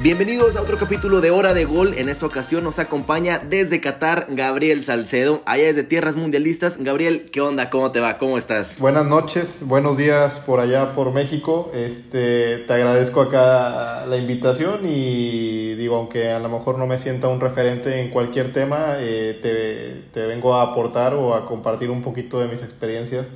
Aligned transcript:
Bienvenidos 0.00 0.54
a 0.54 0.62
otro 0.62 0.78
capítulo 0.78 1.20
de 1.20 1.32
Hora 1.32 1.54
de 1.54 1.64
Gol. 1.64 1.94
En 1.94 2.08
esta 2.08 2.24
ocasión 2.24 2.62
nos 2.62 2.78
acompaña 2.78 3.40
desde 3.40 3.80
Qatar 3.80 4.26
Gabriel 4.28 4.84
Salcedo, 4.84 5.42
allá 5.44 5.64
desde 5.64 5.82
Tierras 5.82 6.14
Mundialistas. 6.14 6.78
Gabriel, 6.78 7.26
¿qué 7.32 7.40
onda? 7.40 7.68
¿Cómo 7.68 7.90
te 7.90 7.98
va? 7.98 8.16
¿Cómo 8.16 8.38
estás? 8.38 8.78
Buenas 8.78 9.06
noches, 9.06 9.58
buenos 9.60 9.96
días 9.96 10.38
por 10.38 10.60
allá 10.60 10.94
por 10.94 11.12
México. 11.12 11.72
Este, 11.74 12.58
te 12.58 12.72
agradezco 12.72 13.22
acá 13.22 14.06
la 14.06 14.16
invitación 14.16 14.82
y 14.84 15.74
digo, 15.74 15.96
aunque 15.96 16.30
a 16.30 16.38
lo 16.38 16.48
mejor 16.48 16.78
no 16.78 16.86
me 16.86 17.00
sienta 17.00 17.26
un 17.26 17.40
referente 17.40 18.00
en 18.00 18.10
cualquier 18.10 18.52
tema, 18.52 18.98
eh, 18.98 19.36
te, 19.42 20.04
te 20.12 20.28
vengo 20.28 20.54
a 20.54 20.62
aportar 20.62 21.14
o 21.14 21.34
a 21.34 21.44
compartir 21.44 21.90
un 21.90 22.02
poquito 22.02 22.38
de 22.38 22.46
mis 22.46 22.62
experiencias 22.62 23.26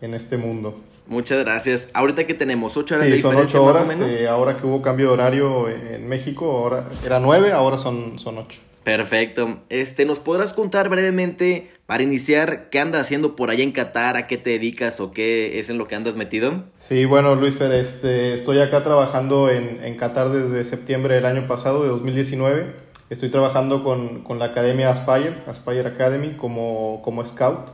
en 0.00 0.14
este 0.14 0.38
mundo. 0.38 0.87
Muchas 1.08 1.42
gracias. 1.44 1.88
Ahorita 1.94 2.26
que 2.26 2.34
tenemos 2.34 2.76
8 2.76 2.94
horas 2.94 3.06
sí, 3.06 3.10
de 3.10 3.16
diferencia 3.16 3.58
son 3.58 3.62
ocho 3.62 3.66
más 3.66 3.76
horas, 3.76 3.96
o 3.96 3.98
menos. 3.98 4.14
eh, 4.14 4.28
ahora 4.28 4.56
que 4.56 4.66
hubo 4.66 4.82
cambio 4.82 5.08
de 5.08 5.12
horario 5.14 5.68
en 5.68 6.06
México, 6.08 6.44
ahora 6.50 6.84
era 7.04 7.18
9, 7.18 7.50
ahora 7.52 7.78
son, 7.78 8.18
son 8.18 8.38
8. 8.38 8.60
Perfecto. 8.84 9.58
Este, 9.68 10.04
¿nos 10.06 10.18
podrás 10.18 10.54
contar 10.54 10.88
brevemente 10.88 11.70
para 11.86 12.02
iniciar 12.02 12.70
qué 12.70 12.78
andas 12.80 13.02
haciendo 13.02 13.36
por 13.36 13.50
allá 13.50 13.62
en 13.62 13.72
Qatar, 13.72 14.16
a 14.16 14.26
qué 14.26 14.38
te 14.38 14.50
dedicas 14.50 15.00
o 15.00 15.10
qué 15.10 15.58
es 15.58 15.68
en 15.68 15.76
lo 15.78 15.86
que 15.88 15.94
andas 15.94 16.16
metido? 16.16 16.64
Sí, 16.88 17.04
bueno, 17.04 17.34
Luis 17.34 17.56
Fer, 17.56 17.72
este, 17.72 18.34
estoy 18.34 18.60
acá 18.60 18.84
trabajando 18.84 19.50
en, 19.50 19.84
en 19.84 19.96
Qatar 19.96 20.30
desde 20.30 20.64
septiembre 20.64 21.16
del 21.16 21.26
año 21.26 21.46
pasado, 21.46 21.82
de 21.82 21.88
2019. 21.90 22.66
Estoy 23.10 23.30
trabajando 23.30 23.84
con, 23.84 24.22
con 24.22 24.38
la 24.38 24.46
academia 24.46 24.90
Aspire, 24.90 25.34
Aspire 25.46 25.86
Academy, 25.86 26.34
como, 26.36 27.00
como 27.02 27.24
scout. 27.26 27.70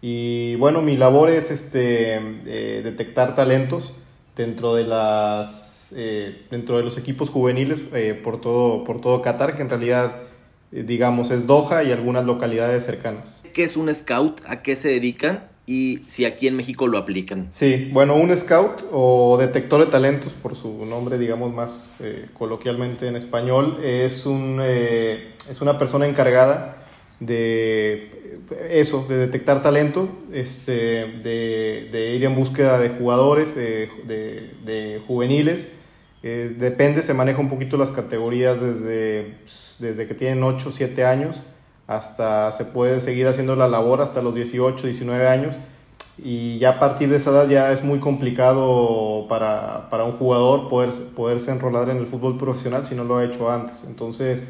Y 0.00 0.54
bueno, 0.56 0.80
mi 0.80 0.96
labor 0.96 1.28
es 1.28 1.50
este, 1.50 2.14
eh, 2.46 2.80
detectar 2.84 3.34
talentos 3.34 3.92
dentro 4.36 4.74
de, 4.74 4.84
las, 4.84 5.92
eh, 5.96 6.42
dentro 6.50 6.76
de 6.76 6.84
los 6.84 6.96
equipos 6.96 7.30
juveniles 7.30 7.82
eh, 7.92 8.18
por, 8.22 8.40
todo, 8.40 8.84
por 8.84 9.00
todo 9.00 9.20
Qatar, 9.22 9.56
que 9.56 9.62
en 9.62 9.70
realidad, 9.70 10.22
digamos, 10.70 11.32
es 11.32 11.46
Doha 11.46 11.82
y 11.82 11.90
algunas 11.90 12.24
localidades 12.24 12.84
cercanas. 12.84 13.42
¿Qué 13.52 13.64
es 13.64 13.76
un 13.76 13.92
scout? 13.92 14.40
¿A 14.46 14.62
qué 14.62 14.76
se 14.76 14.90
dedican? 14.90 15.48
Y 15.66 16.02
si 16.06 16.24
aquí 16.24 16.46
en 16.46 16.56
México 16.56 16.86
lo 16.86 16.96
aplican. 16.96 17.48
Sí, 17.50 17.90
bueno, 17.92 18.14
un 18.14 18.34
scout 18.34 18.84
o 18.90 19.36
detector 19.38 19.84
de 19.84 19.90
talentos, 19.90 20.32
por 20.32 20.56
su 20.56 20.86
nombre, 20.86 21.18
digamos 21.18 21.52
más 21.52 21.94
coloquialmente 22.38 23.06
en 23.06 23.16
español, 23.16 23.78
es, 23.84 24.24
un, 24.24 24.62
es 24.62 25.60
una 25.60 25.78
persona 25.78 26.06
encargada 26.06 26.77
de 27.20 28.38
eso, 28.70 29.06
de 29.08 29.16
detectar 29.16 29.62
talento, 29.62 30.08
este, 30.32 30.72
de, 30.72 31.88
de 31.90 32.14
ir 32.14 32.24
en 32.24 32.34
búsqueda 32.34 32.78
de 32.78 32.90
jugadores, 32.90 33.54
de, 33.54 33.90
de, 34.06 34.54
de 34.64 35.02
juveniles. 35.06 35.70
Eh, 36.22 36.54
depende, 36.58 37.02
se 37.02 37.14
maneja 37.14 37.40
un 37.40 37.48
poquito 37.48 37.76
las 37.76 37.90
categorías 37.90 38.60
desde, 38.60 39.36
desde 39.78 40.06
que 40.08 40.14
tienen 40.14 40.42
8 40.42 40.68
o 40.68 40.72
7 40.72 41.04
años 41.04 41.40
hasta 41.88 42.52
se 42.52 42.66
puede 42.66 43.00
seguir 43.00 43.26
haciendo 43.26 43.56
la 43.56 43.66
labor 43.66 44.02
hasta 44.02 44.20
los 44.20 44.34
18, 44.34 44.86
19 44.86 45.26
años 45.26 45.56
y 46.18 46.58
ya 46.58 46.70
a 46.70 46.78
partir 46.78 47.08
de 47.08 47.16
esa 47.16 47.30
edad 47.30 47.48
ya 47.48 47.72
es 47.72 47.82
muy 47.82 47.98
complicado 47.98 49.26
para, 49.28 49.88
para 49.88 50.04
un 50.04 50.12
jugador 50.12 50.68
poder, 50.68 50.92
poderse 51.16 51.50
enrolar 51.50 51.88
en 51.88 51.96
el 51.96 52.06
fútbol 52.06 52.36
profesional 52.36 52.84
si 52.84 52.94
no 52.94 53.04
lo 53.04 53.16
ha 53.16 53.24
hecho 53.24 53.50
antes. 53.50 53.84
Entonces, 53.86 54.42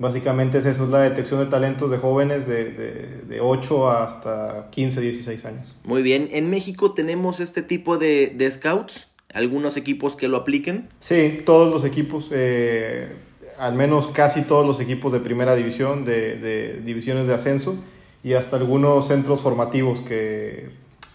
básicamente 0.00 0.58
es 0.58 0.66
eso, 0.66 0.84
es 0.84 0.90
la 0.90 1.02
detección 1.02 1.40
de 1.40 1.46
talentos 1.46 1.90
de 1.90 1.98
jóvenes 1.98 2.46
de, 2.46 2.64
de, 2.72 3.22
de 3.28 3.40
8 3.40 3.90
hasta 3.90 4.68
15, 4.70 5.00
16 5.00 5.44
años. 5.44 5.76
Muy 5.84 6.02
bien, 6.02 6.28
en 6.32 6.48
México 6.48 6.92
tenemos 6.92 7.38
este 7.38 7.62
tipo 7.62 7.98
de, 7.98 8.32
de 8.34 8.50
scouts, 8.50 9.08
algunos 9.32 9.76
equipos 9.76 10.16
que 10.16 10.26
lo 10.26 10.38
apliquen. 10.38 10.88
Sí, 11.00 11.42
todos 11.44 11.70
los 11.70 11.84
equipos, 11.84 12.28
eh, 12.32 13.12
al 13.58 13.74
menos 13.74 14.08
casi 14.08 14.42
todos 14.42 14.66
los 14.66 14.80
equipos 14.80 15.12
de 15.12 15.20
primera 15.20 15.54
división, 15.54 16.06
de, 16.06 16.36
de 16.38 16.80
divisiones 16.80 17.26
de 17.26 17.34
ascenso 17.34 17.76
y 18.24 18.32
hasta 18.32 18.56
algunos 18.56 19.06
centros 19.06 19.40
formativos 19.40 20.00
que, 20.00 20.70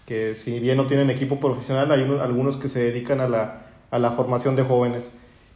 que 0.05 0.35
si 0.35 0.59
bien 0.59 0.77
no 0.77 0.85
tienen 0.85 1.09
equipo 1.09 1.39
profesional, 1.39 1.91
hay 1.91 2.03
unos, 2.03 2.21
algunos 2.21 2.57
que 2.57 2.67
se 2.67 2.79
dedican 2.81 3.19
a 3.19 3.27
la, 3.27 3.65
a 3.89 3.97
la 3.97 4.11
formación 4.11 4.55
de 4.55 4.61
jóvenes. 4.61 5.11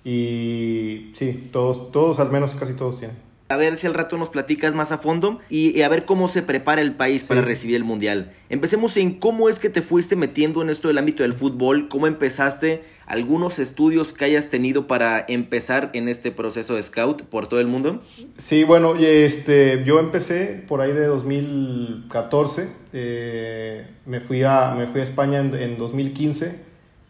Y 0.06 1.12
sí, 1.16 1.50
todos, 1.52 1.92
todos, 1.92 2.20
al 2.20 2.32
menos 2.32 2.52
casi 2.52 2.74
todos 2.74 3.00
tienen. 3.00 3.18
A 3.52 3.58
ver 3.58 3.78
si 3.80 3.88
al 3.88 3.96
rato 3.96 4.16
nos 4.16 4.30
platicas 4.30 4.76
más 4.76 4.92
a 4.92 5.00
fondo 5.00 5.40
y, 5.50 5.76
y 5.76 5.82
a 5.82 5.90
ver 5.90 6.06
cómo 6.06 6.28
se 6.28 6.44
prepara 6.44 6.82
el 6.84 6.92
país 6.94 7.24
Sí. 7.24 7.28
para 7.30 7.42
recibir 7.42 7.76
el 7.76 7.84
mundial. 7.84 8.32
Empecemos 8.50 8.96
en 8.98 9.14
cómo 9.16 9.50
es 9.50 9.58
que 9.58 9.70
te 9.72 9.82
fuiste 9.82 10.16
metiendo 10.16 10.62
en 10.62 10.70
esto 10.70 10.88
del 10.88 11.00
ámbito 11.00 11.24
del 11.24 11.34
fútbol, 11.34 11.88
cómo 11.90 12.06
empezaste, 12.06 12.84
algunos 13.08 13.58
estudios 13.58 14.14
que 14.14 14.26
hayas 14.26 14.50
tenido 14.52 14.86
para 14.86 15.26
empezar 15.28 15.90
en 15.94 16.10
este 16.10 16.30
proceso 16.32 16.76
de 16.76 16.84
scout 16.84 17.24
por 17.24 17.48
todo 17.48 17.60
el 17.60 17.66
mundo. 17.66 18.04
Sí, 18.38 18.64
bueno, 18.66 18.94
este, 18.96 19.84
yo 19.84 20.00
empecé 20.00 20.64
por 20.68 20.82
ahí 20.82 20.92
de 20.92 21.08
2014, 21.08 22.70
eh, 22.94 23.88
me, 24.06 24.20
fui 24.22 24.44
a, 24.44 24.76
me 24.78 24.86
fui 24.86 25.02
a 25.02 25.04
España 25.06 25.40
en, 25.40 25.56
en 25.56 25.80
2015 25.80 26.60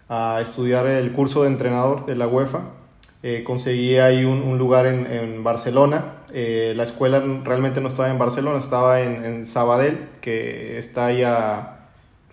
a 0.07 0.39
estudiar 0.41 0.87
el 0.87 1.11
curso 1.11 1.41
de 1.43 1.49
entrenador 1.49 2.05
de 2.05 2.15
la 2.15 2.27
UEFA. 2.27 2.75
Eh, 3.21 3.43
conseguí 3.43 3.97
ahí 3.97 4.23
un, 4.23 4.41
un 4.43 4.57
lugar 4.57 4.85
en, 4.85 5.05
en 5.11 5.43
Barcelona. 5.43 6.19
Eh, 6.31 6.73
la 6.75 6.83
escuela 6.83 7.21
realmente 7.43 7.81
no 7.81 7.89
estaba 7.89 8.09
en 8.09 8.17
Barcelona, 8.17 8.59
estaba 8.59 9.01
en, 9.01 9.25
en 9.25 9.45
Sabadell, 9.45 10.07
que 10.21 10.77
está 10.77 11.07
ahí 11.07 11.23
a, 11.23 11.79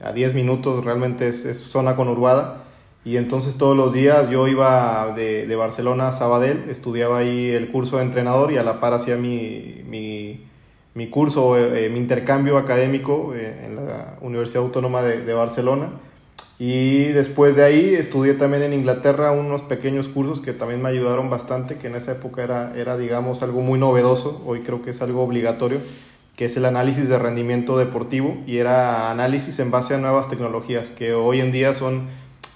a 0.01 0.13
10 0.13 0.35
minutos, 0.35 0.85
realmente 0.85 1.29
es, 1.29 1.45
es 1.45 1.59
zona 1.59 1.97
conurbada. 1.97 2.63
Y 3.05 3.19
entonces 3.19 3.57
todos 3.57 3.77
los 3.77 3.93
días 3.93 4.29
yo 4.31 4.49
iba 4.49 5.13
de, 5.15 5.47
de, 5.47 5.57
Barcelona 5.57 6.09
a 6.09 6.13
Sabadell, 6.13 6.69
estudiaba 6.69 7.19
ahí 7.19 7.51
el 7.51 7.71
curso 7.71 7.99
de 7.99 8.03
entrenador 8.03 8.51
y 8.53 8.57
a 8.57 8.65
la 8.65 8.81
par 8.81 8.95
hacía 8.95 9.17
mi, 9.17 9.83
mi, 9.87 10.45
mi 10.95 11.09
curso, 11.09 11.57
eh, 11.57 11.89
mi 11.89 12.01
intercambio 12.01 12.59
académico 12.59 13.33
eh, 13.35 13.65
en 13.65 13.77
la 13.77 14.17
Universidad 14.21 14.65
Autónoma 14.65 15.03
de, 15.03 15.23
de, 15.23 15.35
Barcelona. 15.35 15.91
Y 16.59 17.09
después 17.09 17.55
de 17.55 17.65
ahí 17.65 17.95
estudié 17.95 18.35
también 18.35 18.63
en 18.63 18.73
Inglaterra 18.73 19.31
unos 19.33 19.63
pequeños 19.63 20.09
cursos 20.09 20.41
que 20.41 20.53
también 20.53 20.81
me 20.81 20.89
ayudaron 20.89 21.29
bastante, 21.29 21.77
que 21.77 21.89
en 21.89 21.97
esa 21.97 22.13
época 22.13 22.43
era, 22.43 22.73
era 22.77 22.97
digamos, 22.97 23.43
algo 23.43 23.61
muy 23.61 23.79
novedoso, 23.79 24.43
hoy 24.47 24.61
creo 24.61 24.81
que 24.81 24.91
es 24.91 25.03
algo 25.03 25.23
obligatorio, 25.23 25.81
que 26.35 26.47
es 26.47 26.57
el 26.57 26.65
análisis 26.65 27.09
de 27.09 27.19
rendimiento 27.19 27.77
deportivo 27.77 28.39
y 28.47 28.59
era 28.59 29.11
análisis 29.11 29.59
en 29.59 29.71
base 29.71 29.95
a 29.95 29.99
nuevas 29.99 30.31
tecnologías, 30.31 30.91
que 30.91 31.13
hoy 31.13 31.41
en 31.41 31.53
día 31.53 31.75
son 31.75 32.09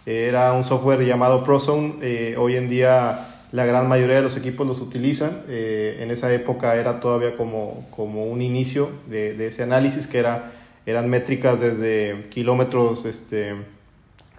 era 0.07 0.53
un 0.55 0.65
software 0.65 1.05
llamado 1.05 1.45
ProZone. 1.45 1.95
Eh, 2.03 2.35
hoy 2.39 2.57
en 2.57 2.69
día 2.69 3.27
la 3.53 3.67
gran 3.67 3.89
mayoría 3.89 4.17
de 4.17 4.23
los 4.23 4.37
equipos 4.37 4.67
los 4.67 4.81
utilizan. 4.81 5.43
Eh, 5.49 5.99
en 6.01 6.11
esa 6.11 6.33
época 6.33 6.77
era 6.77 7.01
todavía 7.01 7.37
como, 7.37 7.87
como 7.91 8.25
un 8.25 8.43
inicio 8.43 8.91
de, 9.09 9.35
de, 9.35 9.49
ese 9.49 9.63
análisis, 9.63 10.07
que 10.07 10.19
era, 10.19 10.53
eran 10.87 11.09
métricas 11.09 11.61
desde 11.61 12.29
kilómetros 12.31 13.05
este, 13.05 13.55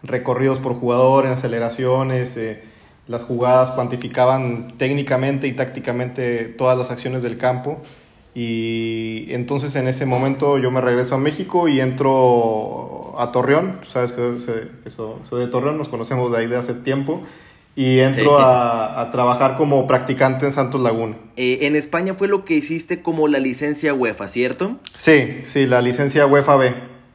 recorridos 0.04 0.60
por 0.60 0.74
jugador, 0.76 1.26
en 1.26 1.32
aceleraciones, 1.32 2.38
eh, 2.38 2.64
las 3.08 3.24
jugadas 3.24 3.72
cuantificaban 3.72 4.74
técnicamente 4.78 5.48
y 5.48 5.54
tácticamente 5.54 6.46
todas 6.46 6.78
las 6.78 6.92
acciones 6.92 7.24
del 7.24 7.38
campo. 7.38 7.82
Y 8.34 9.26
entonces 9.30 9.76
en 9.76 9.88
ese 9.88 10.06
momento 10.06 10.58
yo 10.58 10.72
me 10.72 10.80
regreso 10.80 11.16
a 11.16 11.18
México 11.18 11.68
y 11.68 11.82
entro 11.82 13.14
a 13.18 13.32
Torreón. 13.32 13.80
Tú 13.82 13.90
sabes 13.90 14.14
que 14.14 14.38
soy, 14.46 15.12
soy 15.30 15.42
de 15.42 15.48
Torreón, 15.48 15.78
nos 15.78 15.90
conocemos 15.90 16.32
de 16.32 16.38
ahí 16.38 16.48
de 16.48 16.56
hace 16.56 16.74
tiempo. 16.74 17.22
Y 17.74 18.00
entro 18.00 18.38
sí. 18.38 18.44
a, 18.44 19.00
a, 19.00 19.12
trabajar 19.12 19.56
como 19.56 19.88
practicante 19.88 20.46
en 20.46 20.52
Santos 20.52 20.82
Laguna. 20.82 21.16
Eh, 21.38 21.60
en 21.62 21.78
España 21.78 22.14
fue 22.14 22.28
lo 22.28 22.44
que 22.44 22.56
hiciste 22.56 23.02
como 23.02 23.30
la 23.30 23.40
licencia 23.40 23.94
UEFA, 23.94 24.28
¿cierto? 24.28 24.78
Sí, 24.98 25.42
sí, 25.46 25.66
la 25.66 25.82
licencia 25.82 26.28
UEFA 26.28 26.58
B. 26.58 26.74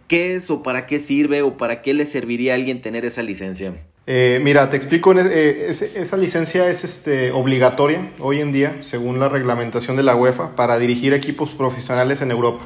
¿Qué 0.09 0.37
es 0.37 0.51
o 0.51 0.63
para 0.63 0.87
qué 0.87 0.99
sirve 0.99 1.43
o 1.43 1.57
para 1.57 1.83
qué 1.83 1.93
le 1.93 2.07
serviría 2.07 2.53
a 2.53 2.57
alguien 2.57 2.81
tener 2.81 3.05
esa 3.05 3.23
licencia? 3.23 3.73
Eh, 4.07 4.39
mira, 4.41 4.71
te 4.71 4.77
explico, 4.77 5.13
eh, 5.19 5.67
es, 5.69 5.83
esa 5.83 6.17
licencia 6.17 6.71
es 6.71 6.85
este, 6.85 7.33
obligatoria 7.33 8.13
hoy 8.21 8.41
en 8.41 8.53
día, 8.53 8.77
según 8.83 9.19
la 9.19 9.29
reglamentación 9.29 9.97
de 9.97 10.05
la 10.05 10.15
UEFA, 10.15 10.55
para 10.55 10.79
dirigir 10.79 11.13
equipos 11.13 11.51
profesionales 11.51 12.21
en 12.21 12.31
Europa. 12.31 12.65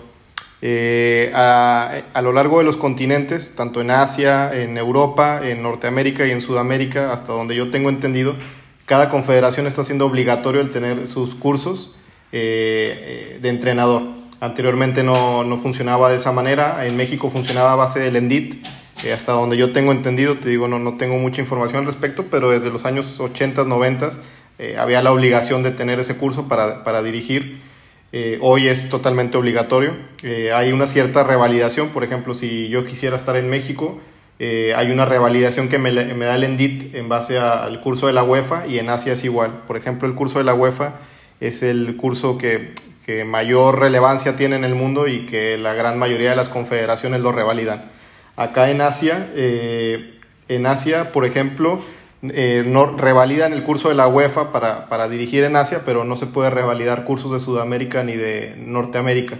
Eh, 0.61 1.33
a, 1.35 2.03
a, 2.13 2.21
lo 2.21 2.35
largo 2.35 2.59
de 2.59 2.65
los 2.65 2.77
continentes, 2.77 3.55
tanto 3.57 3.81
en 3.81 3.91
Asia, 3.91 4.53
en 4.53 4.77
Europa, 4.77 5.41
en 5.43 5.63
Norteamérica 5.63 6.27
y 6.27 6.33
en 6.33 6.43
Sudamérica, 6.43 7.15
hasta 7.15 7.33
donde 7.33 7.57
yo 7.57 7.71
tengo 7.71 7.89
entendido, 7.89 8.35
cada 8.85 9.09
confederación 9.09 9.67
está 9.67 9.81
haciendo 9.81 10.05
obligatorio 10.05 10.61
el 10.61 10.71
tener 10.71 11.07
sus 11.07 11.35
cursos 11.35 11.97
de 12.33 13.41
entrenador. 13.43 14.20
Anteriormente 14.41 15.03
no, 15.03 15.45
no, 15.45 15.59
funcionaba 15.59 16.11
de 16.11 16.17
esa 16.17 16.33
manera, 16.33 16.87
en 16.87 16.97
México 16.97 17.29
funcionaba 17.29 17.75
a 17.75 17.77
base 17.77 18.01
del 18.01 18.17
ENDIT, 18.17 18.65
hasta 19.15 19.33
donde 19.33 19.59
yo 19.59 19.73
tengo 19.73 19.93
entendido, 19.93 20.39
te 20.39 20.49
digo, 20.49 20.67
no, 20.67 20.79
no 20.79 20.97
tengo 20.97 21.19
mucha 21.19 21.43
información 21.43 21.81
al 21.81 21.87
respecto, 21.87 22.27
pero 22.31 22.51
desde 22.51 22.71
los 22.71 22.85
años 22.87 23.21
80, 23.21 23.65
90 23.65 24.13
eh, 24.59 24.77
había 24.79 25.03
la 25.03 25.11
obligación 25.11 25.63
de 25.63 25.71
tener 25.71 26.01
ese 26.01 26.17
curso 26.17 26.47
para, 26.49 26.85
para 26.85 27.03
dirigir. 27.03 27.61
Eh, 28.13 28.39
hoy 28.43 28.69
es 28.69 28.91
totalmente 28.91 29.39
obligatorio. 29.39 29.95
Eh, 30.23 30.53
hay 30.53 30.73
una 30.73 30.87
cierta 30.87 31.25
revalidación, 31.25 31.89
por 31.91 32.05
ejemplo, 32.05 32.35
si 32.35 32.69
yo 32.69 32.85
quisiera 32.85 33.17
estar 33.17 33.37
en 33.37 33.49
México, 33.49 34.01
hay 34.39 34.91
una 34.91 35.05
revalidación 35.05 35.69
que 35.69 35.79
me, 35.79 35.93
me, 35.93 36.25
da 36.25 36.35
el 36.35 36.45
ENDIT 36.45 36.95
en 36.95 37.11
base 37.11 37.39
al 37.39 37.83
curso 37.83 38.07
de 38.07 38.15
la 38.15 38.23
UEFA 38.23 38.67
y 38.67 38.79
en 38.79 38.89
Asia 38.89 39.13
es 39.13 39.23
igual. 39.23 39.65
Por 39.67 39.77
ejemplo, 39.77 40.09
el 40.09 40.15
curso 40.15 40.39
de 40.39 40.45
la 40.45 40.55
UEFA 40.55 40.95
es 41.41 41.63
el 41.63 41.99
curso 41.99 42.39
que, 42.39 42.73
que 43.11 43.25
mayor 43.25 43.81
relevancia 43.81 44.37
tiene 44.37 44.55
en 44.55 44.63
el 44.63 44.77
mundo 44.77 45.09
y 45.09 45.27
que 45.27 45.59
la 45.59 45.75
gran 45.75 45.99
mayoría 45.99 46.31
de 46.31 46.37
las 46.37 46.49
confederaciones 46.49 47.21
lo 47.21 47.33
revalidan. 47.33 47.91
Acá 48.37 48.71
en 48.71 48.81
Asia, 48.81 49.31
eh, 49.35 50.21
en 50.47 50.65
Asia, 50.65 51.11
por 51.11 51.25
ejemplo, 51.25 51.81
eh, 52.23 52.63
no, 52.65 52.87
revalidan 52.97 53.53
el 53.53 53.65
curso 53.65 53.89
de 53.89 53.97
la 53.97 54.07
UEFA 54.07 54.53
para, 54.53 54.89
para 54.89 55.09
dirigir 55.09 55.43
en 55.43 55.57
Asia, 55.57 55.83
pero 55.85 56.05
no 56.05 56.15
se 56.15 56.27
puede 56.27 56.51
revalidar 56.51 57.03
cursos 57.03 57.33
de 57.33 57.41
Sudamérica 57.41 58.05
ni 58.05 58.15
de 58.15 58.55
Norteamérica. 58.57 59.39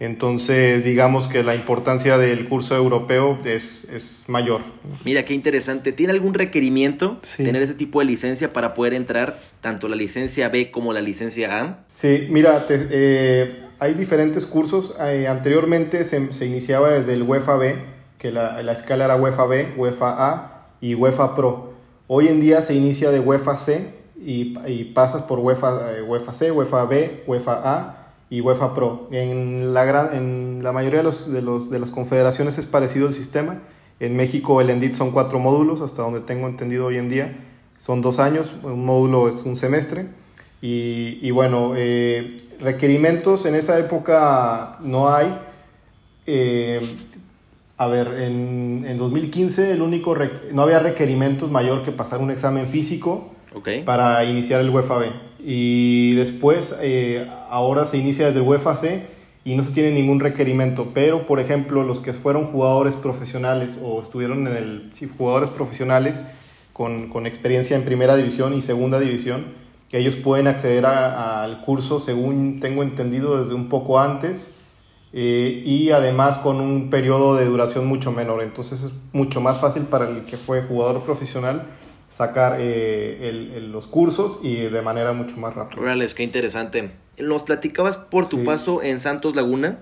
Entonces, 0.00 0.84
digamos 0.84 1.26
que 1.26 1.42
la 1.42 1.56
importancia 1.56 2.18
del 2.18 2.48
curso 2.48 2.76
europeo 2.76 3.38
es, 3.44 3.84
es 3.92 4.24
mayor. 4.28 4.60
Mira, 5.04 5.24
qué 5.24 5.34
interesante. 5.34 5.90
¿Tiene 5.90 6.12
algún 6.12 6.34
requerimiento 6.34 7.20
tener 7.36 7.62
ese 7.62 7.74
tipo 7.74 7.98
de 7.98 8.04
licencia 8.04 8.52
para 8.52 8.74
poder 8.74 8.94
entrar 8.94 9.36
tanto 9.60 9.88
la 9.88 9.96
licencia 9.96 10.50
B 10.50 10.70
como 10.70 10.92
la 10.92 11.00
licencia 11.00 11.60
A? 11.60 11.78
Sí, 11.90 12.28
mira, 12.30 12.64
eh, 12.70 13.64
hay 13.80 13.94
diferentes 13.94 14.46
cursos. 14.46 14.94
Eh, 15.00 15.26
anteriormente 15.26 16.04
se, 16.04 16.32
se, 16.32 16.46
iniciaba 16.46 16.90
desde 16.90 17.14
el 17.14 17.24
UEFA 17.24 17.56
B, 17.56 17.74
que 18.18 18.30
la, 18.30 18.62
la, 18.62 18.72
escala 18.72 19.06
era 19.06 19.16
UEFA 19.16 19.46
B, 19.46 19.68
UEFA 19.76 20.28
A 20.30 20.66
y 20.80 20.94
UEFA 20.94 21.34
Pro. 21.34 21.74
Hoy 22.06 22.28
en 22.28 22.40
día 22.40 22.62
se 22.62 22.74
inicia 22.74 23.10
de 23.10 23.18
UEFA 23.18 23.58
C 23.58 23.90
y, 24.16 24.56
y 24.68 24.84
pasas 24.94 25.22
por 25.22 25.40
UEFA, 25.40 25.96
eh, 25.98 26.02
UEFA 26.02 26.32
C, 26.32 26.52
UEFA 26.52 26.84
B, 26.84 27.24
UEFA 27.26 27.62
A 27.64 27.97
y 28.30 28.40
UEFA 28.40 28.74
Pro. 28.74 29.08
En 29.10 29.72
la, 29.74 29.84
gran, 29.84 30.14
en 30.14 30.62
la 30.62 30.72
mayoría 30.72 30.98
de, 30.98 31.04
los, 31.04 31.32
de, 31.32 31.42
los, 31.42 31.70
de 31.70 31.78
las 31.78 31.90
confederaciones 31.90 32.58
es 32.58 32.66
parecido 32.66 33.08
el 33.08 33.14
sistema. 33.14 33.58
En 34.00 34.16
México 34.16 34.60
el 34.60 34.70
ENDIT 34.70 34.94
son 34.94 35.10
cuatro 35.10 35.38
módulos, 35.38 35.80
hasta 35.80 36.02
donde 36.02 36.20
tengo 36.20 36.46
entendido 36.46 36.86
hoy 36.86 36.98
en 36.98 37.08
día. 37.08 37.44
Son 37.78 38.02
dos 38.02 38.18
años, 38.18 38.52
un 38.62 38.84
módulo 38.84 39.28
es 39.28 39.44
un 39.44 39.56
semestre. 39.56 40.06
Y, 40.60 41.18
y 41.22 41.30
bueno, 41.30 41.72
eh, 41.76 42.48
requerimientos 42.60 43.46
en 43.46 43.54
esa 43.54 43.78
época 43.78 44.78
no 44.80 45.12
hay. 45.12 45.38
Eh, 46.26 46.80
a 47.78 47.86
ver, 47.86 48.08
en, 48.22 48.84
en 48.88 48.98
2015 48.98 49.72
el 49.72 49.82
único 49.82 50.16
no 50.52 50.62
había 50.62 50.80
requerimientos 50.80 51.48
mayor 51.48 51.84
que 51.84 51.92
pasar 51.92 52.20
un 52.20 52.32
examen 52.32 52.66
físico 52.66 53.30
okay. 53.54 53.82
para 53.84 54.24
iniciar 54.24 54.60
el 54.60 54.70
UEFA 54.70 54.98
B. 54.98 55.06
Y 55.44 56.16
después, 56.16 56.76
eh, 56.82 57.24
ahora 57.48 57.86
se 57.86 57.96
inicia 57.96 58.26
desde 58.26 58.40
el 58.40 58.48
UEFA 58.48 58.76
C 58.76 59.06
y 59.44 59.54
no 59.54 59.62
se 59.62 59.70
tiene 59.70 59.92
ningún 59.92 60.18
requerimiento. 60.18 60.88
Pero, 60.92 61.24
por 61.24 61.38
ejemplo, 61.38 61.84
los 61.84 62.00
que 62.00 62.12
fueron 62.12 62.46
jugadores 62.46 62.96
profesionales 62.96 63.78
o 63.80 64.02
estuvieron 64.02 64.48
en 64.48 64.56
el. 64.56 64.90
Sí, 64.94 65.08
jugadores 65.16 65.50
profesionales 65.50 66.20
con, 66.72 67.08
con 67.08 67.28
experiencia 67.28 67.76
en 67.76 67.84
primera 67.84 68.16
división 68.16 68.54
y 68.54 68.62
segunda 68.62 68.98
división, 68.98 69.44
que 69.88 69.98
ellos 69.98 70.16
pueden 70.16 70.48
acceder 70.48 70.84
al 70.84 71.60
curso, 71.60 72.00
según 72.00 72.58
tengo 72.58 72.82
entendido, 72.82 73.40
desde 73.40 73.54
un 73.54 73.68
poco 73.68 74.00
antes. 74.00 74.57
Eh, 75.12 75.62
y 75.64 75.90
además 75.90 76.38
con 76.38 76.60
un 76.60 76.90
periodo 76.90 77.36
de 77.36 77.46
duración 77.46 77.86
mucho 77.86 78.12
menor. 78.12 78.42
Entonces 78.42 78.82
es 78.82 78.92
mucho 79.12 79.40
más 79.40 79.58
fácil 79.58 79.84
para 79.84 80.08
el 80.08 80.24
que 80.24 80.36
fue 80.36 80.62
jugador 80.62 81.02
profesional 81.02 81.66
sacar 82.08 82.56
eh, 82.58 83.28
el, 83.28 83.70
los 83.70 83.86
cursos 83.86 84.38
y 84.42 84.56
de 84.56 84.82
manera 84.82 85.12
mucho 85.12 85.36
más 85.36 85.54
rápida. 85.54 85.80
Órale, 85.80 86.06
qué 86.14 86.22
interesante. 86.22 86.90
Nos 87.18 87.42
platicabas 87.42 87.98
por 87.98 88.28
tu 88.28 88.44
paso 88.44 88.82
en 88.82 89.00
Santos 89.00 89.34
Laguna. 89.34 89.80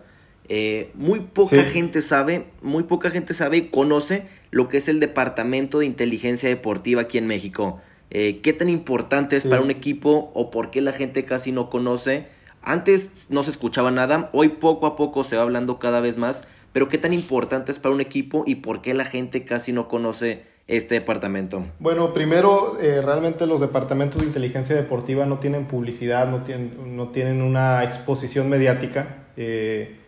Eh, 0.49 0.90
muy 0.94 1.20
poca 1.20 1.62
gente 1.64 2.02
sabe, 2.02 2.46
muy 2.62 2.84
poca 2.84 3.11
gente 3.11 3.34
sabe 3.34 3.56
y 3.56 3.69
conoce 3.69 4.26
lo 4.52 4.69
que 4.69 4.76
es 4.76 4.88
el 4.88 5.00
Departamento 5.00 5.81
de 5.81 5.87
Inteligencia 5.87 6.49
Deportiva 6.49 7.02
aquí 7.02 7.19
en 7.19 7.26
México. 7.26 7.81
Eh, 8.11 8.40
¿Qué 8.43 8.52
tan 8.52 8.69
importante 8.69 9.37
es 9.37 9.44
para 9.44 9.61
un 9.61 9.72
equipo 9.72 10.31
o 10.34 10.50
por 10.50 10.70
qué 10.70 10.81
la 10.81 10.93
gente 10.93 11.25
casi 11.25 11.50
no 11.50 11.69
conoce? 11.69 12.29
Antes 12.69 13.29
no 13.31 13.45
se 13.45 13.53
escuchaba 13.53 13.93
nada, 13.93 14.29
hoy 14.33 14.49
poco 14.49 14.87
a 14.87 14.97
poco 14.97 15.23
se 15.23 15.37
va 15.37 15.43
hablando 15.43 15.79
cada 15.79 16.01
vez 16.01 16.19
más, 16.19 16.49
pero 16.73 16.89
¿qué 16.89 16.99
tan 16.99 17.13
importante 17.13 17.71
es 17.71 17.79
para 17.79 17.95
un 17.95 18.01
equipo 18.01 18.43
y 18.45 18.57
por 18.57 18.83
qué 18.83 18.93
la 18.93 19.05
gente 19.05 19.45
casi 19.45 19.73
no 19.73 19.87
conoce 19.87 20.43
este 20.67 20.97
departamento? 20.97 21.63
Bueno, 21.79 22.13
primero, 22.13 22.77
eh, 22.81 23.01
realmente 23.03 23.47
los 23.47 23.61
departamentos 23.61 24.21
de 24.21 24.27
inteligencia 24.27 24.75
deportiva 24.75 25.27
no 25.27 25.39
tienen 25.39 25.67
publicidad, 25.67 26.29
no 26.29 26.43
tienen, 26.43 26.97
no 26.97 27.11
tienen 27.11 27.41
una 27.41 27.85
exposición 27.85 28.49
mediática. 28.49 29.27
Eh, 29.37 30.01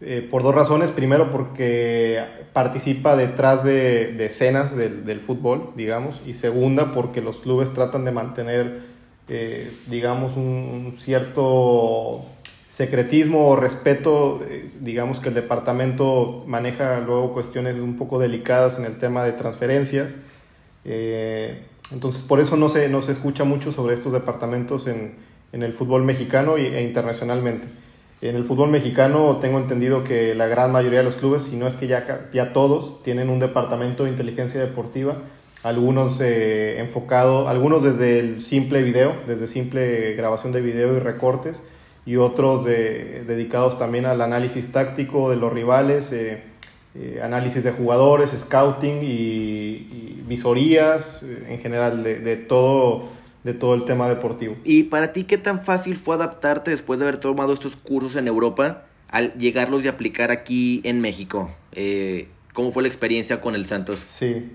eh, 0.00 0.26
por 0.30 0.44
dos 0.44 0.54
razones. 0.54 0.92
Primero, 0.92 1.32
porque 1.32 2.22
participa 2.52 3.16
detrás 3.16 3.64
de, 3.64 4.24
escenas 4.24 4.76
del, 4.76 5.20
fútbol, 5.20 5.72
digamos. 5.74 6.20
Y 6.24 6.34
segunda, 6.34 6.94
porque 6.94 7.20
los 7.20 7.38
clubes 7.38 7.74
tratan 7.74 8.04
de 8.04 8.12
mantener, 8.12 8.82
digamos, 9.86 10.36
un, 10.36 10.44
un 10.44 10.98
cierto 10.98 12.24
secretismo 12.68 13.48
o 13.48 13.56
respeto, 13.56 14.40
eh, 14.48 14.70
digamos 14.80 15.18
que 15.18 15.30
el 15.30 15.34
departamento 15.34 16.44
maneja 16.46 17.00
luego 17.00 17.32
cuestiones 17.32 17.76
un 17.76 17.96
poco 17.96 18.20
delicadas 18.20 18.78
en 18.78 18.84
el 18.84 18.98
tema 18.98 19.24
de 19.24 19.32
transferencias. 19.32 20.14
Eh, 20.84 21.64
entonces, 21.90 22.22
por 22.22 22.38
eso 22.38 22.56
no 22.56 22.68
se, 22.68 22.88
no 22.88 23.02
se 23.02 23.12
escucha 23.12 23.42
mucho 23.42 23.72
sobre 23.72 23.94
estos 23.94 24.12
departamentos 24.12 24.86
en, 24.86 25.14
en 25.52 25.62
el 25.62 25.72
fútbol 25.72 26.04
mexicano 26.04 26.56
e 26.56 26.82
internacionalmente. 26.82 27.66
En 28.20 28.36
el 28.36 28.44
fútbol 28.44 28.68
mexicano 28.68 29.38
tengo 29.40 29.58
entendido 29.58 30.04
que 30.04 30.34
la 30.34 30.46
gran 30.46 30.70
mayoría 30.70 30.98
de 30.98 31.04
los 31.04 31.16
clubes, 31.16 31.44
si 31.44 31.56
no 31.56 31.66
es 31.66 31.74
que 31.74 31.86
ya, 31.86 32.28
ya 32.32 32.52
todos, 32.52 33.02
tienen 33.02 33.28
un 33.28 33.40
departamento 33.40 34.04
de 34.04 34.10
inteligencia 34.10 34.60
deportiva, 34.60 35.22
algunos 35.62 36.20
eh, 36.20 36.80
enfocado, 36.80 37.48
algunos 37.48 37.82
desde 37.82 38.20
el 38.20 38.42
simple 38.42 38.82
video, 38.82 39.14
desde 39.26 39.46
simple 39.46 40.14
grabación 40.14 40.52
de 40.52 40.60
video 40.60 40.96
y 40.96 41.00
recortes, 41.00 41.62
y 42.08 42.16
otros 42.16 42.64
de, 42.64 43.22
dedicados 43.26 43.78
también 43.78 44.06
al 44.06 44.22
análisis 44.22 44.72
táctico 44.72 45.28
de 45.28 45.36
los 45.36 45.52
rivales, 45.52 46.10
eh, 46.12 46.42
eh, 46.94 47.20
análisis 47.22 47.62
de 47.62 47.70
jugadores, 47.70 48.30
scouting 48.30 49.00
y, 49.02 50.22
visorías, 50.26 51.22
eh, 51.22 51.48
en 51.50 51.60
general 51.60 52.02
de, 52.02 52.20
de, 52.20 52.36
todo, 52.36 53.10
de 53.44 53.52
todo 53.52 53.74
el 53.74 53.84
tema 53.84 54.08
deportivo. 54.08 54.56
¿Y 54.64 54.84
para 54.84 55.12
ti 55.12 55.24
qué 55.24 55.36
tan 55.36 55.62
fácil 55.62 55.96
fue 55.96 56.14
adaptarte 56.14 56.70
después 56.70 56.98
de 56.98 57.04
haber 57.04 57.18
tomado 57.18 57.52
estos 57.52 57.76
cursos 57.76 58.16
en 58.16 58.26
Europa 58.26 58.86
al 59.10 59.34
llegarlos 59.34 59.84
y 59.84 59.88
aplicar 59.88 60.30
aquí 60.30 60.80
en 60.84 61.02
México? 61.02 61.50
¿Cómo 62.54 62.72
fue 62.72 62.82
la 62.82 62.88
experiencia 62.88 63.42
con 63.42 63.54
el 63.54 63.66
Santos? 63.66 64.02
Sí. 64.06 64.50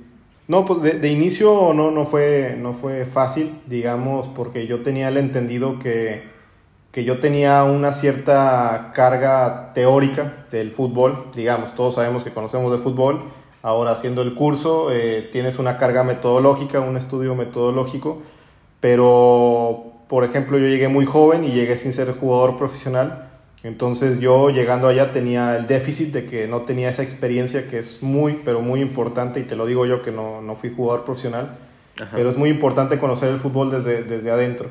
No, 0.47 0.65
pues 0.65 0.81
de, 0.81 0.99
de, 0.99 1.09
inicio 1.09 1.73
no, 1.73 1.91
no, 1.91 2.05
fue, 2.05 2.57
no 2.59 2.73
fue 2.73 3.05
fácil, 3.05 3.61
digamos, 3.67 4.27
porque 4.35 4.67
yo 4.67 4.81
tenía 4.81 5.07
el 5.07 5.17
entendido 5.17 5.79
que 5.79 6.33
que 6.93 7.03
yo 7.03 7.19
tenía 7.19 7.63
una 7.63 7.91
cierta 7.91 8.91
carga 8.93 9.71
teórica 9.73 10.45
del 10.51 10.71
fútbol, 10.71 11.31
digamos, 11.35 11.73
todos 11.73 11.95
sabemos 11.95 12.23
que 12.23 12.31
conocemos 12.31 12.71
de 12.71 12.77
fútbol, 12.77 13.23
ahora 13.63 13.93
haciendo 13.93 14.21
el 14.21 14.35
curso 14.35 14.91
eh, 14.91 15.27
tienes 15.31 15.57
una 15.57 15.79
carga 15.79 16.03
metodológica, 16.03 16.81
un 16.81 16.95
estudio 16.95 17.33
metodológico, 17.33 18.21
pero 18.79 19.85
por 20.07 20.23
ejemplo 20.23 20.59
yo 20.59 20.67
llegué 20.67 20.87
muy 20.87 21.07
joven 21.07 21.43
y 21.43 21.49
llegué 21.49 21.77
sin 21.77 21.93
ser 21.93 22.15
jugador 22.15 22.59
profesional, 22.59 23.31
entonces 23.63 24.19
yo 24.19 24.49
llegando 24.49 24.87
allá 24.89 25.13
tenía 25.13 25.55
el 25.57 25.67
déficit 25.67 26.13
de 26.13 26.25
que 26.25 26.47
no 26.47 26.61
tenía 26.61 26.89
esa 26.89 27.01
experiencia 27.01 27.69
que 27.69 27.79
es 27.79 28.03
muy, 28.03 28.41
pero 28.43 28.59
muy 28.59 28.81
importante, 28.81 29.39
y 29.39 29.43
te 29.43 29.55
lo 29.55 29.65
digo 29.65 29.85
yo 29.85 30.03
que 30.03 30.11
no, 30.11 30.41
no 30.41 30.55
fui 30.55 30.73
jugador 30.73 31.05
profesional, 31.05 31.57
Ajá. 31.99 32.11
pero 32.13 32.29
es 32.29 32.37
muy 32.37 32.49
importante 32.49 32.99
conocer 32.99 33.29
el 33.29 33.37
fútbol 33.37 33.71
desde, 33.71 34.03
desde 34.03 34.31
adentro. 34.31 34.69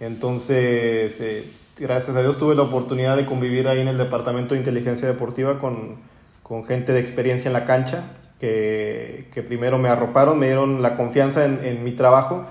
Entonces, 0.00 1.20
eh, 1.20 1.44
gracias 1.78 2.16
a 2.16 2.22
Dios 2.22 2.36
tuve 2.36 2.56
la 2.56 2.62
oportunidad 2.62 3.16
de 3.16 3.26
convivir 3.26 3.68
ahí 3.68 3.80
en 3.80 3.86
el 3.88 3.98
Departamento 3.98 4.54
de 4.54 4.60
Inteligencia 4.60 5.06
Deportiva 5.06 5.60
con, 5.60 5.98
con 6.42 6.66
gente 6.66 6.92
de 6.92 6.98
experiencia 6.98 7.48
en 7.48 7.52
la 7.52 7.64
cancha, 7.64 8.10
que, 8.40 9.28
que, 9.32 9.42
primero 9.42 9.78
me 9.78 9.88
arroparon, 9.88 10.36
me 10.40 10.46
dieron 10.46 10.82
la 10.82 10.96
confianza 10.96 11.44
en, 11.44 11.60
en, 11.62 11.84
mi 11.84 11.92
trabajo 11.92 12.44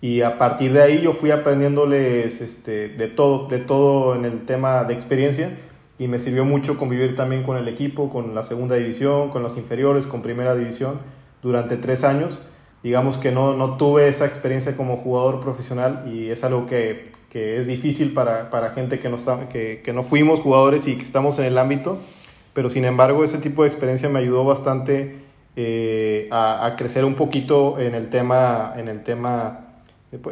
y 0.00 0.20
a 0.22 0.38
partir 0.38 0.72
de 0.72 0.82
ahí 0.82 1.00
yo 1.00 1.12
fui 1.12 1.30
aprendiéndoles 1.30 2.40
este, 2.40 2.88
de, 2.88 3.08
todo, 3.08 3.48
de 3.48 3.58
todo 3.58 4.14
en 4.14 4.24
el 4.24 4.44
tema 4.44 4.84
de 4.84 4.94
experiencia 4.94 5.58
y 5.98 6.08
me 6.08 6.20
sirvió 6.20 6.44
mucho 6.44 6.78
convivir 6.78 7.16
también 7.16 7.42
con 7.42 7.56
el 7.56 7.68
equipo, 7.68 8.10
con 8.10 8.34
la 8.34 8.44
segunda 8.44 8.76
división, 8.76 9.30
con 9.30 9.42
los 9.42 9.56
inferiores, 9.56 10.06
con 10.06 10.22
primera 10.22 10.54
división 10.54 11.00
durante 11.42 11.76
tres 11.76 12.04
años. 12.04 12.38
Digamos 12.82 13.16
que 13.16 13.32
no, 13.32 13.54
no 13.54 13.76
tuve 13.76 14.08
esa 14.08 14.26
experiencia 14.26 14.76
como 14.76 14.98
jugador 14.98 15.40
profesional 15.40 16.04
y 16.06 16.28
es 16.28 16.44
algo 16.44 16.66
que 16.66 17.16
que 17.36 17.58
es 17.58 17.66
difícil 17.66 18.14
para, 18.14 18.48
para 18.48 18.70
gente 18.70 18.98
que 18.98 19.10
no, 19.10 19.16
está, 19.16 19.50
que, 19.50 19.82
que 19.84 19.92
no 19.92 20.02
fuimos 20.02 20.40
jugadores 20.40 20.88
y 20.88 20.96
que 20.96 21.04
estamos 21.04 21.38
en 21.38 21.44
el 21.44 21.58
ámbito, 21.58 21.98
pero 22.54 22.70
sin 22.70 22.86
embargo 22.86 23.24
ese 23.24 23.36
tipo 23.36 23.62
de 23.62 23.68
experiencia 23.68 24.08
me 24.08 24.20
ayudó 24.20 24.42
bastante 24.42 25.16
eh, 25.54 26.28
a, 26.30 26.64
a, 26.64 26.76
crecer 26.76 27.04
un 27.04 27.14
poquito 27.14 27.78
en 27.78 27.94
el 27.94 28.08
tema, 28.08 28.72
en 28.78 28.88
el 28.88 29.02
tema 29.02 29.65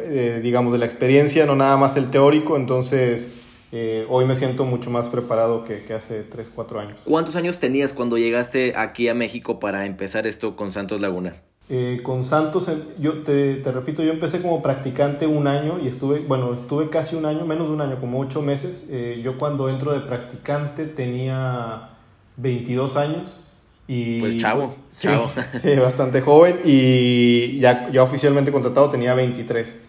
eh, 0.01 0.39
digamos, 0.43 0.73
de 0.73 0.79
la 0.79 0.85
experiencia, 0.85 1.45
no 1.45 1.55
nada 1.55 1.77
más 1.77 1.97
el 1.97 2.09
teórico, 2.11 2.57
entonces 2.57 3.27
eh, 3.71 4.05
hoy 4.09 4.25
me 4.25 4.35
siento 4.35 4.65
mucho 4.65 4.89
más 4.89 5.07
preparado 5.09 5.63
que, 5.63 5.83
que, 5.83 5.93
hace 5.93 6.23
3, 6.23 6.51
4 6.53 6.79
años. 6.79 6.97
¿Cuántos 7.03 7.35
años 7.35 7.59
tenías 7.59 7.93
cuando 7.93 8.17
llegaste 8.17 8.73
aquí 8.75 9.09
a 9.09 9.13
México 9.13 9.59
para 9.59 9.85
empezar 9.85 10.27
esto 10.27 10.55
con 10.55 10.71
Santos 10.71 11.01
Laguna? 11.01 11.35
Eh, 11.67 12.01
con 12.03 12.23
Santos, 12.23 12.69
yo 12.99 13.23
te, 13.23 13.55
te, 13.55 13.71
repito, 13.71 14.03
yo 14.03 14.13
empecé 14.13 14.39
como 14.39 14.61
practicante 14.61 15.25
un 15.25 15.47
año 15.47 15.79
y 15.83 15.87
estuve, 15.87 16.19
bueno, 16.19 16.53
estuve 16.53 16.89
casi 16.91 17.15
un 17.15 17.25
año, 17.25 17.43
menos 17.45 17.67
de 17.67 17.73
un 17.73 17.81
año, 17.81 17.99
como 17.99 18.19
8 18.19 18.41
meses. 18.43 18.87
Eh, 18.91 19.21
yo 19.23 19.39
cuando 19.39 19.67
entro 19.67 19.91
de 19.91 20.01
practicante 20.01 20.85
tenía 20.85 21.89
22 22.37 22.97
años. 22.97 23.41
Y, 23.87 24.19
pues 24.19 24.37
chavo, 24.37 24.75
sí, 24.89 25.07
chavo. 25.07 25.29
Sí, 25.61 25.75
bastante 25.75 26.21
joven 26.21 26.59
y 26.65 27.59
ya, 27.59 27.89
ya 27.91 28.03
oficialmente 28.03 28.51
contratado 28.51 28.89
tenía 28.89 29.13
23. 29.13 29.79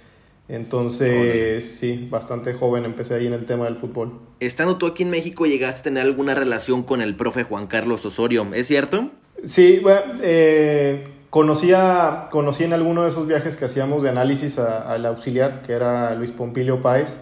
Entonces, 0.49 1.79
sí, 1.79 2.07
bastante 2.09 2.53
joven 2.53 2.85
empecé 2.85 3.15
ahí 3.15 3.27
en 3.27 3.33
el 3.33 3.47
tema 3.47 3.65
del 3.65 3.77
fútbol. 3.77 4.13
Estando 4.39 4.77
tú 4.77 4.87
aquí 4.87 5.03
en 5.03 5.11
México, 5.11 5.45
¿llegaste 5.45 5.81
a 5.81 5.83
tener 5.85 6.05
alguna 6.05 6.37
relación 6.37 6.85
con 6.85 7.01
el 7.01 7.17
profe 7.17 7.43
Juan 7.43 7.67
Carlos 7.67 8.05
Osorio? 8.07 8.47
¿Es 8.55 8.69
cierto? 8.69 9.11
Sí, 9.45 9.81
bueno, 9.83 10.01
eh, 10.23 11.05
conocía, 11.31 12.29
conocí 12.31 12.63
en 12.63 12.75
alguno 12.75 13.03
de 13.03 13.11
esos 13.11 13.27
viajes 13.27 13.57
que 13.57 13.65
hacíamos 13.65 14.05
de 14.05 14.11
análisis 14.11 14.59
al 14.59 15.05
auxiliar, 15.07 15.63
que 15.63 15.73
era 15.73 16.15
Luis 16.15 16.31
Pompilio 16.31 16.81
Páez, 16.81 17.17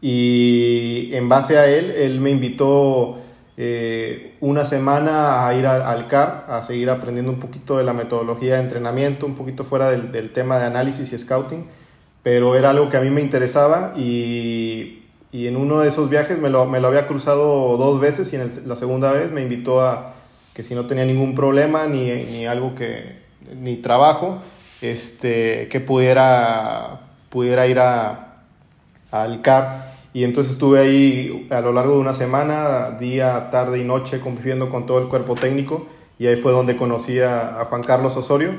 y 0.00 1.10
en 1.14 1.28
base 1.28 1.58
a 1.58 1.66
él, 1.66 1.90
él 1.90 2.20
me 2.20 2.30
invitó 2.30 3.18
eh, 3.58 4.36
una 4.40 4.64
semana 4.64 5.46
a 5.46 5.54
ir 5.54 5.66
al 5.66 6.06
CAR, 6.06 6.46
a 6.48 6.62
seguir 6.62 6.88
aprendiendo 6.88 7.30
un 7.30 7.40
poquito 7.40 7.76
de 7.76 7.84
la 7.84 7.92
metodología 7.92 8.54
de 8.54 8.62
entrenamiento, 8.62 9.26
un 9.26 9.34
poquito 9.34 9.64
fuera 9.64 9.90
del, 9.90 10.12
del 10.12 10.32
tema 10.32 10.58
de 10.58 10.64
análisis 10.64 11.12
y 11.12 11.18
scouting 11.18 11.66
pero 12.22 12.56
era 12.56 12.68
algo 12.68 12.90
que 12.90 12.96
a 12.98 13.00
mí 13.00 13.08
me 13.08 13.22
interesaba 13.22 13.94
y, 13.96 15.04
y 15.32 15.46
en 15.46 15.56
uno 15.56 15.80
de 15.80 15.88
esos 15.88 16.10
viajes 16.10 16.38
me 16.38 16.50
lo, 16.50 16.66
me 16.66 16.78
lo 16.78 16.88
había 16.88 17.06
cruzado 17.06 17.78
dos 17.78 18.00
veces 18.00 18.30
y 18.34 18.36
en 18.36 18.50
la 18.66 18.76
segunda 18.76 19.12
vez 19.12 19.30
me 19.30 19.40
invitó 19.40 19.80
a 19.80 20.14
que 20.52 20.62
si 20.62 20.74
no 20.74 20.86
tenía 20.86 21.06
ningún 21.06 21.34
problema 21.34 21.86
ni, 21.86 22.10
ni 22.10 22.46
algo 22.46 22.74
que, 22.74 23.20
ni 23.56 23.76
trabajo, 23.76 24.42
este, 24.82 25.68
que 25.68 25.80
pudiera, 25.80 27.00
pudiera 27.30 27.66
ir 27.66 27.78
a, 27.78 28.42
al 29.10 29.40
CAR. 29.40 29.87
Y 30.12 30.24
entonces 30.24 30.54
estuve 30.54 30.80
ahí 30.80 31.46
a 31.50 31.60
lo 31.60 31.72
largo 31.72 31.94
de 31.94 32.00
una 32.00 32.14
semana, 32.14 32.96
día, 32.98 33.50
tarde 33.50 33.78
y 33.78 33.84
noche, 33.84 34.20
conviviendo 34.20 34.70
con 34.70 34.86
todo 34.86 35.00
el 35.00 35.08
cuerpo 35.08 35.34
técnico. 35.34 35.86
Y 36.18 36.26
ahí 36.26 36.36
fue 36.36 36.52
donde 36.52 36.76
conocí 36.76 37.20
a, 37.20 37.60
a 37.60 37.66
Juan 37.66 37.82
Carlos 37.82 38.16
Osorio 38.16 38.52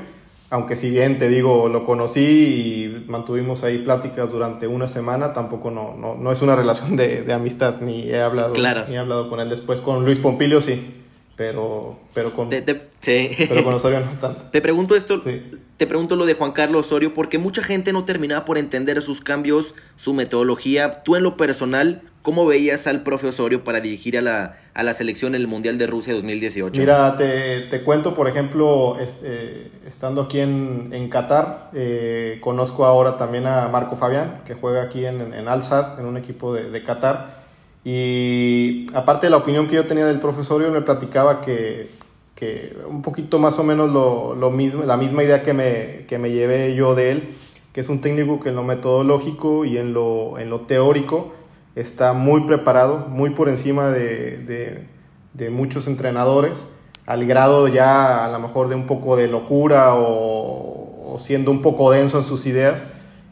aunque 0.50 0.74
si 0.74 0.90
bien 0.90 1.18
te 1.18 1.28
digo, 1.28 1.68
lo 1.68 1.86
conocí 1.86 2.20
y 2.20 3.04
mantuvimos 3.08 3.62
ahí 3.62 3.78
pláticas 3.78 4.30
durante 4.30 4.66
una 4.66 4.88
semana, 4.88 5.32
tampoco 5.32 5.70
no, 5.70 5.94
no, 5.96 6.16
no 6.16 6.32
es 6.32 6.42
una 6.42 6.56
relación 6.62 6.96
de, 6.96 7.22
de, 7.22 7.32
amistad, 7.32 7.76
ni 7.80 8.10
he 8.10 8.20
hablado, 8.20 8.52
ni 8.88 8.94
he 8.94 8.98
hablado 8.98 9.30
con 9.30 9.38
él 9.38 9.48
después. 9.48 9.80
Con 9.80 10.04
Luis 10.04 10.18
Pompilio 10.18 10.60
sí, 10.60 10.99
pero, 11.40 11.96
pero, 12.12 12.32
con, 12.32 12.50
pero 12.50 13.64
con 13.64 13.72
Osorio 13.72 14.00
no 14.00 14.18
tanto. 14.18 14.44
Te 14.50 14.60
pregunto 14.60 14.94
esto, 14.94 15.22
te 15.78 15.86
pregunto 15.86 16.14
lo 16.14 16.26
de 16.26 16.34
Juan 16.34 16.52
Carlos 16.52 16.84
Osorio, 16.84 17.14
porque 17.14 17.38
mucha 17.38 17.62
gente 17.62 17.94
no 17.94 18.04
terminaba 18.04 18.44
por 18.44 18.58
entender 18.58 19.00
sus 19.00 19.22
cambios, 19.22 19.74
su 19.96 20.12
metodología. 20.12 21.02
Tú 21.02 21.16
en 21.16 21.22
lo 21.22 21.38
personal, 21.38 22.02
¿cómo 22.20 22.44
veías 22.44 22.86
al 22.86 23.04
profe 23.04 23.28
Osorio 23.28 23.64
para 23.64 23.80
dirigir 23.80 24.18
a 24.18 24.20
la, 24.20 24.58
a 24.74 24.82
la 24.82 24.92
selección 24.92 25.34
en 25.34 25.40
el 25.40 25.46
Mundial 25.46 25.78
de 25.78 25.86
Rusia 25.86 26.12
2018? 26.12 26.78
Mira, 26.78 27.16
te, 27.16 27.62
te 27.70 27.84
cuento, 27.84 28.14
por 28.14 28.28
ejemplo, 28.28 28.98
este, 29.00 29.70
estando 29.86 30.20
aquí 30.20 30.40
en, 30.40 30.90
en 30.92 31.08
Qatar, 31.08 31.70
eh, 31.72 32.36
conozco 32.42 32.84
ahora 32.84 33.16
también 33.16 33.46
a 33.46 33.66
Marco 33.68 33.96
Fabián, 33.96 34.42
que 34.44 34.52
juega 34.52 34.82
aquí 34.82 35.06
en, 35.06 35.32
en 35.32 35.48
Al-Sad, 35.48 36.00
en 36.00 36.04
un 36.04 36.18
equipo 36.18 36.52
de, 36.52 36.68
de 36.68 36.84
Qatar. 36.84 37.39
Y 37.84 38.86
aparte 38.94 39.26
de 39.26 39.30
la 39.30 39.38
opinión 39.38 39.66
que 39.68 39.76
yo 39.76 39.86
tenía 39.86 40.06
del 40.06 40.20
profesorio, 40.20 40.70
me 40.70 40.82
platicaba 40.82 41.40
que, 41.40 41.90
que 42.34 42.76
un 42.86 43.02
poquito 43.02 43.38
más 43.38 43.58
o 43.58 43.64
menos 43.64 43.90
lo, 43.90 44.34
lo, 44.34 44.50
mismo, 44.50 44.84
la 44.84 44.96
misma 44.96 45.22
idea 45.24 45.42
que 45.42 45.54
me, 45.54 46.04
que 46.06 46.18
me 46.18 46.30
llevé 46.30 46.74
yo 46.74 46.94
de 46.94 47.12
él, 47.12 47.36
que 47.72 47.80
es 47.80 47.88
un 47.88 48.00
técnico 48.00 48.40
que 48.40 48.50
en 48.50 48.56
lo 48.56 48.64
metodológico 48.64 49.64
y 49.64 49.78
en 49.78 49.94
lo, 49.94 50.38
en 50.38 50.50
lo 50.50 50.60
teórico 50.60 51.32
está 51.74 52.12
muy 52.12 52.42
preparado, 52.42 53.06
muy 53.08 53.30
por 53.30 53.48
encima 53.48 53.90
de, 53.90 54.38
de, 54.38 54.86
de 55.34 55.50
muchos 55.50 55.86
entrenadores, 55.86 56.52
al 57.06 57.26
grado 57.26 57.68
ya 57.68 58.26
a 58.26 58.30
lo 58.30 58.38
mejor 58.40 58.68
de 58.68 58.74
un 58.74 58.86
poco 58.86 59.16
de 59.16 59.28
locura 59.28 59.94
o, 59.94 61.14
o 61.14 61.18
siendo 61.18 61.50
un 61.50 61.62
poco 61.62 61.90
denso 61.90 62.18
en 62.18 62.24
sus 62.24 62.44
ideas. 62.44 62.82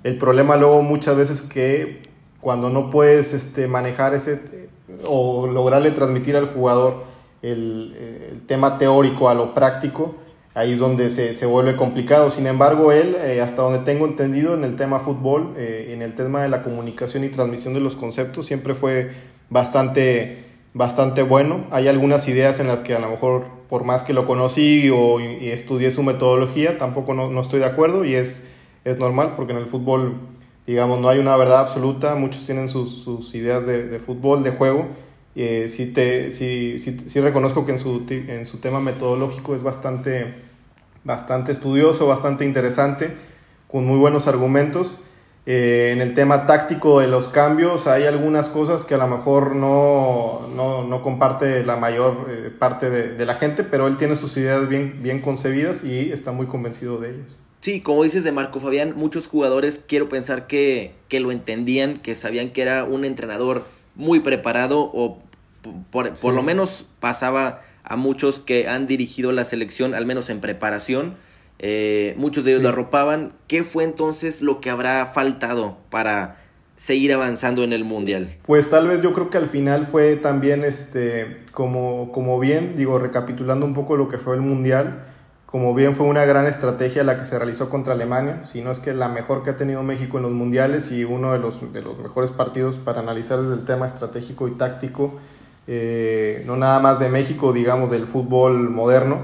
El 0.05 0.17
problema 0.17 0.57
luego 0.57 0.81
muchas 0.83 1.17
veces 1.17 1.43
que 1.43 2.08
cuando 2.41 2.71
no 2.71 2.91
puedes 2.91 3.33
este, 3.33 3.67
manejar 3.67 4.15
ese 4.15 4.69
o 5.05 5.47
lograrle 5.47 5.91
transmitir 5.91 6.37
al 6.37 6.55
jugador 6.55 7.05
el, 7.43 8.29
el, 8.31 8.47
tema 8.47 8.79
teórico 8.79 9.29
a 9.29 9.35
lo 9.35 9.55
práctico, 9.55 10.15
ahí 10.55 10.73
es 10.73 10.79
donde 10.79 11.11
se, 11.11 11.35
se 11.35 11.47
vuelve 11.47 11.77
complicado. 11.77 12.31
Sin 12.31 12.47
embargo, 12.47 12.91
él, 12.91 13.17
eh, 13.23 13.41
hasta 13.41 13.63
donde 13.63 13.81
tengo 13.81 14.07
entendido 14.07 14.55
en 14.55 14.65
el 14.65 14.77
tema 14.77 15.01
fútbol, 15.01 15.55
eh, 15.57 15.91
en 15.93 16.03
el 16.03 16.15
tema 16.15 16.43
de 16.43 16.49
la 16.49 16.63
comunicación 16.63 17.25
y 17.25 17.29
transmisión 17.29 17.75
de 17.75 17.81
los 17.81 17.97
conceptos, 17.97 18.47
siempre 18.47 18.75
fue 18.75 19.13
bastante, 19.51 20.45
bastante 20.75 21.23
bueno. 21.23 21.67
Hay 21.71 21.87
algunas 21.89 22.27
ideas 22.29 22.59
en 22.61 22.67
las 22.67 22.81
que 22.81 22.95
a 22.95 22.99
lo 22.99 23.11
mejor, 23.11 23.45
por 23.69 23.85
más 23.85 24.03
que 24.03 24.13
lo 24.13 24.27
conocí 24.27 24.91
o 24.91 25.21
y 25.21 25.49
estudié 25.51 25.91
su 25.91 26.03
metodología, 26.03 26.79
tampoco 26.79 27.15
no, 27.15 27.31
no 27.31 27.41
estoy 27.41 27.61
de 27.61 27.67
acuerdo 27.67 28.05
y 28.05 28.15
es, 28.15 28.45
es 28.85 28.99
normal 28.99 29.35
porque 29.37 29.53
en 29.53 29.59
el 29.59 29.67
fútbol 29.67 30.15
digamos, 30.69 31.01
no 31.01 31.09
hay 31.09 31.19
una 31.19 31.35
verdad 31.39 31.61
absoluta, 31.61 32.15
muchos 32.15 32.45
tienen 32.45 32.69
sus, 32.69 33.03
sus 33.03 33.35
ideas 33.35 33.65
de, 33.65 33.89
de, 33.89 33.99
fútbol, 34.01 34.43
de 34.43 34.51
juego. 34.51 34.87
Eh, 35.35 35.67
sí, 35.69 35.87
te, 35.87 36.29
reconozco 37.23 37.65
que 37.65 37.73
en 37.73 37.79
su, 37.79 38.05
en 38.11 38.45
su 38.45 38.59
tema 38.59 38.79
metodológico 38.79 39.57
es 39.57 39.63
bastante, 39.63 40.35
bastante 41.05 41.53
estudioso, 41.53 42.07
bastante 42.07 42.45
interesante, 42.45 43.15
con 43.67 43.87
muy 43.87 43.99
buenos 43.99 44.27
argumentos. 44.27 44.99
Eh, 45.47 45.93
en 45.95 46.03
el 46.03 46.13
tema 46.13 46.45
táctico 46.45 47.01
de 47.01 47.07
los 47.07 47.29
cambios 47.29 47.87
hay 47.87 48.05
algunas 48.05 48.49
cosas 48.49 48.85
que 48.85 48.95
a 48.95 48.99
lo 48.99 49.07
mejor 49.07 49.57
no, 49.57 50.49
no, 50.55 50.87
no 50.87 51.03
comparte 51.03 51.65
la 51.65 51.77
mayor 51.77 52.27
eh, 52.29 52.51
parte 52.51 52.91
de, 52.91 53.15
de, 53.15 53.25
la 53.25 53.37
gente, 53.37 53.65
pero 53.65 53.87
él 53.87 53.97
tiene 53.97 54.17
sus 54.17 54.37
ideas 54.37 54.69
bien, 54.69 55.03
bien 55.03 55.23
concebidas 55.23 55.83
y 55.83 56.13
está 56.13 56.31
muy 56.31 56.45
convencido 56.45 56.99
de 56.99 57.13
ellas. 57.13 57.48
Sí, 57.61 57.81
como 57.81 58.05
dices 58.05 58.25
de 58.25 58.33
Marco 58.33 58.61
Fabián, 58.61 58.95
muchos 58.97 59.27
jugadores 59.27 59.85
quiero 59.87 60.09
pensar 60.09 60.47
que, 60.47 60.93
que 61.09 61.21
lo 61.21 61.33
entendían, 61.33 61.99
que 61.99 62.15
sabían 62.15 62.51
que 62.51 62.63
era 62.63 62.85
un 62.85 63.05
entrenador 63.05 63.65
muy 63.97 64.21
preparado 64.21 64.81
o 64.81 65.19
por, 65.91 66.15
por 66.15 66.33
sí. 66.33 66.37
lo 66.37 66.43
menos 66.43 66.87
pasaba 67.01 67.63
a 67.83 67.97
muchos 67.97 68.39
que 68.39 68.69
han 68.69 68.87
dirigido 68.87 69.33
la 69.33 69.45
selección, 69.45 69.95
al 69.95 70.07
menos 70.07 70.31
en 70.31 70.41
preparación. 70.41 71.17
Eh, 71.59 72.15
muchos 72.17 72.45
de 72.45 72.53
ellos 72.53 72.61
sí. 72.61 72.65
lo 72.65 72.69
arropaban. 72.69 73.33
¿Qué 73.49 73.65
fue 73.65 73.83
entonces 73.83 74.43
lo 74.43 74.61
que 74.61 74.71
habrá 74.71 75.05
faltado 75.07 75.79
para 75.91 76.37
seguir 76.77 77.13
avanzando 77.13 77.65
en 77.65 77.73
el 77.73 77.85
Mundial? 77.85 78.37
Pues 78.47 78.71
tal 78.71 78.87
vez 78.87 79.03
yo 79.03 79.13
creo 79.13 79.31
que 79.31 79.39
al 79.39 79.49
final 79.49 79.87
fue 79.87 80.17
también, 80.17 80.65
este, 80.65 81.39
como, 81.51 82.13
como 82.13 82.39
bien, 82.39 82.77
digo, 82.77 82.99
recapitulando 82.99 83.67
un 83.67 83.75
poco 83.75 83.97
lo 83.97 84.09
que 84.09 84.19
fue 84.19 84.37
el 84.37 84.43
Mundial, 84.43 85.08
como 85.51 85.75
bien 85.75 85.95
fue 85.95 86.05
una 86.05 86.27
gran 86.27 86.47
estrategia 86.47 87.05
la 87.05 87.19
que 87.19 87.25
se 87.25 87.39
realizó 87.39 87.71
contra 87.71 87.95
Alemania, 87.95 88.43
si 88.45 88.61
no 88.61 88.71
es 88.71 88.81
que 88.81 88.93
la 88.93 89.09
mejor 89.09 89.45
que 89.45 89.51
ha 89.51 89.57
tenido 89.57 89.83
México 89.83 90.19
en 90.19 90.25
los 90.25 90.33
mundiales 90.33 90.93
y 90.93 91.05
uno 91.05 91.33
de 91.33 91.39
los, 91.39 91.73
de 91.73 91.81
los 91.81 91.99
mejores 91.99 92.31
partidos 92.31 92.77
para 92.77 93.01
analizar 93.01 93.41
desde 93.41 93.55
el 93.55 93.65
tema 93.65 93.87
estratégico 93.87 94.47
y 94.47 94.51
táctico, 94.53 95.15
eh, 95.67 96.43
no 96.47 96.57
nada 96.57 96.81
más 96.81 96.99
de 96.99 97.09
México, 97.09 97.55
digamos 97.55 97.91
del 97.91 98.07
fútbol 98.07 98.69
moderno, 98.69 99.21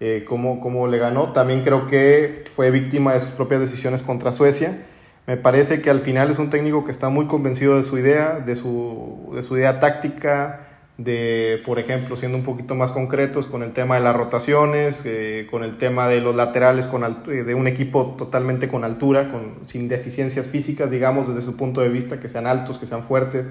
eh, 0.00 0.24
como, 0.28 0.60
como 0.60 0.88
le 0.88 0.98
ganó, 0.98 1.32
también 1.32 1.62
creo 1.62 1.86
que 1.86 2.42
fue 2.52 2.72
víctima 2.72 3.12
de 3.12 3.20
sus 3.20 3.30
propias 3.30 3.60
decisiones 3.60 4.02
contra 4.02 4.34
Suecia. 4.34 4.86
Me 5.28 5.36
parece 5.36 5.80
que 5.82 5.90
al 5.90 6.00
final 6.00 6.32
es 6.32 6.40
un 6.40 6.50
técnico 6.50 6.84
que 6.84 6.90
está 6.90 7.10
muy 7.10 7.26
convencido 7.26 7.76
de 7.76 7.84
su 7.84 7.96
idea, 7.96 8.40
de 8.44 8.56
su, 8.56 9.30
de 9.36 9.44
su 9.44 9.56
idea 9.56 9.78
táctica, 9.78 10.66
de, 11.04 11.62
por 11.64 11.78
ejemplo, 11.78 12.14
siendo 12.16 12.36
un 12.36 12.44
poquito 12.44 12.74
más 12.74 12.90
concretos 12.90 13.46
con 13.46 13.62
el 13.62 13.72
tema 13.72 13.94
de 13.94 14.02
las 14.02 14.14
rotaciones, 14.14 15.00
eh, 15.06 15.46
con 15.50 15.64
el 15.64 15.78
tema 15.78 16.08
de 16.08 16.20
los 16.20 16.34
laterales, 16.34 16.84
con 16.84 17.04
eh, 17.04 17.42
de 17.42 17.54
un 17.54 17.66
equipo 17.66 18.14
totalmente 18.18 18.68
con 18.68 18.84
altura, 18.84 19.30
con, 19.30 19.66
sin 19.66 19.88
deficiencias 19.88 20.46
físicas, 20.46 20.90
digamos, 20.90 21.26
desde 21.26 21.40
su 21.40 21.56
punto 21.56 21.80
de 21.80 21.88
vista, 21.88 22.20
que 22.20 22.28
sean 22.28 22.46
altos, 22.46 22.76
que 22.76 22.84
sean 22.84 23.02
fuertes, 23.02 23.46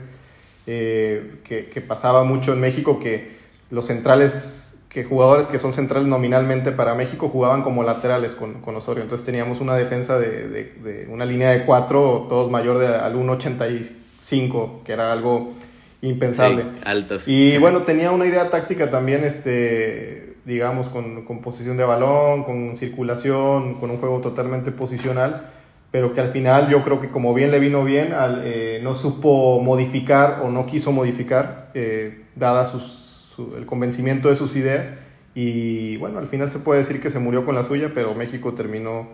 eh, 0.67 1.39
que, 1.43 1.69
que, 1.69 1.81
pasaba 1.81 2.23
mucho 2.23 2.53
en 2.53 2.61
México, 2.61 2.99
que 2.99 3.39
los 3.71 3.87
centrales, 3.87 4.83
que 4.87 5.03
jugadores 5.03 5.47
que 5.47 5.57
son 5.57 5.73
centrales 5.73 6.07
nominalmente 6.07 6.71
para 6.71 6.93
México 6.93 7.29
jugaban 7.29 7.63
como 7.63 7.81
laterales 7.81 8.33
con, 8.35 8.61
con 8.61 8.75
Osorio, 8.75 9.01
entonces 9.01 9.25
teníamos 9.25 9.59
una 9.59 9.75
defensa 9.75 10.19
de, 10.19 10.47
de, 10.49 11.07
una 11.09 11.25
línea 11.25 11.49
de 11.49 11.65
cuatro, 11.65 12.27
todos 12.29 12.51
mayor 12.51 12.77
de 12.77 12.87
al 12.87 13.15
1.85, 13.15 14.83
que 14.83 14.91
era 14.91 15.11
algo 15.11 15.53
impensable. 16.01 16.63
Sí, 16.63 16.69
altos. 16.85 17.27
Y 17.27 17.57
bueno, 17.57 17.83
tenía 17.83 18.11
una 18.11 18.25
idea 18.25 18.49
táctica 18.49 18.89
también, 18.89 19.23
este, 19.23 20.35
digamos, 20.45 20.87
con, 20.87 21.25
con, 21.25 21.41
posición 21.41 21.77
de 21.77 21.83
balón, 21.83 22.43
con 22.43 22.77
circulación, 22.77 23.75
con 23.75 23.91
un 23.91 23.97
juego 23.97 24.19
totalmente 24.21 24.71
posicional, 24.71 25.51
pero 25.91 26.13
que 26.13 26.21
al 26.21 26.31
final 26.31 26.69
yo 26.69 26.83
creo 26.83 27.01
que 27.01 27.09
como 27.09 27.33
bien 27.33 27.51
le 27.51 27.59
vino 27.59 27.83
bien, 27.83 28.13
eh, 28.43 28.79
no 28.83 28.95
supo 28.95 29.61
modificar 29.61 30.41
o 30.43 30.49
no 30.49 30.65
quiso 30.65 30.91
modificar, 30.91 31.71
eh, 31.73 32.25
dada 32.35 32.65
sus, 32.65 33.35
el 33.57 33.65
convencimiento 33.65 34.29
de 34.29 34.35
sus 34.35 34.55
ideas. 34.55 34.93
Y 35.35 35.97
bueno, 35.97 36.19
al 36.19 36.27
final 36.27 36.51
se 36.51 36.59
puede 36.59 36.79
decir 36.79 37.01
que 37.01 37.09
se 37.09 37.19
murió 37.19 37.45
con 37.45 37.55
la 37.55 37.63
suya, 37.63 37.91
pero 37.93 38.13
México 38.13 38.53
terminó, 38.53 39.07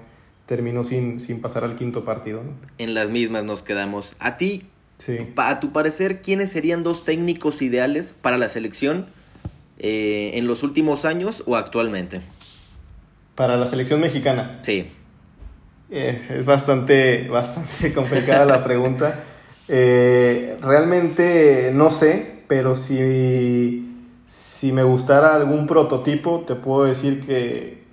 terminó 0.46 0.84
sin, 0.84 1.20
sin 1.20 1.42
pasar 1.42 1.64
al 1.64 1.76
quinto 1.76 2.06
partido. 2.06 2.42
En 2.78 2.94
las 2.94 3.10
mismas 3.10 3.44
nos 3.44 3.62
quedamos. 3.62 4.16
A 4.20 4.38
ti, 4.38 4.64
a 5.36 5.60
tu 5.60 5.72
parecer, 5.72 6.22
¿quiénes 6.22 6.52
serían 6.52 6.84
dos 6.84 7.06
técnicos 7.06 7.62
ideales 7.62 8.14
para 8.20 8.38
la 8.38 8.50
selección 8.50 9.08
eh, 9.78 10.32
en 10.36 10.48
los 10.48 10.64
últimos 10.64 11.06
años 11.06 11.44
o 11.46 11.56
actualmente? 11.56 12.22
Para 13.36 13.58
la 13.58 13.68
selección 13.68 14.00
mexicana. 14.00 14.60
Sí. 14.64 14.88
Eh, 15.92 16.28
es 16.30 16.46
bastante, 16.46 17.28
bastante 17.30 17.94
complicada 17.94 18.46
la 18.46 18.64
pregunta. 18.64 19.24
Eh, 19.68 20.58
realmente 20.62 21.72
no 21.74 21.92
sé, 21.92 22.44
pero 22.48 22.76
si, 22.76 23.88
si 24.28 24.72
me 24.72 24.84
gustara 24.84 25.36
algún 25.36 25.68
prototipo, 25.68 26.44
te 26.48 26.56
puedo 26.56 26.86
decir 26.86 27.26
que, 27.26 27.84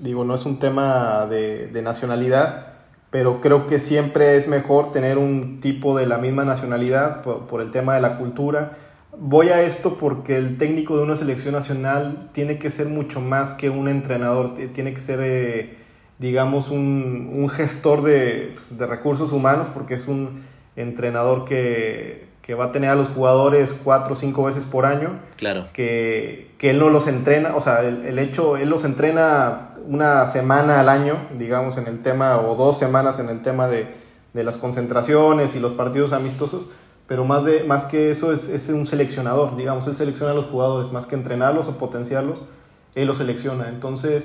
digo, 0.00 0.24
no 0.24 0.34
es 0.34 0.44
un 0.44 0.58
tema 0.58 1.26
de, 1.26 1.68
de 1.68 1.82
nacionalidad, 1.82 2.69
pero 3.10 3.40
creo 3.40 3.66
que 3.66 3.78
siempre 3.78 4.36
es 4.36 4.48
mejor 4.48 4.92
tener 4.92 5.18
un 5.18 5.60
tipo 5.60 5.96
de 5.96 6.06
la 6.06 6.18
misma 6.18 6.44
nacionalidad 6.44 7.22
por, 7.22 7.46
por, 7.46 7.60
el 7.60 7.70
tema 7.70 7.94
de 7.94 8.00
la 8.00 8.18
cultura. 8.18 8.78
Voy 9.18 9.48
a 9.48 9.62
esto 9.62 9.96
porque 9.98 10.36
el 10.36 10.58
técnico 10.58 10.96
de 10.96 11.02
una 11.02 11.16
selección 11.16 11.54
nacional 11.54 12.30
tiene 12.32 12.58
que 12.58 12.70
ser 12.70 12.88
mucho 12.88 13.20
más 13.20 13.54
que 13.54 13.68
un 13.70 13.88
entrenador, 13.88 14.56
tiene 14.74 14.94
que 14.94 15.00
ser... 15.00 15.20
Eh, 15.22 15.80
digamos, 16.20 16.70
un, 16.70 17.30
un 17.32 17.48
gestor 17.48 18.02
de, 18.02 18.54
de, 18.68 18.86
recursos 18.86 19.32
humanos, 19.32 19.68
porque 19.72 19.94
es 19.94 20.06
un 20.06 20.44
entrenador 20.76 21.46
que, 21.46 22.26
que, 22.42 22.54
va 22.54 22.66
a 22.66 22.72
tener 22.72 22.90
a 22.90 22.94
los 22.94 23.08
jugadores 23.08 23.74
cuatro 23.82 24.12
o 24.12 24.16
cinco 24.16 24.44
veces 24.44 24.64
por 24.66 24.84
año. 24.84 25.18
Claro. 25.36 25.64
Que, 25.72 26.50
que 26.58 26.70
él 26.70 26.78
no 26.78 26.90
los 26.90 27.08
entrena, 27.08 27.56
o 27.56 27.60
sea, 27.60 27.80
el, 27.80 28.04
el, 28.04 28.18
hecho, 28.18 28.58
él 28.58 28.68
los 28.68 28.84
entrena 28.84 29.69
una 29.90 30.24
semana 30.28 30.78
al 30.78 30.88
año, 30.88 31.16
digamos, 31.36 31.76
en 31.76 31.88
el 31.88 32.00
tema, 32.00 32.40
o 32.40 32.54
dos 32.54 32.78
semanas 32.78 33.18
en 33.18 33.28
el 33.28 33.42
tema 33.42 33.66
de, 33.66 33.88
de 34.32 34.44
las 34.44 34.56
concentraciones 34.56 35.56
y 35.56 35.58
los 35.58 35.72
partidos 35.72 36.12
amistosos, 36.12 36.66
pero 37.08 37.24
más, 37.24 37.44
de, 37.44 37.64
más 37.64 37.86
que 37.86 38.12
eso 38.12 38.32
es, 38.32 38.48
es 38.48 38.68
un 38.68 38.86
seleccionador, 38.86 39.56
digamos, 39.56 39.88
él 39.88 39.96
selecciona 39.96 40.30
a 40.30 40.34
los 40.36 40.46
jugadores, 40.46 40.92
más 40.92 41.06
que 41.06 41.16
entrenarlos 41.16 41.66
o 41.66 41.76
potenciarlos, 41.76 42.44
él 42.94 43.08
los 43.08 43.18
selecciona. 43.18 43.68
Entonces, 43.68 44.22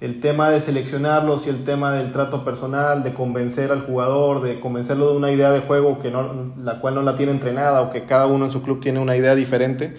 el 0.00 0.22
tema 0.22 0.48
de 0.48 0.62
seleccionarlos 0.62 1.46
y 1.46 1.50
el 1.50 1.66
tema 1.66 1.92
del 1.92 2.10
trato 2.10 2.42
personal, 2.42 3.02
de 3.02 3.12
convencer 3.12 3.70
al 3.70 3.82
jugador, 3.82 4.40
de 4.40 4.60
convencerlo 4.60 5.10
de 5.10 5.16
una 5.18 5.30
idea 5.30 5.50
de 5.50 5.60
juego 5.60 5.98
que 5.98 6.10
no, 6.10 6.54
la 6.58 6.80
cual 6.80 6.94
no 6.94 7.02
la 7.02 7.16
tiene 7.16 7.32
entrenada 7.32 7.82
o 7.82 7.90
que 7.90 8.06
cada 8.06 8.26
uno 8.28 8.46
en 8.46 8.50
su 8.50 8.62
club 8.62 8.80
tiene 8.80 8.98
una 8.98 9.14
idea 9.14 9.34
diferente, 9.34 9.94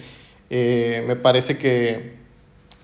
eh, 0.50 1.04
me 1.06 1.14
parece 1.14 1.56
que, 1.56 2.16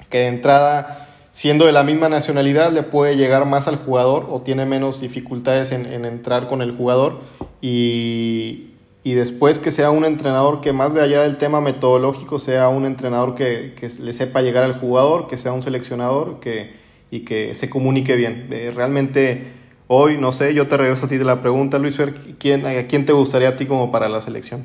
que 0.08 0.18
de 0.18 0.26
entrada, 0.28 1.08
siendo 1.32 1.66
de 1.66 1.72
la 1.72 1.82
misma 1.82 2.08
nacionalidad, 2.08 2.72
le 2.72 2.82
puede 2.82 3.16
llegar 3.16 3.46
más 3.46 3.68
al 3.68 3.76
jugador 3.76 4.26
o 4.30 4.42
tiene 4.42 4.66
menos 4.66 5.00
dificultades 5.00 5.72
en, 5.72 5.87
en 5.87 6.04
entrar 6.04 6.49
con 6.49 6.62
el 6.62 6.72
jugador 6.76 7.20
y, 7.60 8.70
y 9.04 9.14
después 9.14 9.58
que 9.58 9.72
sea 9.72 9.90
un 9.90 10.04
entrenador 10.04 10.60
que 10.60 10.72
más 10.72 10.94
de 10.94 11.02
allá 11.02 11.22
del 11.22 11.37
tema 11.37 11.60
metodológico 11.60 12.38
sea 12.38 12.68
un 12.68 12.87
entrenador 12.87 13.34
que, 13.34 13.75
que 13.78 13.88
le 14.00 14.12
sepa 14.12 14.42
llegar 14.42 14.64
al 14.64 14.78
jugador, 14.80 15.28
que 15.28 15.37
sea 15.37 15.52
un 15.52 15.62
seleccionador, 15.62 16.40
que 16.40 16.80
y 17.10 17.20
que 17.20 17.54
se 17.54 17.68
comunique 17.68 18.16
bien. 18.16 18.49
Eh, 18.50 18.72
realmente 18.75 19.42
hoy, 19.88 20.16
no 20.18 20.32
sé, 20.32 20.54
yo 20.54 20.68
te 20.68 20.76
regreso 20.76 21.06
a 21.06 21.08
ti 21.08 21.18
de 21.18 21.25
la 21.25 21.40
pregunta, 21.42 21.78
Luis 21.78 21.96
Fer, 21.96 22.14
¿quién, 22.38 22.64
¿a 22.66 22.87
quién 22.87 23.04
te 23.04 23.12
gustaría 23.12 23.49
a 23.49 23.56
ti 23.56 23.66
como 23.66 23.90
para 23.90 24.08
la 24.08 24.20
selección? 24.20 24.64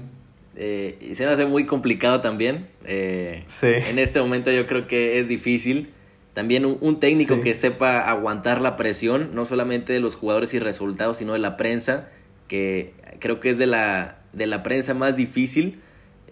Eh, 0.55 1.13
se 1.15 1.25
me 1.25 1.31
hace 1.31 1.45
muy 1.45 1.65
complicado 1.65 2.21
también. 2.21 2.67
Eh, 2.85 3.43
sí. 3.47 3.67
En 3.89 3.99
este 3.99 4.21
momento 4.21 4.51
yo 4.51 4.67
creo 4.67 4.87
que 4.87 5.19
es 5.19 5.27
difícil. 5.27 5.89
También 6.35 6.65
un, 6.65 6.99
técnico 6.99 7.39
que 7.39 7.53
sepa 7.53 8.01
aguantar 8.01 8.59
la 8.59 8.75
presión, 8.75 9.29
no 9.33 9.45
solamente 9.45 9.93
de 9.93 10.01
los 10.01 10.15
jugadores 10.15 10.53
y 10.53 10.59
resultados, 10.59 11.15
sino 11.15 11.31
de 11.31 11.39
la 11.39 11.55
prensa, 11.55 12.09
que 12.49 12.93
creo 13.19 13.39
que 13.39 13.51
es 13.51 13.57
de 13.57 13.67
la, 13.67 14.19
de 14.33 14.45
la 14.45 14.61
prensa 14.61 14.93
más 14.93 15.15
difícil 15.15 15.79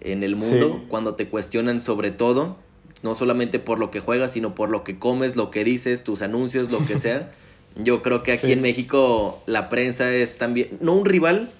en 0.02 0.22
el 0.22 0.36
mundo, 0.36 0.84
cuando 0.88 1.14
te 1.14 1.28
cuestionan 1.28 1.80
sobre 1.80 2.10
todo 2.10 2.58
no 3.02 3.14
solamente 3.14 3.58
por 3.58 3.78
lo 3.78 3.90
que 3.90 4.00
juegas, 4.00 4.32
sino 4.32 4.54
por 4.54 4.70
lo 4.70 4.84
que 4.84 4.98
comes, 4.98 5.36
lo 5.36 5.50
que 5.50 5.64
dices, 5.64 6.04
tus 6.04 6.20
anuncios, 6.20 6.70
lo 6.70 6.84
que 6.86 6.98
sea. 6.98 7.32
Yo 7.74 8.02
creo 8.02 8.22
que 8.22 8.32
aquí 8.32 8.52
en 8.52 8.60
México 8.60 9.42
la 9.46 9.70
prensa 9.70 10.12
es 10.12 10.36
también, 10.36 10.76
no 10.80 10.92
un 10.92 11.06
rival, 11.06 11.50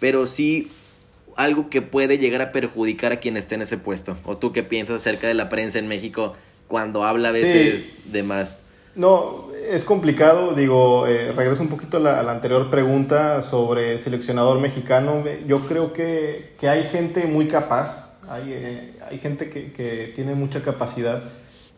pero 0.00 0.26
sí 0.26 0.68
algo 1.36 1.70
que 1.70 1.80
puede 1.80 2.18
llegar 2.18 2.42
a 2.42 2.50
perjudicar 2.50 3.12
a 3.12 3.20
quien 3.20 3.36
esté 3.36 3.54
en 3.54 3.62
ese 3.62 3.78
puesto. 3.78 4.18
¿O 4.24 4.36
tú 4.36 4.52
qué 4.52 4.64
piensas 4.64 4.96
acerca 4.96 5.28
de 5.28 5.34
la 5.34 5.48
prensa 5.48 5.78
en 5.78 5.86
México 5.86 6.34
cuando 6.68 7.04
habla 7.04 7.30
a 7.30 7.32
veces 7.32 8.00
de 8.12 8.22
más? 8.22 8.58
No, 8.96 9.48
es 9.68 9.82
complicado, 9.84 10.54
digo, 10.54 11.06
eh, 11.06 11.32
regreso 11.32 11.62
un 11.62 11.68
poquito 11.68 11.96
a 11.96 12.00
la, 12.00 12.30
anterior 12.30 12.70
pregunta 12.70 13.42
sobre 13.42 13.98
seleccionador 13.98 14.60
mexicano. 14.60 15.24
Yo 15.46 15.66
creo 15.66 15.92
que, 15.92 16.54
que 16.60 16.68
hay 16.68 16.84
gente 16.84 17.26
muy 17.26 17.48
capaz, 17.48 18.12
hay, 18.28 18.52
eh, 18.52 18.92
hay 19.10 19.18
gente 19.18 19.50
que, 19.50 19.72
que, 19.72 20.12
tiene 20.14 20.34
mucha 20.34 20.62
capacidad. 20.62 21.24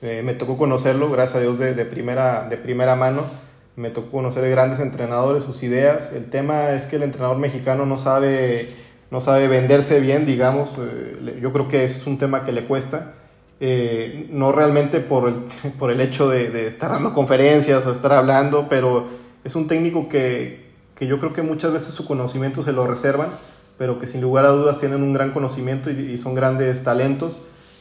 Eh, 0.03 0.21
me 0.23 0.35
tocó 0.35 0.59
conocerlo, 0.59 1.11
gracias 1.11 1.37
a 1.37 1.41
Dios, 1.41 1.59
de, 1.59 1.75
de, 1.75 1.85
primera, 1.87 2.49
de 2.49 2.59
primera 2.59 2.97
mano. 2.97 3.23
Me 3.77 3.91
tocó 3.91 4.11
conocer 4.11 4.49
grandes 4.51 4.81
entrenadores, 4.81 5.43
sus 5.43 5.63
ideas. 5.63 6.13
El 6.13 6.31
tema 6.31 6.73
es 6.73 6.85
que 6.85 6.97
el 6.97 7.03
entrenador 7.03 7.39
mexicano 7.39 7.87
no 7.87 7.99
sabe, 7.99 8.69
no 9.11 9.21
sabe 9.21 9.49
venderse 9.49 10.01
bien, 10.01 10.27
digamos. 10.27 10.71
Eh, 10.79 11.39
yo 11.41 11.53
creo 11.53 11.69
que 11.69 11.85
es 11.85 12.07
un 12.07 12.19
tema 12.19 12.45
que 12.45 12.53
le 12.53 12.65
cuesta. 12.65 13.15
Eh, 13.59 14.29
no 14.31 14.53
realmente 14.53 15.01
por 15.01 15.29
el, 15.29 15.73
por 15.79 15.91
el 15.91 16.01
hecho 16.01 16.29
de, 16.29 16.51
de, 16.51 16.67
estar 16.67 16.91
dando 16.91 17.15
conferencias 17.15 17.87
o 17.87 17.93
estar 17.93 18.13
hablando, 18.13 18.67
pero 18.69 19.07
es 19.45 19.55
un 19.55 19.67
técnico 19.67 20.09
que, 20.09 20.67
que 20.95 21.07
yo 21.07 21.19
creo 21.19 21.33
que 21.33 21.43
muchas 21.43 21.73
veces 21.73 21.95
su 21.95 22.07
conocimiento 22.07 22.63
se 22.63 22.73
lo 22.73 22.87
reservan 22.87 23.29
pero 23.79 23.99
que 23.99 24.07
sin 24.07 24.21
lugar 24.21 24.45
a 24.47 24.51
dudas 24.51 24.79
tienen 24.79 25.03
un 25.03 25.13
gran 25.13 25.33
conocimiento 25.33 25.91
y, 25.91 26.17
son 26.17 26.35
grandes 26.35 26.83
talentos. 26.83 27.37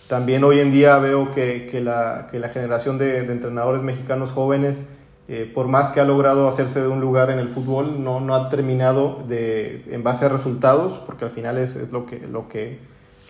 También 0.08 0.44
hoy 0.44 0.60
en 0.60 0.72
día 0.72 0.98
veo 1.00 1.32
que, 1.32 1.68
que, 1.72 1.82
la, 1.82 2.28
que 2.30 2.40
la, 2.40 2.50
generación 2.50 2.98
de, 2.98 3.20
entrenadores 3.20 3.82
mexicanos 3.82 4.32
jóvenes, 4.32 4.88
eh, 5.28 5.50
por 5.52 5.68
más 5.68 5.90
que 5.90 6.00
ha 6.00 6.06
logrado 6.06 6.48
hacerse 6.48 6.82
de 6.82 6.88
un 6.88 7.02
lugar 7.02 7.32
en 7.32 7.40
el 7.40 7.48
fútbol, 7.48 8.04
no, 8.04 8.20
no 8.20 8.36
ha 8.36 8.50
terminado 8.50 9.24
de, 9.28 9.84
en 9.90 10.04
base 10.04 10.26
a 10.26 10.30
resultados, 10.30 10.94
porque 11.06 11.26
al 11.26 11.32
final 11.32 11.58
es, 11.58 11.76
es 11.76 11.92
lo, 11.92 12.06
que, 12.06 12.20
lo, 12.28 12.48
que, 12.50 12.80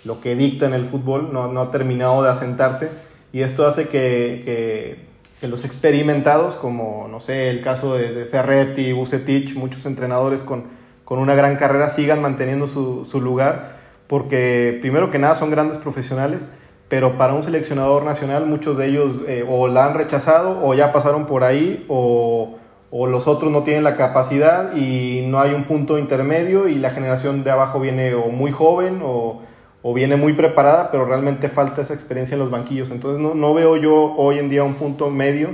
lo 0.05 0.21
que 0.21 0.35
dicta 0.35 0.67
en 0.67 0.73
el 0.73 0.85
fútbol, 0.85 1.33
no, 1.33 1.51
no 1.51 1.61
ha 1.61 1.71
terminado 1.71 2.23
de 2.23 2.29
asentarse. 2.29 2.89
Y 3.33 3.41
esto 3.41 3.67
hace 3.67 3.89
que, 3.89 4.43
que, 4.45 5.05
que, 5.41 5.47
los 5.47 5.65
experimentados, 5.65 6.55
como 6.55 7.07
no 7.09 7.19
sé, 7.19 7.49
el 7.49 7.61
caso 7.61 7.95
de, 7.95 8.13
de 8.13 8.25
Ferretti, 8.25 8.93
Bucetich, 8.93 9.55
muchos 9.55 9.85
entrenadores 9.85 10.43
con, 10.43 10.65
con 11.03 11.19
una 11.19 11.35
gran 11.35 11.57
carrera 11.57 11.89
sigan 11.89 12.21
manteniendo 12.21 12.67
su, 12.67 13.05
su 13.05 13.19
lugar, 13.19 13.77
porque 14.07 14.77
primero 14.81 15.11
que 15.11 15.19
nada 15.19 15.35
son 15.35 15.51
grandes 15.51 15.79
profesionales, 15.79 16.43
pero 16.87 17.17
para 17.17 17.33
un 17.33 17.43
seleccionador 17.43 18.03
nacional 18.03 18.45
muchos 18.45 18.77
de 18.77 18.87
ellos 18.87 19.15
eh, 19.27 19.45
o 19.47 19.67
la 19.67 19.85
han 19.85 19.95
rechazado 19.95 20.63
o 20.63 20.73
ya 20.75 20.93
pasaron 20.93 21.25
por 21.25 21.43
ahí 21.43 21.83
o, 21.89 22.57
o, 22.91 23.07
los 23.07 23.27
otros 23.27 23.51
no 23.51 23.63
tienen 23.63 23.83
la 23.83 23.97
capacidad 23.97 24.75
y 24.75 25.25
no 25.27 25.39
hay 25.39 25.53
un 25.53 25.63
punto 25.63 25.97
intermedio 25.97 26.67
y 26.67 26.75
la 26.75 26.91
generación 26.91 27.43
de 27.43 27.51
abajo 27.51 27.79
viene 27.79 28.13
o 28.13 28.27
muy 28.27 28.51
joven 28.51 29.01
o, 29.03 29.41
o 29.87 29.93
viene 29.93 30.15
muy 30.15 30.33
preparada, 30.33 30.89
pero 30.89 31.05
realmente 31.05 31.47
falta 31.47 31.83
esa 31.83 31.93
experiencia 31.93 32.33
en 32.33 32.39
los 32.39 32.49
banquillos. 32.49 32.89
Entonces 32.89 33.21
no, 33.21 33.35
no 33.35 33.53
veo 33.53 33.77
yo 33.77 34.15
hoy 34.17 34.39
en 34.39 34.49
día 34.49 34.63
un 34.63 34.73
punto 34.73 35.11
medio. 35.11 35.49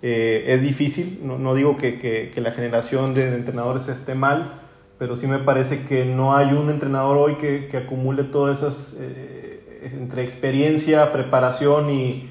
Eh, 0.00 0.44
es 0.48 0.62
difícil, 0.62 1.20
no, 1.22 1.36
no 1.38 1.54
digo 1.54 1.76
que, 1.76 2.00
que, 2.00 2.40
la 2.40 2.52
generación 2.52 3.12
de 3.12 3.34
entrenadores 3.34 3.86
esté 3.88 4.14
mal, 4.14 4.62
pero 4.98 5.14
sí 5.14 5.26
me 5.26 5.40
parece 5.40 5.84
que 5.86 6.06
no 6.06 6.34
hay 6.34 6.54
un 6.54 6.70
entrenador 6.70 7.18
hoy 7.18 7.34
que, 7.34 7.68
que 7.68 7.76
acumule 7.76 8.24
todas 8.24 8.60
esas, 8.62 8.98
eh, 8.98 9.90
entre 9.92 10.22
experiencia, 10.22 11.12
preparación 11.12 11.90
y, 11.90 12.30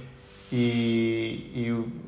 y, 0.51 1.51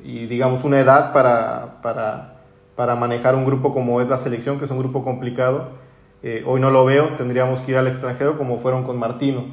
y, 0.02 0.26
digamos 0.26 0.64
una 0.64 0.80
edad 0.80 1.12
para, 1.12 1.80
para, 1.80 2.40
para, 2.74 2.96
manejar 2.96 3.36
un 3.36 3.44
grupo 3.44 3.72
como 3.72 4.00
es 4.00 4.08
la 4.08 4.18
selección, 4.18 4.58
que 4.58 4.64
es 4.64 4.70
un 4.72 4.80
grupo 4.80 5.04
complicado. 5.04 5.68
Eh, 6.22 6.42
hoy 6.46 6.60
no 6.60 6.70
lo 6.70 6.84
veo, 6.84 7.10
tendríamos 7.16 7.60
que 7.60 7.72
ir 7.72 7.78
al 7.78 7.86
extranjero 7.86 8.36
como 8.36 8.58
fueron 8.58 8.84
con 8.84 8.98
Martino. 8.98 9.44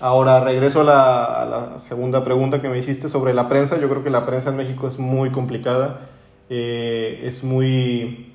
Ahora 0.00 0.40
regreso 0.40 0.82
a 0.82 0.84
la, 0.84 1.24
a 1.24 1.44
la 1.44 1.78
segunda 1.78 2.24
pregunta 2.24 2.60
que 2.60 2.68
me 2.68 2.78
hiciste 2.78 3.08
sobre 3.08 3.32
la 3.32 3.48
prensa. 3.48 3.80
Yo 3.80 3.88
creo 3.88 4.04
que 4.04 4.10
la 4.10 4.26
prensa 4.26 4.50
en 4.50 4.56
México 4.56 4.88
es 4.88 4.98
muy 4.98 5.30
complicada, 5.30 6.08
eh, 6.50 7.22
es 7.24 7.42
muy 7.42 8.30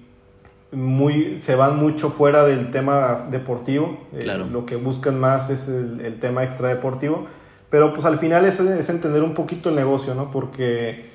muy, 0.71 1.41
se 1.41 1.55
van 1.55 1.79
mucho 1.79 2.10
fuera 2.10 2.45
del 2.45 2.71
tema 2.71 3.27
deportivo. 3.29 3.97
Eh, 4.13 4.19
claro. 4.21 4.45
lo 4.51 4.65
que 4.65 4.75
buscan 4.75 5.19
más 5.19 5.49
es 5.49 5.67
el, 5.67 6.01
el, 6.01 6.19
tema 6.19 6.43
extradeportivo. 6.43 7.27
Pero 7.69 7.93
pues 7.93 8.05
al 8.05 8.17
final 8.19 8.45
es, 8.45 8.60
es, 8.60 8.89
entender 8.89 9.21
un 9.21 9.34
poquito 9.34 9.69
el 9.69 9.75
negocio, 9.75 10.15
¿no? 10.15 10.32
Porque 10.32 11.10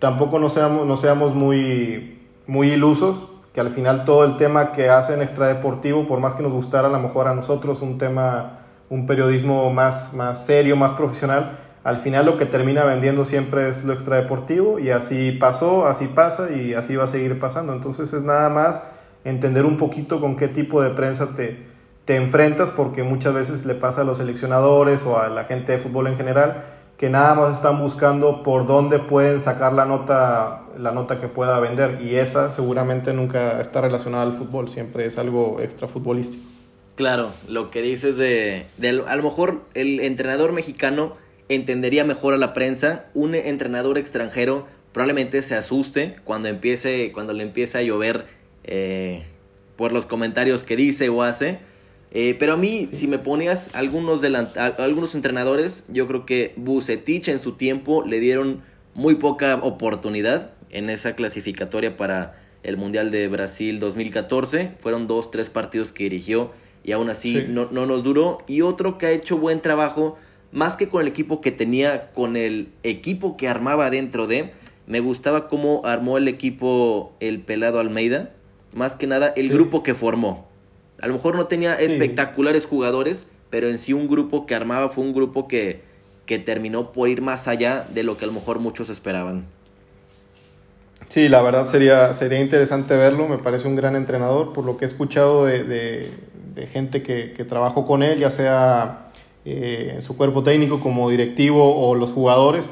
tampoco 0.00 0.38
no 0.38 0.50
seamos, 0.50 0.86
no 0.86 0.96
seamos 0.96 1.34
muy, 1.34 2.18
muy 2.46 2.72
ilusos, 2.72 3.29
que 3.52 3.60
al 3.60 3.70
final 3.70 4.04
todo 4.04 4.24
el 4.24 4.36
tema 4.36 4.72
que 4.72 4.88
hacen 4.88 5.22
extradeportivo, 5.22 6.06
por 6.06 6.20
más 6.20 6.34
que 6.34 6.42
nos 6.42 6.52
gustara 6.52 6.88
a 6.88 6.90
lo 6.90 6.98
mejor 7.00 7.26
a 7.28 7.34
nosotros 7.34 7.82
un 7.82 7.98
tema, 7.98 8.60
un 8.88 9.06
periodismo 9.06 9.72
más, 9.72 10.14
más 10.14 10.44
serio, 10.46 10.76
más 10.76 10.92
profesional, 10.92 11.58
al 11.82 11.98
final 11.98 12.26
lo 12.26 12.36
que 12.36 12.46
termina 12.46 12.84
vendiendo 12.84 13.24
siempre 13.24 13.70
es 13.70 13.84
lo 13.84 13.94
extradeportivo 13.94 14.78
y 14.78 14.90
así 14.90 15.32
pasó, 15.32 15.86
así 15.86 16.06
pasa 16.06 16.52
y 16.52 16.74
así 16.74 16.94
va 16.94 17.04
a 17.04 17.08
seguir 17.08 17.40
pasando. 17.40 17.72
Entonces 17.72 18.12
es 18.12 18.22
nada 18.22 18.50
más 18.50 18.82
entender 19.24 19.64
un 19.64 19.78
poquito 19.78 20.20
con 20.20 20.36
qué 20.36 20.48
tipo 20.48 20.82
de 20.82 20.90
prensa 20.90 21.34
te, 21.34 21.66
te 22.04 22.16
enfrentas, 22.16 22.70
porque 22.70 23.02
muchas 23.02 23.34
veces 23.34 23.64
le 23.64 23.74
pasa 23.74 24.02
a 24.02 24.04
los 24.04 24.18
seleccionadores 24.18 25.02
o 25.06 25.18
a 25.18 25.28
la 25.28 25.44
gente 25.44 25.72
de 25.72 25.78
fútbol 25.78 26.08
en 26.08 26.16
general 26.16 26.64
que 27.00 27.08
nada 27.08 27.34
más 27.34 27.54
están 27.56 27.80
buscando 27.80 28.42
por 28.42 28.66
dónde 28.66 28.98
pueden 28.98 29.42
sacar 29.42 29.72
la 29.72 29.86
nota, 29.86 30.64
la 30.78 30.92
nota 30.92 31.18
que 31.18 31.28
pueda 31.28 31.58
vender 31.58 32.02
y 32.02 32.16
esa 32.16 32.52
seguramente 32.52 33.14
nunca 33.14 33.58
está 33.62 33.80
relacionada 33.80 34.24
al 34.24 34.34
fútbol, 34.34 34.68
siempre 34.68 35.06
es 35.06 35.16
algo 35.16 35.62
extra 35.62 35.88
futbolístico. 35.88 36.44
Claro, 36.96 37.30
lo 37.48 37.70
que 37.70 37.80
dices 37.80 38.18
de, 38.18 38.66
de 38.76 39.02
a 39.08 39.16
lo 39.16 39.22
mejor 39.22 39.62
el 39.72 40.00
entrenador 40.00 40.52
mexicano 40.52 41.16
entendería 41.48 42.04
mejor 42.04 42.34
a 42.34 42.36
la 42.36 42.52
prensa, 42.52 43.06
un 43.14 43.34
entrenador 43.34 43.96
extranjero 43.96 44.66
probablemente 44.92 45.40
se 45.40 45.54
asuste 45.54 46.16
cuando 46.24 46.48
empiece, 46.48 47.12
cuando 47.12 47.32
le 47.32 47.44
empiece 47.44 47.78
a 47.78 47.82
llover 47.82 48.26
eh, 48.64 49.24
por 49.76 49.92
los 49.92 50.04
comentarios 50.04 50.64
que 50.64 50.76
dice 50.76 51.08
o 51.08 51.22
hace. 51.22 51.60
Eh, 52.12 52.36
pero 52.38 52.54
a 52.54 52.56
mí, 52.56 52.88
si 52.90 53.06
me 53.06 53.18
ponías 53.18 53.70
algunos, 53.74 54.22
algunos 54.56 55.14
entrenadores, 55.14 55.84
yo 55.88 56.06
creo 56.06 56.26
que 56.26 56.52
Bucetich 56.56 57.28
en 57.28 57.38
su 57.38 57.52
tiempo 57.52 58.04
le 58.04 58.18
dieron 58.18 58.62
muy 58.94 59.14
poca 59.14 59.56
oportunidad 59.56 60.52
en 60.70 60.90
esa 60.90 61.14
clasificatoria 61.14 61.96
para 61.96 62.40
el 62.62 62.76
Mundial 62.76 63.10
de 63.10 63.28
Brasil 63.28 63.78
2014. 63.78 64.72
Fueron 64.78 65.06
dos, 65.06 65.30
tres 65.30 65.50
partidos 65.50 65.92
que 65.92 66.04
dirigió 66.04 66.52
y 66.82 66.92
aún 66.92 67.10
así 67.10 67.44
no, 67.48 67.68
no 67.70 67.86
nos 67.86 68.02
duró. 68.02 68.38
Y 68.48 68.62
otro 68.62 68.98
que 68.98 69.06
ha 69.06 69.10
hecho 69.12 69.38
buen 69.38 69.60
trabajo 69.60 70.18
más 70.52 70.76
que 70.76 70.88
con 70.88 71.02
el 71.02 71.08
equipo 71.08 71.40
que 71.40 71.52
tenía, 71.52 72.06
con 72.06 72.36
el 72.36 72.68
equipo 72.82 73.36
que 73.36 73.48
armaba 73.48 73.90
dentro 73.90 74.26
de, 74.26 74.52
me 74.86 75.00
gustaba 75.00 75.48
cómo 75.48 75.82
armó 75.84 76.18
el 76.18 76.26
equipo 76.26 77.12
el 77.20 77.40
pelado 77.40 77.78
Almeida, 77.78 78.32
más 78.74 78.94
que 78.94 79.06
nada 79.06 79.32
el 79.36 79.48
grupo 79.50 79.82
que 79.82 79.94
formó. 79.94 80.49
A 81.00 81.06
lo 81.08 81.14
mejor 81.14 81.36
no 81.36 81.46
tenía 81.46 81.74
espectaculares 81.74 82.66
jugadores, 82.66 83.30
pero 83.50 83.68
en 83.68 83.78
sí 83.78 83.92
un 83.92 84.08
grupo 84.08 84.46
que 84.46 84.54
armaba 84.54 84.88
fue 84.88 85.04
un 85.04 85.12
grupo 85.12 85.48
que, 85.48 85.82
que 86.26 86.38
terminó 86.38 86.92
por 86.92 87.08
ir 87.08 87.22
más 87.22 87.48
allá 87.48 87.86
de 87.92 88.02
lo 88.02 88.16
que 88.16 88.24
a 88.24 88.28
lo 88.28 88.34
mejor 88.34 88.58
muchos 88.58 88.90
esperaban. 88.90 89.46
Sí, 91.08 91.28
la 91.28 91.42
verdad 91.42 91.66
sería, 91.66 92.12
sería 92.12 92.40
interesante 92.40 92.96
verlo, 92.96 93.26
me 93.26 93.38
parece 93.38 93.66
un 93.66 93.74
gran 93.74 93.96
entrenador, 93.96 94.52
por 94.52 94.64
lo 94.64 94.76
que 94.76 94.84
he 94.84 94.88
escuchado 94.88 95.44
de, 95.44 95.64
de, 95.64 96.66
gente 96.66 97.02
que, 97.02 97.32
que 97.32 97.44
trabajó 97.44 97.86
con 97.86 98.02
él, 98.02 98.20
ya 98.20 98.28
sea 98.30 99.10
eh, 99.46 99.98
su 100.02 100.16
cuerpo 100.16 100.42
técnico 100.42 100.80
como 100.80 101.08
directivo 101.08 101.88
o 101.88 101.94
los 101.94 102.10
jugadores. 102.12 102.68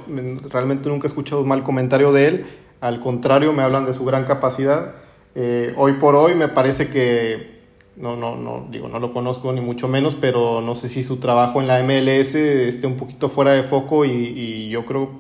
Realmente 0.51 0.89
nunca 0.89 1.07
he 1.07 1.09
escuchado 1.09 1.41
un 1.41 1.49
mal 1.49 1.63
comentario 1.63 2.13
de 2.13 2.27
él. 2.27 2.47
Al 2.81 3.01
contrario, 3.01 3.53
me 3.53 3.63
hablan 3.63 3.87
de 3.87 3.95
su 3.95 4.05
gran 4.05 4.25
capacidad. 4.25 4.93
Eh, 5.35 5.73
hoy 5.77 5.95
por 5.95 6.15
hoy 6.15 6.35
me 6.35 6.49
parece 6.49 6.89
que, 6.89 7.58
no, 8.01 8.17
no, 8.17 8.37
no, 8.37 8.69
digo, 8.71 8.89
no 8.89 9.01
lo 9.01 9.13
conozco 9.13 9.53
ni 9.53 9.61
mucho 9.61 9.89
menos, 9.89 10.15
pero 10.15 10.61
no 10.61 10.75
sé 10.75 10.89
si 10.89 11.03
su 11.03 11.19
trabajo 11.19 11.61
en 11.61 11.67
la 11.67 11.83
MLS 11.83 12.35
esté 12.35 12.87
un 12.87 12.97
poquito 12.97 13.29
fuera 13.29 13.53
de 13.53 13.63
foco 13.63 14.05
y, 14.05 14.69
yo 14.69 14.87
creo 14.87 15.11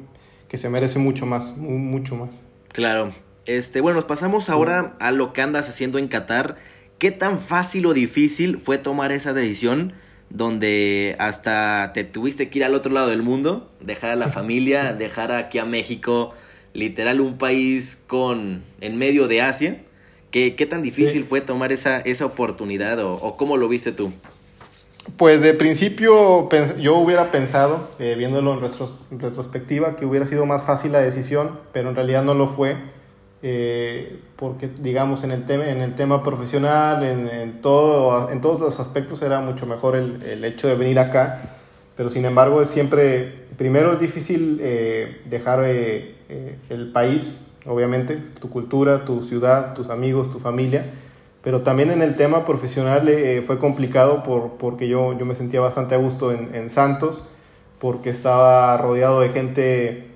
que 0.49 0.59
se 0.59 0.69
merece 0.69 0.99
mucho 0.99 1.27
más, 1.27 1.57
mucho 1.57 2.17
más. 2.17 2.31
Claro. 2.73 3.13
Este, 3.47 3.81
bueno, 3.81 3.97
nos 3.97 4.05
pasamos 4.05 4.51
ahora 4.51 4.97
a 5.01 5.11
lo 5.11 5.33
que 5.33 5.43
andas 5.43 5.69
haciendo 5.69 5.99
en 5.99 6.09
Qatar. 6.09 6.57
¿Qué 6.99 7.11
tan 7.11 7.41
fácil 7.41 7.87
o 7.87 7.95
difícil 7.95 8.59
fue 8.59 8.79
tomar 8.79 9.13
esa 9.13 9.33
decisión? 9.33 9.95
donde 10.31 11.17
hasta 11.19 11.93
te 11.95 12.05
tuviste 12.05 12.51
que 12.51 12.59
ir 12.59 12.65
al 12.65 12.75
otro 12.75 12.93
lado 12.93 13.09
del 13.09 13.23
mundo, 13.23 13.71
dejar 13.81 14.11
a 14.11 14.17
la 14.17 14.29
familia, 14.29 14.93
dejar 14.93 15.33
aquí 15.33 15.59
a 15.59 15.65
México, 15.65 16.35
literal 16.75 17.21
un 17.21 17.39
país 17.39 18.03
con 18.07 18.63
en 18.81 18.99
medio 18.99 19.29
de 19.29 19.43
Asia. 19.43 19.83
¿Qué, 20.31 20.57
qué 20.57 20.67
tan 20.67 20.83
difícil 20.83 21.25
fue 21.25 21.41
tomar 21.41 21.73
esa, 21.73 22.01
esa 22.01 22.27
oportunidad 22.27 22.99
o, 23.01 23.37
cómo 23.37 23.57
lo 23.57 23.69
viste 23.69 23.93
tú? 23.93 24.13
Pues 25.17 25.41
de 25.41 25.55
principio 25.55 26.49
yo 26.79 26.97
hubiera 26.97 27.31
pensado, 27.31 27.89
eh, 27.99 28.15
viéndolo 28.19 28.55
en 29.11 29.21
retrospectiva, 29.21 29.97
que 29.97 30.05
hubiera 30.05 30.27
sido 30.27 30.45
más 30.45 30.65
fácil 30.65 30.93
la 30.93 31.01
decisión, 31.01 31.59
pero 31.73 31.89
en 31.89 31.95
realidad 31.95 32.23
no 32.23 32.35
lo 32.35 32.47
fue 32.49 32.77
eh, 33.43 34.19
porque 34.37 34.69
digamos 34.81 35.23
en 35.23 35.31
el 35.31 35.47
tema, 35.47 35.69
en 35.69 35.81
el 35.81 35.95
tema 35.95 36.25
profesional, 36.25 37.05
en, 37.05 37.29
en, 37.29 37.61
todo, 37.61 38.31
en 38.31 38.41
todos 38.41 38.61
los 38.61 38.81
aspectos 38.81 39.23
era 39.23 39.41
mucho 39.41 39.67
mejor 39.67 39.95
el, 39.97 40.23
el, 40.23 40.45
hecho 40.45 40.67
de 40.67 40.75
venir 40.75 40.99
acá, 40.99 41.57
pero 41.97 42.11
sin 42.11 42.25
embargo 42.25 42.63
es 42.63 42.69
siempre, 42.69 43.47
primero 43.57 43.93
es 43.93 44.01
difícil 44.01 44.59
eh, 44.61 45.23
dejar 45.27 45.63
eh, 45.65 46.17
eh, 46.29 46.57
el 46.71 46.91
país, 46.91 47.48
obviamente, 47.69 48.17
tu 48.41 48.51
cultura, 48.51 49.05
tu 49.05 49.23
ciudad, 49.23 49.75
tus 49.75 49.91
amigos, 49.91 50.31
tu 50.31 50.39
familia, 50.39 50.85
pero 51.43 51.63
también 51.63 51.91
en 51.91 52.03
el 52.03 52.17
tema 52.17 52.45
profesional 52.45 53.09
fue 53.47 53.59
complicado 53.59 54.23
por, 54.23 54.59
porque 54.59 54.89
yo, 54.89 55.17
yo 55.17 55.25
me 55.25 55.35
sentía 55.35 55.61
bastante 55.61 55.95
a 55.95 55.99
gusto 55.99 56.33
en, 56.33 56.69
Santos, 56.69 57.23
porque 57.79 58.11
estaba 58.11 58.77
rodeado 58.77 59.21
de 59.21 59.29
gente 59.29 60.09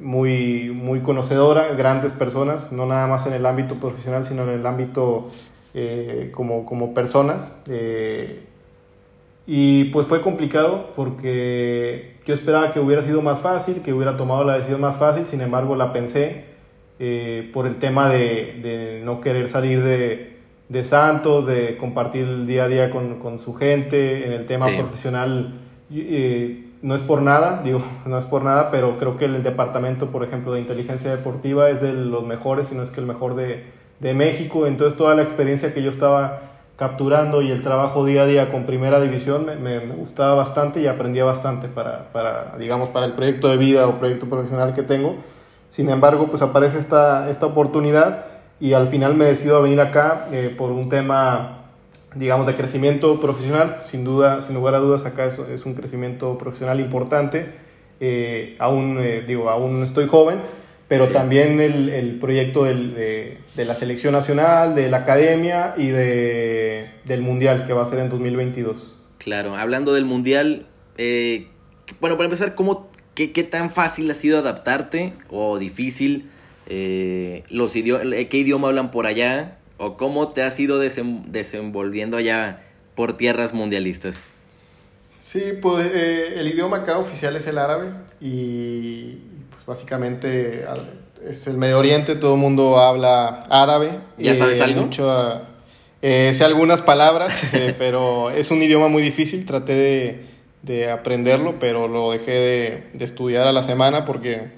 muy, 0.00 0.70
muy 0.70 1.00
conocedora, 1.00 1.74
grandes 1.74 2.12
personas, 2.12 2.72
no 2.72 2.86
nada 2.86 3.06
más 3.06 3.26
en 3.26 3.32
el 3.32 3.46
ámbito 3.46 3.76
profesional, 3.76 4.24
sino 4.24 4.42
en 4.44 4.50
el 4.50 4.66
ámbito 4.66 5.30
eh, 5.74 6.30
como, 6.32 6.64
como, 6.64 6.94
personas. 6.94 7.60
Eh, 7.68 8.44
y 9.50 9.84
pues 9.84 10.06
fue 10.06 10.20
complicado 10.20 10.90
porque 10.94 12.18
yo 12.26 12.34
esperaba 12.34 12.70
que 12.74 12.80
hubiera 12.80 13.02
sido 13.02 13.22
más 13.22 13.40
fácil, 13.40 13.80
que 13.80 13.94
hubiera 13.94 14.18
tomado 14.18 14.44
la 14.44 14.56
decisión 14.56 14.78
más 14.82 14.98
fácil, 14.98 15.24
sin 15.24 15.40
embargo 15.40 15.74
la 15.74 15.94
pensé 15.94 16.44
eh, 16.98 17.50
por 17.54 17.66
el 17.66 17.78
tema 17.78 18.10
de, 18.10 18.60
de, 18.62 19.00
no 19.06 19.22
querer 19.22 19.48
salir 19.48 19.82
de, 19.82 20.36
de 20.68 20.84
Santos, 20.84 21.46
de 21.46 21.78
compartir 21.78 22.24
el 22.24 22.46
día 22.46 22.64
a 22.64 22.68
día 22.68 22.90
con, 22.90 23.20
con 23.20 23.38
su 23.38 23.54
gente, 23.54 24.26
en 24.26 24.32
el 24.32 24.46
tema 24.46 24.66
profesional. 24.66 25.54
No 26.82 26.94
es 26.94 27.00
por 27.00 27.22
nada, 27.22 27.62
digo, 27.64 27.80
no 28.04 28.18
es 28.18 28.26
por 28.26 28.44
nada, 28.44 28.70
pero 28.70 28.98
creo 28.98 29.16
que 29.16 29.24
el 29.24 29.42
departamento, 29.42 30.10
por 30.10 30.24
ejemplo, 30.24 30.52
de 30.52 30.60
inteligencia 30.60 31.10
deportiva 31.10 31.70
es 31.70 31.80
de 31.80 31.94
los 31.94 32.26
mejores, 32.26 32.66
si 32.66 32.74
no 32.74 32.82
es 32.82 32.90
que 32.90 33.00
el 33.00 33.06
mejor 33.06 33.34
de, 33.34 33.64
de 33.98 34.12
México. 34.12 34.66
Entonces, 34.66 34.98
toda 34.98 35.14
la 35.14 35.22
experiencia 35.22 35.72
que 35.72 35.82
yo 35.82 35.90
estaba 35.90 36.42
capturando 36.78 37.42
y 37.42 37.50
el 37.50 37.62
trabajo 37.62 38.06
día 38.06 38.22
a 38.22 38.26
día 38.26 38.52
con 38.52 38.64
primera 38.64 39.00
división 39.00 39.46
me, 39.60 39.78
gustaba 39.80 40.34
bastante 40.36 40.80
y 40.80 40.86
aprendía 40.86 41.24
bastante 41.24 41.66
para, 41.68 42.12
para, 42.12 42.54
digamos, 42.56 42.90
para 42.90 43.04
el 43.04 43.14
proyecto 43.14 43.48
de 43.48 43.56
vida 43.56 43.88
o 43.88 43.98
proyecto 43.98 44.26
profesional 44.28 44.74
que 44.74 44.84
tengo. 44.84 45.16
Sin 45.70 45.90
embargo, 45.90 46.28
pues 46.28 46.40
aparece 46.40 46.78
esta, 46.78 47.28
esta 47.30 47.46
oportunidad 47.46 48.26
y 48.60 48.74
al 48.74 48.88
final 48.88 49.14
me 49.14 49.24
decido 49.24 49.56
a 49.56 49.60
venir 49.60 49.80
acá 49.80 50.28
eh, 50.30 50.54
por 50.56 50.70
un 50.70 50.88
tema 50.88 51.58
digamos, 52.14 52.46
de 52.46 52.56
crecimiento 52.56 53.20
profesional. 53.20 53.82
Sin 53.90 54.04
duda, 54.04 54.42
sin 54.46 54.54
lugar 54.54 54.74
a 54.74 54.78
dudas, 54.78 55.04
acá 55.04 55.26
es, 55.26 55.38
es 55.38 55.66
un 55.66 55.74
crecimiento 55.74 56.38
profesional 56.38 56.80
importante. 56.80 57.52
Eh, 58.00 58.56
aún, 58.60 58.98
eh, 59.00 59.24
digo, 59.26 59.50
aún 59.50 59.82
estoy 59.82 60.06
joven, 60.06 60.38
pero 60.88 61.08
también 61.08 61.60
el, 61.60 61.90
el 61.90 62.18
proyecto 62.18 62.64
del, 62.64 62.94
de, 62.94 63.38
de, 63.54 63.64
la 63.64 63.74
selección 63.74 64.12
nacional, 64.12 64.74
de 64.74 64.88
la 64.88 64.98
academia 64.98 65.74
y 65.76 65.88
de, 65.88 66.90
del 67.04 67.20
mundial 67.20 67.66
que 67.66 67.74
va 67.74 67.82
a 67.82 67.86
ser 67.86 67.98
en 67.98 68.08
2022. 68.08 68.94
Claro, 69.18 69.54
hablando 69.54 69.92
del 69.92 70.06
mundial, 70.06 70.66
eh, 70.96 71.48
bueno, 72.00 72.16
para 72.16 72.26
empezar, 72.26 72.54
¿cómo, 72.54 72.88
qué, 73.14 73.32
¿qué 73.32 73.44
tan 73.44 73.70
fácil 73.70 74.10
ha 74.10 74.14
sido 74.14 74.38
adaptarte 74.38 75.12
o 75.28 75.58
difícil? 75.58 76.30
los 77.48 77.72
¿Qué 77.72 78.28
idioma 78.32 78.68
hablan 78.68 78.90
por 78.90 79.06
allá? 79.06 79.58
¿O 79.78 79.96
cómo 79.96 80.28
te 80.28 80.42
has 80.42 80.58
ido 80.60 80.78
desenvolviendo 80.78 82.16
allá 82.18 82.62
por 82.94 83.16
tierras 83.16 83.54
mundialistas? 83.54 84.20
Sí, 85.20 85.54
pues 85.60 85.90
eh, 85.92 86.34
el 86.36 86.48
idioma 86.48 86.78
acá 86.78 86.98
oficial 86.98 87.34
es 87.36 87.46
el 87.46 87.58
árabe 87.58 87.92
y 88.20 89.18
básicamente 89.68 90.64
es 91.24 91.46
el 91.46 91.56
Medio 91.56 91.78
Oriente, 91.78 92.16
todo 92.16 92.34
el 92.34 92.40
mundo 92.40 92.78
habla 92.78 93.40
árabe. 93.50 93.90
¿Ya 94.16 94.34
sabes 94.34 94.58
eh, 94.58 94.64
algo? 94.64 94.82
Mucho, 94.82 95.42
eh, 96.02 96.32
sé 96.34 96.44
algunas 96.44 96.82
palabras, 96.82 97.40
pero 97.78 98.30
es 98.30 98.50
un 98.50 98.60
idioma 98.60 98.88
muy 98.88 99.02
difícil, 99.02 99.46
traté 99.46 99.74
de, 99.74 100.26
de 100.62 100.90
aprenderlo, 100.90 101.60
pero 101.60 101.86
lo 101.86 102.10
dejé 102.10 102.32
de, 102.32 102.88
de 102.94 103.04
estudiar 103.04 103.46
a 103.46 103.52
la 103.52 103.62
semana 103.62 104.04
porque 104.04 104.48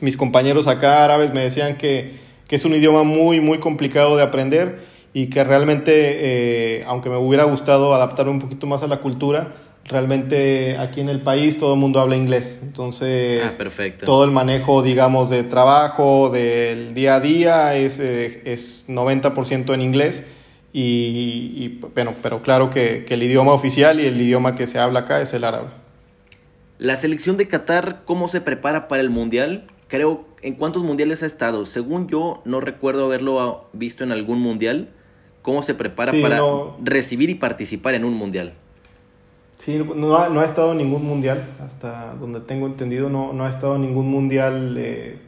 mis 0.00 0.16
compañeros 0.16 0.66
acá 0.66 1.04
árabes 1.04 1.32
me 1.32 1.42
decían 1.42 1.76
que 1.76 2.26
que 2.48 2.56
es 2.56 2.64
un 2.64 2.74
idioma 2.74 3.02
muy, 3.02 3.40
muy 3.40 3.58
complicado 3.58 4.16
de 4.16 4.22
aprender 4.22 4.80
y 5.12 5.28
que 5.28 5.42
realmente, 5.44 6.78
eh, 6.78 6.84
aunque 6.86 7.08
me 7.08 7.16
hubiera 7.16 7.44
gustado 7.44 7.94
adaptarme 7.94 8.32
un 8.32 8.38
poquito 8.38 8.66
más 8.66 8.82
a 8.82 8.86
la 8.86 8.98
cultura, 8.98 9.54
Realmente 9.88 10.78
aquí 10.78 11.00
en 11.00 11.08
el 11.08 11.20
país 11.20 11.58
todo 11.58 11.74
el 11.74 11.80
mundo 11.80 12.00
habla 12.00 12.16
inglés, 12.16 12.58
entonces 12.60 13.42
ah, 13.44 13.56
perfecto. 13.56 14.04
todo 14.04 14.24
el 14.24 14.32
manejo, 14.32 14.82
digamos, 14.82 15.30
de 15.30 15.44
trabajo, 15.44 16.28
del 16.30 16.92
día 16.92 17.14
a 17.14 17.20
día 17.20 17.74
es, 17.76 18.00
eh, 18.00 18.42
es 18.46 18.84
90% 18.88 19.72
en 19.74 19.80
inglés 19.80 20.26
y, 20.72 21.78
bueno, 21.94 22.14
pero 22.22 22.42
claro 22.42 22.68
que, 22.68 23.04
que 23.06 23.14
el 23.14 23.22
idioma 23.22 23.52
oficial 23.52 24.00
y 24.00 24.06
el 24.06 24.20
idioma 24.20 24.56
que 24.56 24.66
se 24.66 24.78
habla 24.78 25.00
acá 25.00 25.22
es 25.22 25.32
el 25.32 25.44
árabe. 25.44 25.68
La 26.78 26.96
selección 26.96 27.38
de 27.38 27.48
Qatar, 27.48 28.02
¿cómo 28.04 28.28
se 28.28 28.42
prepara 28.42 28.88
para 28.88 29.00
el 29.00 29.08
Mundial? 29.08 29.68
Creo, 29.88 30.26
¿en 30.42 30.54
cuántos 30.54 30.82
mundiales 30.82 31.22
ha 31.22 31.26
estado? 31.26 31.64
Según 31.64 32.08
yo, 32.08 32.42
no 32.44 32.60
recuerdo 32.60 33.06
haberlo 33.06 33.68
visto 33.72 34.04
en 34.04 34.12
algún 34.12 34.40
mundial. 34.40 34.90
¿Cómo 35.42 35.62
se 35.62 35.74
prepara 35.74 36.12
para 36.20 36.42
recibir 36.82 37.30
y 37.30 37.36
participar 37.36 37.94
en 37.94 38.04
un 38.04 38.14
mundial? 38.14 38.54
Sí, 39.58 39.82
no 39.94 40.16
ha, 40.16 40.28
no 40.28 40.40
ha, 40.40 40.44
estado 40.44 40.74
ningún 40.74 41.04
mundial, 41.04 41.44
hasta 41.64 42.14
donde 42.20 42.40
tengo 42.40 42.66
entendido, 42.66 43.08
no, 43.08 43.32
no 43.32 43.44
ha 43.44 43.50
estado 43.50 43.78
ningún 43.78 44.08
mundial, 44.08 44.76
eh, 44.78 45.18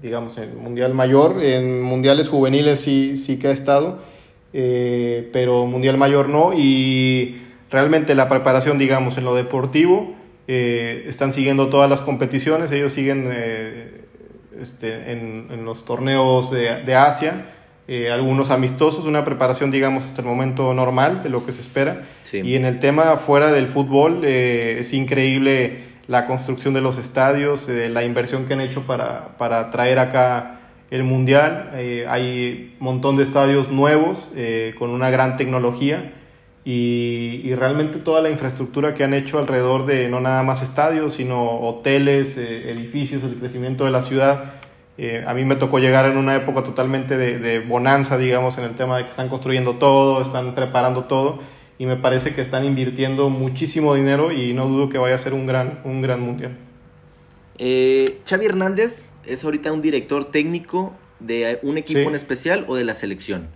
digamos, 0.00 0.38
en 0.38 0.56
mundial 0.62 0.94
mayor, 0.94 1.42
en 1.42 1.82
mundiales 1.82 2.28
juveniles 2.28 2.80
sí, 2.80 3.16
sí 3.16 3.38
que 3.38 3.48
ha 3.48 3.50
estado, 3.50 3.98
eh, 4.52 5.28
pero 5.32 5.66
mundial 5.66 5.98
mayor 5.98 6.28
no, 6.28 6.52
y 6.54 7.42
realmente 7.70 8.14
la 8.14 8.28
preparación, 8.28 8.78
digamos, 8.78 9.18
en 9.18 9.24
lo 9.24 9.34
deportivo, 9.34 10.14
eh, 10.46 11.04
están 11.08 11.32
siguiendo 11.32 11.68
todas 11.68 11.90
las 11.90 12.00
competiciones, 12.00 12.70
ellos 12.70 12.92
siguen 12.92 13.30
este, 14.60 15.12
en, 15.12 15.48
en, 15.50 15.64
los 15.64 15.84
torneos 15.84 16.50
de, 16.50 16.82
de 16.84 16.94
Asia, 16.94 17.46
eh, 17.92 18.08
algunos 18.08 18.52
amistosos, 18.52 19.04
una 19.04 19.24
preparación, 19.24 19.72
digamos, 19.72 20.04
hasta 20.04 20.22
el 20.22 20.28
momento 20.28 20.72
normal 20.72 21.24
de 21.24 21.28
lo 21.28 21.44
que 21.44 21.50
se 21.50 21.60
espera. 21.60 22.04
Y 22.32 22.54
en 22.54 22.64
el 22.64 22.78
tema 22.78 23.16
fuera 23.16 23.50
del 23.50 23.66
fútbol, 23.66 24.20
eh, 24.22 24.76
es 24.78 24.92
increíble 24.92 25.88
la 26.06 26.28
construcción 26.28 26.72
de 26.72 26.82
los 26.82 26.98
estadios, 26.98 27.68
eh, 27.68 27.88
la 27.88 28.04
inversión 28.04 28.46
que 28.46 28.52
han 28.52 28.60
hecho 28.60 28.82
para, 28.86 29.36
para 29.38 29.72
traer 29.72 29.98
acá 29.98 30.60
el 30.92 31.02
Mundial. 31.02 31.72
hay 32.06 32.76
un 32.78 32.84
montón 32.84 33.16
de 33.16 33.24
estadios 33.24 33.72
nuevos 33.72 34.30
con 34.78 34.90
una 34.90 35.10
gran 35.10 35.36
tecnología. 35.36 36.12
Y, 36.64 37.40
y, 37.42 37.54
realmente 37.56 37.98
toda 37.98 38.20
la 38.20 38.30
infraestructura 38.30 38.94
que 38.94 39.02
han 39.02 39.14
hecho 39.14 39.38
alrededor 39.38 39.86
de 39.86 40.08
no 40.08 40.20
nada 40.20 40.44
más 40.44 40.62
estadios, 40.62 41.14
sino 41.14 41.58
hoteles, 41.60 42.36
edificios, 42.36 43.24
el 43.24 43.36
crecimiento 43.36 43.84
de 43.86 43.90
la 43.90 44.02
ciudad, 44.02 44.59
eh, 45.02 45.22
a 45.26 45.32
mí 45.32 45.46
me 45.46 45.56
tocó 45.56 45.78
llegar 45.78 46.04
en 46.04 46.18
una 46.18 46.36
época 46.36 46.62
totalmente 46.62 47.16
de, 47.16 47.60
bonanza, 47.60 48.18
digamos, 48.18 48.58
en 48.58 48.64
el 48.64 48.74
tema 48.74 48.98
de 48.98 49.04
que 49.04 49.10
están 49.10 49.30
construyendo 49.30 49.76
todo, 49.76 50.20
están 50.20 50.54
preparando 50.54 51.04
todo 51.04 51.38
y 51.78 51.86
me 51.86 51.96
parece 51.96 52.34
que 52.34 52.42
están 52.42 52.66
invirtiendo 52.66 53.30
muchísimo 53.30 53.94
dinero 53.94 54.30
y 54.30 54.52
no 54.52 54.68
dudo 54.68 54.90
que 54.90 54.98
vaya 54.98 55.14
a 55.14 55.18
ser 55.18 55.32
un 55.32 55.46
gran, 55.46 55.80
un 55.84 56.02
gran 56.02 56.20
mundial. 56.20 56.54
Eh, 57.56 58.18
Xavi 58.28 58.44
Hernández 58.44 59.10
es 59.24 59.42
ahorita 59.42 59.72
un 59.72 59.80
director 59.80 60.26
técnico 60.26 60.92
de 61.18 61.58
un 61.62 61.78
equipo 61.78 62.06
en 62.10 62.14
especial 62.14 62.66
o 62.68 62.76
de 62.76 62.84
la 62.84 62.92
selección. 62.92 63.48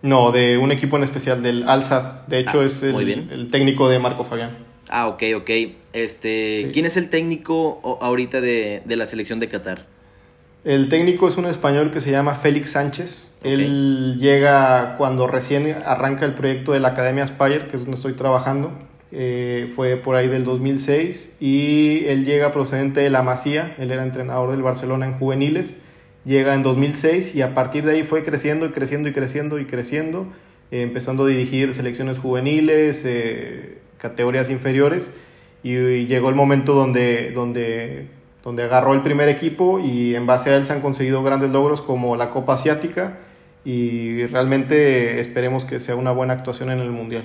No, 0.00 0.32
de 0.32 0.56
un 0.56 0.72
equipo 0.72 0.96
en 0.96 1.04
especial, 1.04 1.42
del 1.42 1.68
Alza. 1.68 2.22
De 2.28 2.38
hecho, 2.38 2.62
ah, 2.62 2.64
es 2.64 2.82
el, 2.82 3.50
técnico 3.50 3.90
de 3.90 3.98
Marco 3.98 4.24
Fabián. 4.24 4.56
Ah, 4.88 5.08
ok, 5.08 5.22
ok. 5.36 5.50
Este, 5.92 6.70
¿Quién 6.72 6.86
es 6.86 6.96
el 6.96 7.10
técnico 7.10 7.98
ahorita 8.00 8.40
de, 8.40 8.80
de 8.86 8.96
la 8.96 9.04
selección 9.04 9.38
de 9.38 9.50
Qatar? 9.50 9.91
El 10.64 10.88
técnico 10.88 11.26
es 11.26 11.36
un 11.36 11.46
español 11.46 11.90
que 11.90 12.00
se 12.00 12.12
llama 12.12 12.36
Félix 12.36 12.70
Sánchez. 12.70 13.28
Él 13.42 14.18
llega 14.20 14.94
cuando 14.96 15.26
recién 15.26 15.76
arranca 15.84 16.24
el 16.24 16.34
proyecto 16.34 16.72
de 16.72 16.78
la 16.78 16.88
Academia 16.88 17.24
Aspire, 17.24 17.66
que 17.66 17.76
es 17.76 17.82
donde 17.82 17.96
estoy 17.96 18.12
trabajando. 18.12 18.70
Eh, 19.10 19.72
fue 19.74 19.96
por 19.96 20.14
ahí 20.14 20.28
del 20.28 20.44
2006 20.44 21.36
y 21.38 22.04
él 22.06 22.24
llega 22.24 22.52
procedente 22.52 23.00
de 23.00 23.10
la 23.10 23.22
Masía. 23.22 23.74
Él 23.78 23.90
era 23.90 24.04
entrenador 24.04 24.52
del 24.52 24.62
Barcelona 24.62 25.06
en 25.06 25.14
juveniles. 25.14 25.80
Llega 26.24 26.54
en 26.54 26.62
2006 26.62 27.34
y 27.34 27.42
a 27.42 27.54
partir 27.54 27.84
de 27.84 27.92
ahí 27.92 28.02
fue 28.04 28.22
creciendo 28.22 28.66
y 28.66 28.70
creciendo 28.70 29.08
y 29.08 29.12
creciendo 29.12 29.58
y 29.58 29.64
creciendo, 29.64 30.28
eh, 30.70 30.82
empezando 30.82 31.24
a 31.24 31.26
dirigir 31.26 31.74
selecciones 31.74 32.18
juveniles, 32.18 33.02
eh, 33.04 33.78
categorías 33.98 34.48
inferiores. 34.48 35.12
Y, 35.64 35.74
y, 35.74 36.06
llegó 36.06 36.28
el 36.28 36.36
momento 36.36 36.74
donde, 36.74 37.32
donde 37.32 38.06
donde 38.42 38.64
agarró 38.64 38.94
el 38.94 39.02
primer 39.02 39.28
equipo 39.28 39.78
y 39.78 40.14
en 40.14 40.26
base 40.26 40.50
a 40.50 40.56
él 40.56 40.66
se 40.66 40.72
han 40.72 40.80
conseguido 40.80 41.22
grandes 41.22 41.50
logros 41.50 41.80
como 41.80 42.16
la 42.16 42.30
Copa 42.30 42.54
Asiática 42.54 43.18
y 43.64 44.26
realmente 44.26 45.20
esperemos 45.20 45.64
que 45.64 45.80
sea 45.80 45.94
una 45.94 46.10
buena 46.10 46.32
actuación 46.34 46.70
en 46.70 46.80
el 46.80 46.90
Mundial. 46.90 47.24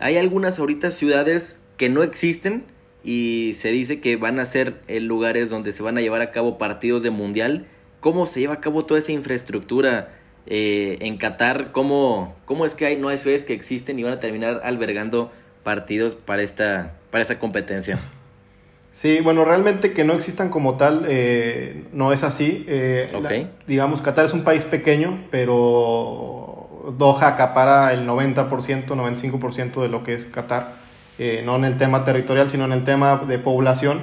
Hay 0.00 0.16
algunas 0.16 0.58
ahorita 0.58 0.90
ciudades 0.90 1.62
que 1.76 1.88
no 1.88 2.02
existen 2.02 2.64
y 3.04 3.54
se 3.56 3.70
dice 3.70 4.00
que 4.00 4.16
van 4.16 4.40
a 4.40 4.46
ser 4.46 4.82
lugares 4.88 5.50
donde 5.50 5.72
se 5.72 5.82
van 5.82 5.96
a 5.96 6.00
llevar 6.00 6.20
a 6.20 6.32
cabo 6.32 6.58
partidos 6.58 7.02
de 7.02 7.10
Mundial. 7.10 7.66
¿Cómo 8.00 8.26
se 8.26 8.40
lleva 8.40 8.54
a 8.54 8.60
cabo 8.60 8.84
toda 8.84 8.98
esa 8.98 9.12
infraestructura 9.12 10.16
eh, 10.46 10.98
en 11.00 11.16
Qatar? 11.16 11.70
¿Cómo, 11.72 12.36
¿Cómo 12.44 12.66
es 12.66 12.74
que 12.74 12.86
hay, 12.86 12.96
no 12.96 13.08
hay 13.08 13.18
ciudades 13.18 13.44
que 13.44 13.54
existen 13.54 13.98
y 13.98 14.02
van 14.02 14.14
a 14.14 14.20
terminar 14.20 14.60
albergando 14.64 15.30
partidos 15.62 16.16
para 16.16 16.42
esta, 16.42 16.96
para 17.10 17.22
esta 17.22 17.38
competencia? 17.38 18.00
Sí, 19.00 19.20
bueno, 19.20 19.44
realmente 19.44 19.92
que 19.92 20.02
no 20.02 20.14
existan 20.14 20.48
como 20.48 20.74
tal 20.74 21.06
eh, 21.06 21.84
no 21.92 22.12
es 22.12 22.24
así. 22.24 22.64
Eh, 22.66 23.46
digamos, 23.64 24.02
Qatar 24.02 24.24
es 24.24 24.32
un 24.32 24.42
país 24.42 24.64
pequeño, 24.64 25.20
pero 25.30 26.84
Doha 26.98 27.28
acapara 27.28 27.92
el 27.92 28.08
90%, 28.08 28.86
95% 28.86 29.82
de 29.82 29.88
lo 29.88 30.02
que 30.02 30.14
es 30.14 30.24
Qatar. 30.24 30.72
Eh, 31.16 31.44
no 31.46 31.54
en 31.54 31.64
el 31.64 31.78
tema 31.78 32.04
territorial, 32.04 32.50
sino 32.50 32.64
en 32.64 32.72
el 32.72 32.82
tema 32.82 33.22
de 33.28 33.38
población. 33.38 34.02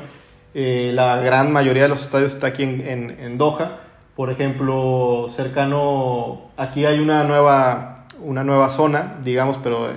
la 0.54 1.18
gran 1.18 1.52
mayoría 1.52 1.84
de 1.84 1.90
los 1.90 2.02
estadios 2.02 2.34
está 2.34 2.48
aquí 2.48 2.64
en, 2.64 3.18
en, 3.20 3.38
Doha. 3.38 3.80
Por 4.16 4.32
ejemplo, 4.32 5.28
cercano, 5.36 6.52
aquí 6.56 6.86
hay 6.86 7.00
una 7.00 7.26
nueva, 7.26 8.06
una 8.22 8.46
nueva 8.46 8.70
zona, 8.70 9.16
digamos, 9.26 9.58
pero 9.62 9.90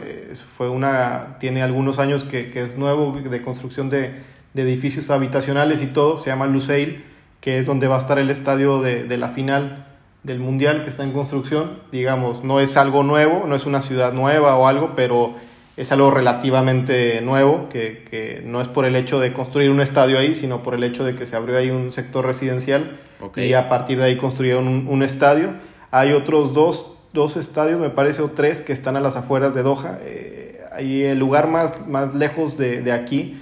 fue 0.56 0.68
una, 0.68 1.36
tiene 1.38 1.62
algunos 1.62 2.00
años 2.00 2.24
que, 2.24 2.50
que 2.50 2.64
es 2.64 2.76
nuevo 2.76 3.12
de 3.12 3.42
construcción 3.42 3.90
de 3.90 4.36
de 4.58 4.64
edificios 4.64 5.08
habitacionales 5.08 5.80
y 5.82 5.86
todo, 5.86 6.20
se 6.20 6.30
llama 6.30 6.48
Lusail, 6.48 7.04
que 7.40 7.60
es 7.60 7.66
donde 7.66 7.86
va 7.86 7.94
a 7.94 7.98
estar 8.00 8.18
el 8.18 8.28
estadio 8.28 8.82
de, 8.82 9.16
la 9.16 9.28
final 9.28 9.86
del 10.24 10.40
Mundial 10.40 10.82
que 10.82 10.90
está 10.90 11.04
en 11.04 11.12
construcción. 11.12 11.78
Digamos, 11.92 12.42
no 12.42 12.58
es 12.58 12.76
algo 12.76 13.04
nuevo, 13.04 13.44
no 13.46 13.54
es 13.54 13.66
una 13.66 13.82
ciudad 13.82 14.12
nueva 14.12 14.56
o 14.56 14.66
algo, 14.66 14.94
pero 14.96 15.36
es 15.76 15.92
algo 15.92 16.10
relativamente 16.10 17.20
nuevo, 17.20 17.68
que, 17.68 18.42
no 18.46 18.60
es 18.60 18.66
por 18.66 18.84
el 18.84 18.96
hecho 18.96 19.20
de 19.20 19.32
construir 19.32 19.70
un 19.70 19.80
estadio 19.80 20.18
ahí, 20.18 20.34
sino 20.34 20.64
por 20.64 20.74
el 20.74 20.82
hecho 20.82 21.04
de 21.04 21.14
que 21.14 21.24
se 21.24 21.36
abrió 21.36 21.56
ahí 21.56 21.70
un 21.70 21.92
sector 21.92 22.26
residencial 22.26 22.98
y 23.36 23.52
a 23.52 23.68
partir 23.68 23.98
de 23.98 24.06
ahí 24.06 24.16
construyeron 24.16 24.88
un, 24.88 25.02
estadio. 25.04 25.50
Hay 25.92 26.12
otros 26.12 26.52
dos, 26.52 26.96
dos, 27.12 27.36
estadios, 27.36 27.78
me 27.78 27.90
parece, 27.90 28.22
o 28.22 28.30
tres, 28.32 28.60
que 28.60 28.72
están 28.72 28.96
a 28.96 29.00
las 29.00 29.14
afueras 29.14 29.54
de 29.54 29.62
Doha. 29.62 30.00
Eh, 30.02 30.60
ahí 30.72 31.04
el 31.04 31.20
lugar 31.20 31.46
más, 31.46 31.86
más 31.86 32.12
lejos 32.16 32.58
de, 32.58 32.82
de 32.82 32.90
aquí 32.90 33.40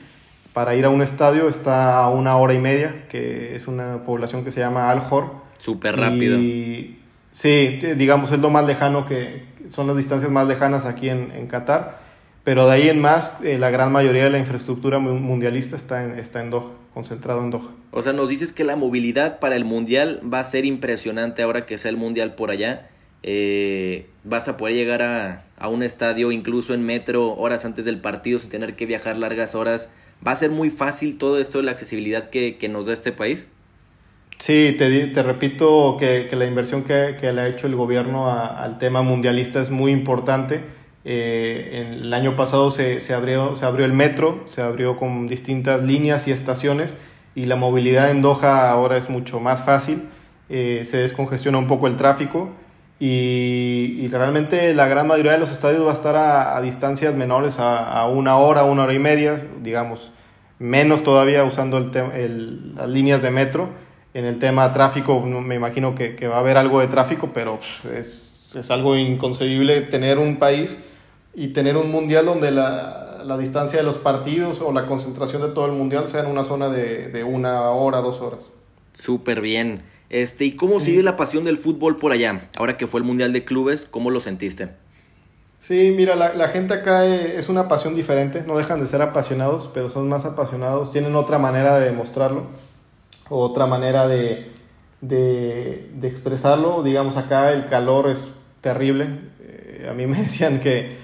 para 0.57 0.75
ir 0.75 0.87
a 0.87 0.89
un 0.89 1.03
estadio 1.03 1.51
está 1.51 1.99
a 1.99 2.09
una 2.09 2.39
hora 2.39 2.55
y 2.55 2.59
media, 2.59 3.05
que 3.11 3.55
es 3.57 3.69
una 3.69 4.05
población 4.07 4.43
que 4.43 4.51
se 4.51 4.61
llama 4.61 4.89
Al-Hor. 4.89 5.33
Súper 5.59 5.99
rápido. 5.99 6.39
Y 6.39 6.97
sí, 7.31 7.79
digamos, 7.95 8.33
es 8.33 8.39
lo 8.39 8.49
más 8.49 8.65
lejano 8.65 9.05
que 9.05 9.45
son 9.69 9.87
las 9.87 9.99
distancias 9.99 10.33
más 10.33 10.49
lejanas 10.49 10.87
aquí 10.87 11.11
en, 11.11 11.31
en 11.33 11.47
Qatar. 11.47 11.99
Pero 12.43 12.67
de 12.67 12.73
ahí 12.73 12.89
en 12.89 13.03
más, 13.03 13.33
eh, 13.45 13.59
la 13.59 13.69
gran 13.69 13.93
mayoría 13.93 14.25
de 14.25 14.31
la 14.31 14.39
infraestructura 14.39 14.99
mundialista 14.99 15.77
está 15.77 16.03
en, 16.03 16.19
está 16.19 16.41
en 16.41 16.49
Doha, 16.49 16.71
concentrado 16.95 17.43
en 17.43 17.51
Doha. 17.51 17.73
O 17.91 18.01
sea, 18.01 18.15
nos 18.15 18.31
dices 18.31 18.55
que 18.55 18.65
la 18.65 18.77
movilidad 18.77 19.41
para 19.41 19.57
el 19.57 19.67
mundial 19.67 20.23
va 20.25 20.41
a 20.41 20.45
ser 20.45 20.65
impresionante 20.65 21.43
ahora 21.43 21.67
que 21.67 21.77
sea 21.77 21.91
el 21.91 21.99
mundial 21.99 22.35
por 22.35 22.51
allá. 22.51 22.89
Eh, 23.23 24.07
vas 24.25 24.49
a 24.49 24.57
poder 24.57 24.75
llegar 24.75 25.03
a, 25.03 25.45
a 25.59 25.69
un 25.69 25.83
estadio 25.83 26.33
incluso 26.33 26.73
en 26.73 26.83
metro 26.83 27.35
horas 27.35 27.67
antes 27.67 27.85
del 27.85 28.01
partido 28.01 28.39
sin 28.39 28.49
tener 28.49 28.75
que 28.75 28.87
viajar 28.87 29.19
largas 29.19 29.55
horas 29.55 29.91
¿Va 30.25 30.33
a 30.33 30.37
ser 30.37 30.51
muy 30.51 30.71
fácil 30.71 31.19
todo 31.19 31.41
esto 31.41 31.59
de 31.59 31.65
la 31.65 31.73
accesibilidad 31.73 32.31
que, 32.31 32.69
nos 32.71 32.87
da 32.87 32.93
este 32.93 33.13
país? 33.13 33.49
Sí, 34.39 34.75
te, 34.79 35.07
te 35.07 35.23
repito 35.23 35.97
que, 35.99 36.29
la 36.33 36.47
inversión 36.47 36.85
que, 36.85 37.17
le 37.21 37.41
ha 37.41 37.49
hecho 37.49 37.67
el 37.67 37.75
gobierno 37.75 38.31
al 38.31 38.79
tema 38.79 39.03
mundialista 39.03 39.61
es 39.61 39.71
muy 39.71 39.93
importante. 39.93 40.61
Eh, 41.05 41.95
el 42.01 42.13
año 42.13 42.37
pasado 42.37 42.71
se, 42.71 43.01
abrió, 43.15 43.55
se 43.57 43.65
abrió 43.65 43.87
el 43.87 43.93
metro, 43.93 44.45
se 44.49 44.61
abrió 44.61 44.97
con 44.97 45.29
distintas 45.29 45.83
líneas 45.83 46.27
y 46.27 46.33
estaciones 46.33 46.97
y 47.37 47.45
la 47.45 47.55
movilidad 47.55 48.11
en 48.11 48.23
Doha 48.23 48.71
ahora 48.71 48.97
es 48.97 49.09
mucho 49.09 49.39
más 49.39 49.65
fácil, 49.65 50.09
eh, 50.49 50.85
se 50.91 50.97
descongestiona 50.97 51.59
un 51.59 51.69
poco 51.69 51.87
el 51.87 51.97
tráfico 51.97 52.51
y, 52.99 54.09
realmente 54.09 54.73
la 54.75 54.89
gran 54.89 55.07
mayoría 55.07 55.33
de 55.33 55.39
los 55.39 55.51
estadios 55.51 55.87
va 55.87 55.91
a 55.91 55.95
estar 55.95 56.17
a, 56.17 56.61
distancias 56.63 57.15
menores, 57.15 57.57
a, 57.59 58.07
una 58.09 58.39
hora, 58.39 58.65
una 58.65 58.85
hora 58.85 58.95
y 58.95 58.99
media, 58.99 59.47
digamos, 59.63 60.11
menos 60.59 61.03
todavía 61.03 61.45
usando 61.45 61.77
el, 61.77 62.75
las 62.75 62.89
líneas 62.89 63.23
de 63.23 63.31
metro. 63.31 63.69
En 64.15 64.25
el 64.25 64.39
tema 64.39 64.73
tráfico, 64.73 65.21
me 65.21 65.57
imagino 65.57 65.95
que, 65.95 66.27
va 66.27 66.37
a 66.37 66.39
haber 66.39 66.57
algo 66.57 66.81
de 66.81 66.87
tráfico, 66.87 67.31
pero 67.35 67.61
es, 67.95 68.51
es, 68.55 68.71
algo 68.71 68.97
inconcebible 68.97 69.83
tener 69.83 70.17
un 70.17 70.39
país 70.39 70.79
y 71.35 71.49
tener 71.49 71.77
un 71.77 71.91
mundial 71.91 72.25
donde 72.25 72.51
la, 72.51 73.21
la, 73.27 73.37
distancia 73.37 73.79
de 73.79 73.85
los 73.85 73.99
partidos 73.99 74.63
o 74.63 74.73
la 74.73 74.87
concentración 74.87 75.43
de 75.43 75.49
todo 75.49 75.67
el 75.67 75.73
mundial 75.73 76.09
sea 76.09 76.23
en 76.23 76.29
una 76.29 76.45
zona 76.45 76.71
de, 76.71 77.25
una 77.25 77.71
hora, 77.73 77.99
dos 77.99 78.23
horas. 78.23 78.53
Súper 78.95 79.43
bien. 79.43 79.83
Este, 80.09 80.45
¿Y 80.45 80.53
cómo 80.53 80.81
sigue 80.81 81.03
la 81.03 81.17
pasión 81.17 81.45
del 81.45 81.57
fútbol 81.57 81.97
por 81.97 82.13
allá? 82.13 82.49
Ahora 82.57 82.77
que 82.77 82.87
fue 82.87 83.01
el 83.01 83.07
Mundial 83.07 83.33
de 83.33 83.45
Clubes, 83.45 83.87
¿cómo 83.91 84.11
lo 84.11 84.21
sentiste? 84.21 84.71
Sí, 85.59 85.93
mira, 85.97 86.15
la, 86.15 86.35
la, 86.35 86.49
gente 86.49 86.75
acá 86.75 87.07
eh, 87.07 87.39
es 87.39 87.49
una 87.49 87.67
pasión 87.67 87.97
diferente, 87.97 88.45
no 88.47 88.57
dejan 88.57 88.79
de 88.79 88.87
ser 88.87 89.03
apasionados, 89.03 89.71
pero 89.73 89.89
son 89.89 90.09
más 90.09 90.25
apasionados, 90.25 90.93
tienen 90.93 91.17
otra 91.17 91.39
manera 91.39 91.79
de 91.79 91.87
demostrarlo, 91.87 92.45
otra 93.29 93.67
manera 93.67 94.07
de, 94.07 94.53
de, 95.01 95.91
de 95.95 96.09
expresarlo. 96.09 96.83
Digamos, 96.83 97.17
acá 97.17 97.53
el 97.53 97.69
calor 97.69 98.11
es 98.11 98.25
terrible. 98.61 99.21
Eh, 99.41 99.89
a 99.91 99.95
mí 99.95 100.07
me 100.07 100.23
decían 100.23 100.61
que 100.61 100.97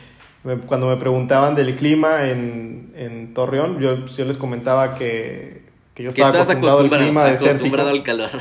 cuando 0.66 0.88
me 0.88 0.96
preguntaban 0.96 1.54
del 1.54 1.76
clima 1.76 2.28
en, 2.28 2.92
en 2.96 3.32
Torreón, 3.32 3.78
yo, 3.78 4.06
yo 4.06 4.24
les 4.24 4.36
comentaba 4.36 4.96
que, 4.96 5.62
que 5.94 6.02
yo 6.02 6.11
estaba 6.11 6.31
acostumbrado, 6.31 6.78
al 6.78 6.90
clima 6.90 7.26
acostumbrado 7.26 7.88
al 7.90 8.02
calor. 8.02 8.31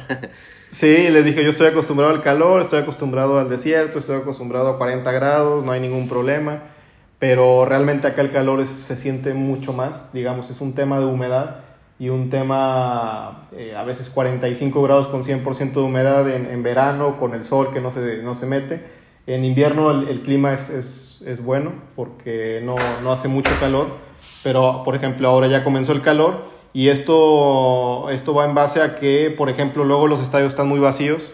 Sí, 0.71 1.09
les 1.09 1.25
dije, 1.25 1.43
yo 1.43 1.49
estoy 1.49 1.67
acostumbrado 1.67 2.13
al 2.13 2.21
calor, 2.21 2.61
estoy 2.61 2.79
acostumbrado 2.79 3.37
al 3.37 3.49
desierto, 3.49 3.99
estoy 3.99 4.15
acostumbrado 4.15 4.69
a 4.69 4.77
40 4.77 5.11
grados, 5.11 5.65
no 5.65 5.73
hay 5.73 5.81
ningún 5.81 6.07
problema, 6.07 6.61
pero 7.19 7.65
realmente 7.65 8.07
acá 8.07 8.21
el 8.21 8.31
calor 8.31 8.65
se 8.65 8.95
siente 8.95 9.33
mucho 9.33 9.73
más, 9.73 10.13
digamos, 10.13 10.49
es 10.49 10.61
un 10.61 10.71
tema 10.71 10.99
de 10.99 11.05
humedad 11.05 11.57
y 11.99 12.07
un 12.07 12.29
tema 12.29 13.49
eh, 13.51 13.75
a 13.75 13.83
veces 13.83 14.09
45 14.09 14.81
grados 14.81 15.07
con 15.09 15.25
100% 15.25 15.73
de 15.73 15.81
humedad 15.81 16.29
en, 16.33 16.45
en, 16.45 16.63
verano, 16.63 17.19
con 17.19 17.35
el 17.35 17.43
sol 17.43 17.71
que 17.73 17.81
no 17.81 17.91
se, 17.91 18.23
no 18.23 18.33
se 18.35 18.45
mete. 18.45 18.81
En 19.27 19.43
invierno 19.43 19.91
el, 19.91 20.07
el 20.07 20.21
clima 20.21 20.53
es, 20.53 20.69
es, 20.69 21.21
es, 21.27 21.43
bueno 21.43 21.73
porque 21.97 22.61
no, 22.63 22.75
no 23.03 23.11
hace 23.11 23.27
mucho 23.27 23.51
calor, 23.59 23.87
pero 24.41 24.83
por 24.83 24.95
ejemplo 24.95 25.27
ahora 25.27 25.47
ya 25.47 25.65
comenzó 25.65 25.91
el 25.91 26.01
calor 26.01 26.60
y 26.73 26.87
esto, 26.87 28.09
esto 28.09 28.33
va 28.33 28.45
en 28.45 28.55
base 28.55 28.81
a 28.81 28.95
que, 28.95 29.33
por 29.35 29.49
ejemplo, 29.49 29.83
luego 29.83 30.07
los 30.07 30.21
estadios 30.21 30.49
están 30.51 30.67
muy 30.67 30.79
vacíos, 30.79 31.33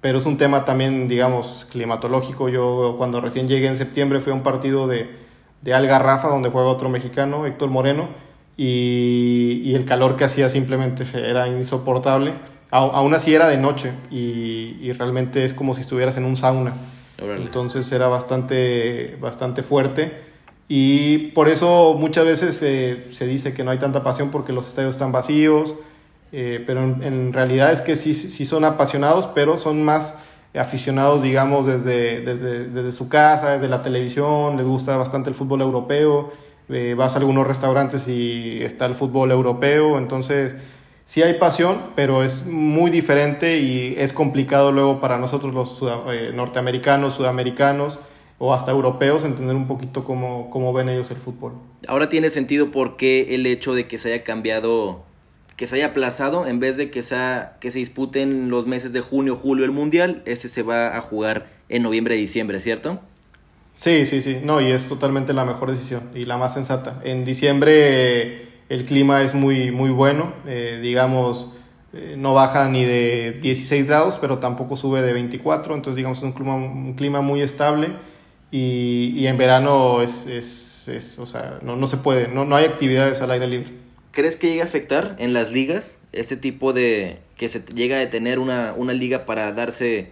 pero 0.00 0.18
es 0.18 0.26
un 0.26 0.38
tema 0.38 0.64
también, 0.64 1.08
digamos, 1.08 1.66
climatológico. 1.70 2.48
Yo 2.48 2.94
cuando 2.96 3.20
recién 3.20 3.48
llegué 3.48 3.66
en 3.66 3.76
septiembre 3.76 4.20
fui 4.20 4.32
a 4.32 4.34
un 4.34 4.42
partido 4.42 4.86
de, 4.86 5.10
de 5.60 5.74
Algarrafa, 5.74 6.28
donde 6.28 6.48
juega 6.48 6.68
otro 6.68 6.88
mexicano, 6.88 7.44
Héctor 7.46 7.68
Moreno, 7.68 8.08
y, 8.56 9.60
y 9.64 9.74
el 9.74 9.84
calor 9.84 10.16
que 10.16 10.24
hacía 10.24 10.48
simplemente 10.48 11.06
era 11.14 11.48
insoportable. 11.48 12.34
aún 12.70 13.14
así 13.14 13.34
era 13.34 13.46
de 13.46 13.58
noche 13.58 13.92
y, 14.10 14.78
y, 14.80 14.92
realmente 14.92 15.44
es 15.44 15.54
como 15.54 15.74
si 15.74 15.82
estuvieras 15.82 16.16
en 16.16 16.24
un 16.24 16.36
sauna. 16.36 16.74
Entonces 17.18 17.90
era 17.92 18.08
bastante, 18.08 19.16
bastante 19.20 19.62
fuerte. 19.62 20.27
Y 20.68 21.28
por 21.28 21.48
eso 21.48 21.96
muchas 21.98 22.26
veces 22.26 22.56
se 22.56 23.26
dice 23.26 23.54
que 23.54 23.64
no 23.64 23.70
hay 23.70 23.78
tanta 23.78 24.04
pasión 24.04 24.30
porque 24.30 24.52
los 24.52 24.68
estadios 24.68 24.92
están 24.92 25.12
vacíos, 25.12 25.74
eh, 26.30 26.62
pero 26.66 26.82
en, 26.82 27.32
realidad 27.32 27.72
es 27.72 27.80
que 27.80 27.96
sí, 27.96 28.14
sí 28.14 28.44
son 28.44 28.64
apasionados, 28.64 29.26
pero 29.28 29.56
son 29.56 29.82
más 29.82 30.18
aficionados, 30.54 31.22
digamos, 31.22 31.66
desde, 31.66 32.20
desde, 32.20 32.66
desde 32.68 32.92
su 32.92 33.08
casa, 33.08 33.50
desde 33.50 33.68
la 33.68 33.82
televisión, 33.82 34.56
les 34.56 34.66
gusta 34.66 34.96
bastante 34.96 35.30
el 35.30 35.36
fútbol 35.36 35.62
europeo, 35.62 36.32
eh, 36.68 36.94
vas 36.96 37.14
a 37.14 37.18
algunos 37.18 37.46
restaurantes 37.46 38.08
y 38.08 38.62
está 38.62 38.86
el 38.86 38.94
fútbol 38.94 39.30
europeo, 39.30 39.96
entonces 39.96 40.54
sí 41.06 41.22
hay 41.22 41.34
pasión, 41.34 41.78
pero 41.96 42.22
es 42.22 42.44
muy 42.44 42.90
diferente 42.90 43.58
y 43.58 43.94
es 43.96 44.12
complicado 44.12 44.70
luego 44.72 45.00
para 45.00 45.16
nosotros 45.16 45.54
los 45.54 45.80
eh, 46.10 46.32
norteamericanos, 46.34 47.14
sudamericanos, 47.14 48.00
o 48.38 48.54
hasta 48.54 48.70
europeos 48.70 49.24
entender 49.24 49.56
un 49.56 49.66
poquito 49.66 50.04
cómo, 50.04 50.48
cómo 50.50 50.72
ven 50.72 50.88
ellos 50.88 51.10
el 51.10 51.16
fútbol. 51.16 51.52
Ahora 51.86 52.08
tiene 52.08 52.30
sentido 52.30 52.70
por 52.70 52.96
qué 52.96 53.34
el 53.34 53.46
hecho 53.46 53.74
de 53.74 53.88
que 53.88 53.98
se 53.98 54.12
haya 54.12 54.24
cambiado, 54.24 55.04
que 55.56 55.66
se 55.66 55.76
haya 55.76 55.86
aplazado, 55.86 56.46
en 56.46 56.60
vez 56.60 56.76
de 56.76 56.90
que, 56.90 57.02
sea, 57.02 57.56
que 57.60 57.70
se 57.70 57.80
disputen 57.80 58.48
los 58.48 58.66
meses 58.66 58.92
de 58.92 59.00
junio, 59.00 59.34
julio 59.34 59.64
el 59.64 59.72
Mundial, 59.72 60.22
este 60.24 60.48
se 60.48 60.62
va 60.62 60.96
a 60.96 61.00
jugar 61.00 61.48
en 61.68 61.82
noviembre, 61.82 62.14
diciembre, 62.14 62.60
¿cierto? 62.60 63.00
Sí, 63.74 64.06
sí, 64.06 64.22
sí, 64.22 64.38
no, 64.42 64.60
y 64.60 64.70
es 64.70 64.86
totalmente 64.86 65.32
la 65.32 65.44
mejor 65.44 65.70
decisión 65.70 66.10
y 66.14 66.24
la 66.24 66.36
más 66.36 66.54
sensata. 66.54 67.00
En 67.04 67.24
diciembre 67.24 68.48
el 68.68 68.84
clima 68.84 69.22
es 69.22 69.34
muy, 69.34 69.70
muy 69.70 69.90
bueno, 69.90 70.32
eh, 70.46 70.78
digamos, 70.82 71.52
eh, 71.92 72.14
no 72.18 72.34
baja 72.34 72.68
ni 72.68 72.84
de 72.84 73.38
16 73.40 73.86
grados, 73.86 74.18
pero 74.20 74.38
tampoco 74.38 74.76
sube 74.76 75.00
de 75.02 75.12
24, 75.12 75.74
entonces 75.74 75.96
digamos 75.96 76.18
es 76.18 76.24
un 76.24 76.32
clima, 76.32 76.54
un 76.54 76.94
clima 76.94 77.20
muy 77.20 77.40
estable 77.40 77.92
y, 78.50 79.12
y 79.16 79.26
en 79.26 79.36
verano 79.36 80.02
es, 80.02 80.26
es, 80.26 80.88
es, 80.88 81.18
o 81.18 81.26
sea, 81.26 81.58
no, 81.62 81.76
no 81.76 81.86
se 81.86 81.98
puede, 81.98 82.28
no, 82.28 82.44
no 82.44 82.56
hay 82.56 82.64
actividades 82.64 83.20
al 83.20 83.30
aire 83.30 83.46
libre. 83.46 83.72
¿Crees 84.12 84.36
que 84.36 84.48
llega 84.48 84.64
a 84.64 84.66
afectar 84.66 85.16
en 85.18 85.32
las 85.32 85.52
ligas 85.52 85.98
este 86.12 86.36
tipo 86.36 86.72
de 86.72 87.18
que 87.36 87.48
se 87.48 87.60
llega 87.72 87.96
a 87.96 88.00
detener 88.00 88.38
una, 88.38 88.74
una 88.76 88.92
liga 88.92 89.26
para 89.26 89.52
darse 89.52 90.08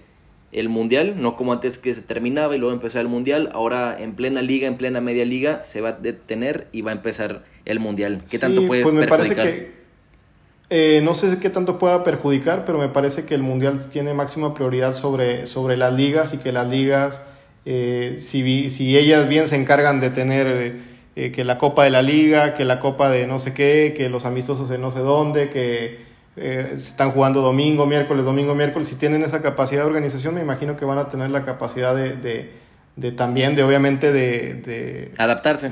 el 0.53 0.68
mundial? 0.68 1.14
No 1.16 1.35
como 1.35 1.53
antes 1.53 1.79
que 1.79 1.92
se 1.92 2.03
terminaba 2.03 2.55
y 2.55 2.59
luego 2.59 2.75
empezaba 2.75 3.01
el 3.03 3.09
mundial, 3.09 3.49
ahora 3.53 3.96
en 3.99 4.14
plena 4.14 4.42
liga, 4.42 4.68
en 4.68 4.77
plena 4.77 5.01
media 5.01 5.25
liga 5.25 5.64
se 5.64 5.81
va 5.81 5.88
a 5.88 5.92
detener 5.92 6.68
y 6.72 6.83
va 6.83 6.92
a 6.92 6.94
empezar 6.94 7.44
el 7.64 7.81
mundial. 7.81 8.22
¿Qué 8.31 8.38
tanto 8.38 8.66
puede 8.66 8.83
pues 8.83 8.94
me 8.94 9.07
perjudicar? 9.07 9.37
Parece 9.37 9.57
que, 9.59 9.77
eh, 10.68 11.01
no 11.03 11.14
sé 11.14 11.38
qué 11.40 11.51
tanto 11.51 11.79
pueda 11.79 12.05
perjudicar, 12.05 12.64
pero 12.64 12.79
me 12.79 12.88
parece 12.88 13.25
que 13.25 13.35
el 13.35 13.42
mundial 13.42 13.88
tiene 13.90 14.14
máxima 14.14 14.55
prioridad 14.55 14.92
sobre, 14.92 15.46
sobre 15.46 15.77
las 15.77 15.94
ligas 15.94 16.33
y 16.35 16.38
que 16.38 16.53
las 16.53 16.68
ligas 16.68 17.22
eh, 17.68 18.18
si, 18.20 18.70
si, 18.70 18.96
ellas 18.96 19.26
bien 19.26 19.48
se 19.48 19.57
encargan 19.57 19.98
de 19.98 20.11
tener 20.11 20.76
eh, 21.16 21.33
que 21.33 21.44
la 21.44 21.59
Copa 21.59 21.83
de 21.83 21.90
la 21.90 22.00
Liga, 22.00 22.55
que 22.55 22.64
la 22.64 22.79
Copa 22.79 23.11
de 23.11 23.26
no 23.26 23.40
sé 23.40 23.52
qué, 23.52 23.92
que 23.96 24.09
los 24.09 24.24
amistosos 24.24 24.68
de 24.68 24.79
no 24.79 24.92
sé 24.92 25.00
dónde, 25.00 25.50
que 25.50 25.98
eh, 26.37 26.74
están 26.76 27.11
jugando 27.11 27.40
domingo, 27.40 27.85
miércoles, 27.85 28.24
domingo, 28.24 28.55
miércoles, 28.55 28.87
si 28.87 28.94
tienen 28.94 29.24
esa 29.24 29.42
capacidad 29.42 29.83
de 29.83 29.88
organización, 29.88 30.37
me 30.37 30.42
imagino 30.42 30.76
que 30.76 30.85
van 30.85 30.98
a 30.98 31.09
tener 31.09 31.31
la 31.31 31.44
capacidad 31.44 31.96
de, 31.96 32.14
de, 32.14 32.52
de 32.94 33.11
también, 33.11 33.57
de 33.57 33.64
obviamente, 33.64 34.12
de... 34.12 34.55
de 34.55 35.12
adaptarse. 35.18 35.70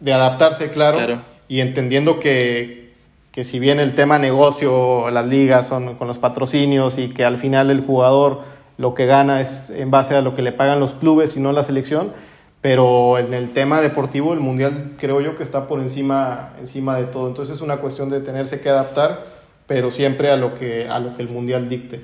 De, 0.00 0.12
adaptarse, 0.12 0.68
claro, 0.68 0.98
claro, 0.98 1.22
y 1.48 1.60
entendiendo 1.60 2.20
que, 2.20 2.92
que 3.32 3.42
si 3.42 3.58
bien 3.58 3.80
el 3.80 3.94
tema 3.94 4.18
negocio, 4.18 5.10
las 5.10 5.26
ligas 5.26 5.66
son 5.66 5.94
con 5.94 6.08
los 6.08 6.18
patrocinios 6.18 6.98
y 6.98 7.08
que 7.08 7.24
al 7.24 7.38
final 7.38 7.70
el 7.70 7.80
jugador 7.80 8.42
lo 8.78 8.94
que 8.94 9.06
gana 9.06 9.40
es 9.40 9.70
en 9.70 9.90
base 9.90 10.14
a 10.14 10.22
lo 10.22 10.34
que 10.34 10.42
le 10.42 10.52
pagan 10.52 10.80
los 10.80 10.92
clubes 10.92 11.36
y 11.36 11.40
no 11.40 11.52
la 11.52 11.62
selección, 11.62 12.12
pero 12.60 13.18
en 13.18 13.32
el 13.32 13.52
tema 13.52 13.80
deportivo 13.80 14.32
el 14.32 14.40
mundial 14.40 14.92
creo 14.98 15.20
yo 15.20 15.36
que 15.36 15.42
está 15.42 15.66
por 15.66 15.80
encima, 15.80 16.52
encima 16.58 16.96
de 16.96 17.04
todo, 17.04 17.28
entonces 17.28 17.56
es 17.56 17.62
una 17.62 17.78
cuestión 17.78 18.10
de 18.10 18.20
tenerse 18.20 18.60
que 18.60 18.68
adaptar, 18.68 19.24
pero 19.66 19.90
siempre 19.90 20.30
a 20.30 20.36
lo 20.36 20.58
que, 20.58 20.88
a 20.88 20.98
lo 20.98 21.16
que 21.16 21.22
el 21.22 21.28
mundial 21.28 21.68
dicte. 21.68 22.00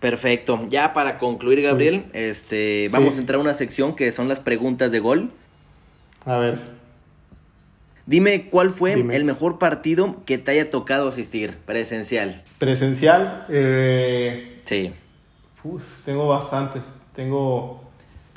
Perfecto. 0.00 0.58
Ya 0.68 0.94
para 0.94 1.16
concluir, 1.18 1.62
Gabriel, 1.62 2.06
este, 2.12 2.88
vamos 2.90 3.16
a 3.16 3.20
entrar 3.20 3.38
a 3.38 3.40
una 3.40 3.54
sección 3.54 3.94
que 3.94 4.10
son 4.10 4.28
las 4.28 4.40
preguntas 4.40 4.90
de 4.90 4.98
gol. 4.98 5.30
A 6.24 6.38
ver. 6.38 6.58
Dime 8.04 8.48
cuál 8.50 8.70
fue 8.70 8.94
el 8.94 9.24
mejor 9.24 9.60
partido 9.60 10.16
que 10.26 10.38
te 10.38 10.50
haya 10.50 10.68
tocado 10.68 11.06
asistir, 11.06 11.56
presencial. 11.64 12.42
Presencial. 12.58 13.46
Eh... 13.48 14.60
Sí 14.64 14.92
tengo 16.04 16.28
bastantes. 16.28 16.94
Tengo. 17.14 17.80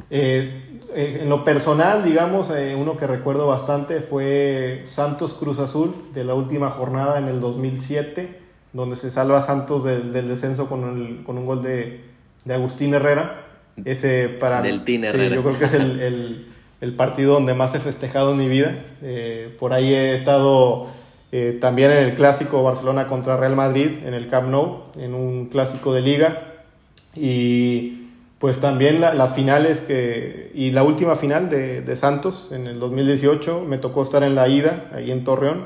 Eh, 0.10 0.80
eh, 0.94 1.20
en 1.22 1.30
lo 1.30 1.44
personal, 1.44 2.04
digamos, 2.04 2.52
eh, 2.52 2.76
uno 2.78 2.98
que 2.98 3.08
recuerdo 3.08 3.48
bastante 3.48 4.02
fue 4.02 4.84
Santos 4.86 5.34
Cruz 5.34 5.58
Azul 5.58 5.96
de 6.14 6.24
la 6.24 6.36
última 6.36 6.70
jornada 6.70 7.18
en 7.18 7.28
el 7.28 7.40
2007, 7.40 8.40
donde 8.74 8.96
se 8.96 9.10
salva 9.10 9.42
Santos 9.42 9.84
del, 9.84 10.12
descenso 10.28 10.70
con, 10.70 10.84
un 10.84 11.46
gol 11.46 11.64
de, 11.64 12.02
Agustín 12.48 12.94
Herrera. 12.94 13.42
Ese 13.84 14.30
para. 14.30 14.62
Del 14.62 14.84
Herrera. 15.04 15.36
Yo 15.36 15.42
creo 15.42 15.58
que 15.58 15.66
es 15.66 15.74
el, 15.74 16.48
el, 16.80 16.94
partido 16.96 17.34
donde 17.34 17.54
más 17.54 17.74
he 17.74 17.80
festejado 17.80 18.32
en 18.34 18.38
mi 18.38 18.48
vida. 18.48 18.76
por 19.60 19.74
ahí 19.74 19.94
he 19.94 20.14
estado. 20.14 20.88
también 21.60 21.92
en 21.92 21.98
el 21.98 22.16
clásico 22.16 22.64
Barcelona 22.64 23.08
contra 23.08 23.36
Real 23.36 23.56
Madrid 23.56 23.90
en 24.06 24.14
el 24.14 24.30
Camp 24.30 24.50
Nou, 24.50 24.84
en 24.98 25.14
un 25.14 25.48
clásico 25.48 25.94
de 25.94 26.02
liga. 26.02 26.55
Y 27.16 28.10
pues 28.40 28.60
también 28.60 29.02
las 29.02 29.34
finales 29.34 29.82
que, 29.82 30.52
y 30.54 30.72
la 30.72 30.84
última 30.84 31.16
final 31.16 31.50
de, 31.50 31.82
de, 31.82 31.96
Santos 31.96 32.52
en 32.52 32.68
el 32.68 32.80
2018 32.80 33.64
me 33.68 33.78
tocó 33.78 34.04
estar 34.04 34.24
en 34.24 34.36
la 34.36 34.48
ida, 34.48 34.90
ahí 34.94 35.12
en 35.12 35.24
Torreón. 35.24 35.66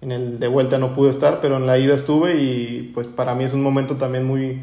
En 0.00 0.12
el 0.12 0.38
de 0.38 0.46
vuelta 0.48 0.78
no 0.78 0.94
pude 0.94 1.10
estar, 1.10 1.40
pero 1.40 1.56
en 1.56 1.66
la 1.66 1.78
ida 1.78 1.94
estuve 1.94 2.36
y 2.40 2.92
pues 2.94 3.06
para 3.06 3.34
mí 3.34 3.44
es 3.44 3.52
un 3.52 3.62
momento 3.62 3.96
también 3.96 4.24
muy, 4.24 4.62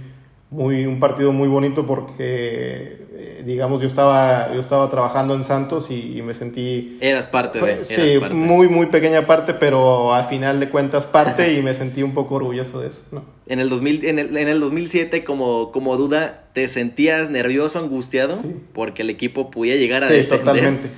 muy 0.49 0.85
un 0.85 0.99
partido 0.99 1.31
muy 1.31 1.47
bonito 1.47 1.85
porque 1.85 3.04
eh, 3.25 3.43
digamos 3.45 3.81
yo 3.81 3.87
estaba 3.87 4.53
yo 4.53 4.59
estaba 4.59 4.89
trabajando 4.89 5.33
en 5.33 5.43
Santos 5.43 5.89
y, 5.89 6.21
me 6.21 6.33
sentí 6.33 6.97
eras 7.01 7.27
parte 7.27 7.59
de 7.59 7.75
pues, 7.75 7.87
sí 7.87 8.19
muy 8.31 8.67
muy 8.67 8.87
pequeña 8.87 9.25
parte 9.25 9.53
pero 9.53 10.13
al 10.13 10.25
final 10.25 10.59
de 10.59 10.69
cuentas 10.69 11.05
parte 11.05 11.53
y 11.53 11.61
me 11.61 11.73
sentí 11.73 12.03
un 12.03 12.13
poco 12.13 12.35
orgulloso 12.35 12.79
de 12.81 12.89
eso 12.89 13.01
¿no? 13.11 13.23
en 13.47 13.59
el 13.59 13.69
2000 13.69 14.05
en 14.05 14.19
el, 14.19 14.37
en 14.37 14.47
el 14.47 14.59
2007 14.59 15.23
como 15.23 15.71
como 15.71 15.97
duda 15.97 16.45
te 16.53 16.67
sentías 16.67 17.29
nervioso 17.29 17.79
angustiado 17.79 18.39
porque 18.73 19.01
el 19.01 19.09
equipo 19.09 19.51
podía 19.51 19.75
llegar 19.75 20.03
a 20.03 20.09
sí, 20.09 20.23
totalmente. 20.23 20.89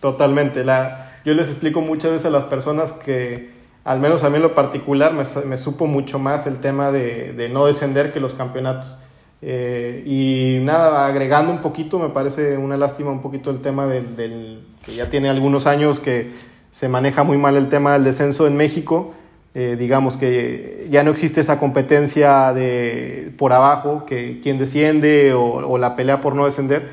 Totalmente. 0.00 0.64
La 0.64 1.20
yo 1.24 1.34
les 1.34 1.48
explico 1.48 1.80
muchas 1.80 2.12
veces 2.12 2.26
a 2.26 2.30
las 2.30 2.44
personas 2.44 2.92
que, 2.92 3.50
al 3.84 4.00
menos 4.00 4.24
a 4.24 4.30
mí 4.30 4.36
en 4.36 4.42
lo 4.42 4.54
particular, 4.54 5.12
me, 5.12 5.24
me 5.44 5.58
supo 5.58 5.86
mucho 5.86 6.18
más 6.18 6.46
el 6.46 6.60
tema 6.60 6.90
de, 6.90 7.32
de 7.32 7.48
no 7.48 7.66
descender 7.66 8.12
que 8.12 8.20
los 8.20 8.34
campeonatos. 8.34 8.96
Eh, 9.40 10.02
y 10.04 10.64
nada, 10.64 11.06
agregando 11.06 11.52
un 11.52 11.58
poquito, 11.58 11.98
me 11.98 12.08
parece 12.08 12.56
una 12.56 12.76
lástima 12.76 13.10
un 13.10 13.22
poquito 13.22 13.50
el 13.50 13.60
tema 13.60 13.86
del, 13.86 14.16
del, 14.16 14.60
que 14.84 14.94
ya 14.94 15.08
tiene 15.08 15.28
algunos 15.28 15.66
años 15.66 16.00
que 16.00 16.32
se 16.72 16.88
maneja 16.88 17.22
muy 17.22 17.38
mal 17.38 17.56
el 17.56 17.68
tema 17.68 17.92
del 17.92 18.04
descenso 18.04 18.46
en 18.46 18.56
México. 18.56 19.14
Eh, 19.54 19.76
digamos 19.78 20.16
que 20.16 20.86
ya 20.90 21.02
no 21.02 21.10
existe 21.10 21.40
esa 21.40 21.58
competencia 21.58 22.52
de 22.52 23.32
por 23.38 23.52
abajo, 23.52 24.04
que 24.06 24.40
quien 24.42 24.58
desciende 24.58 25.32
o, 25.32 25.42
o, 25.42 25.78
la 25.78 25.96
pelea 25.96 26.20
por 26.20 26.34
no 26.34 26.44
descender, 26.44 26.90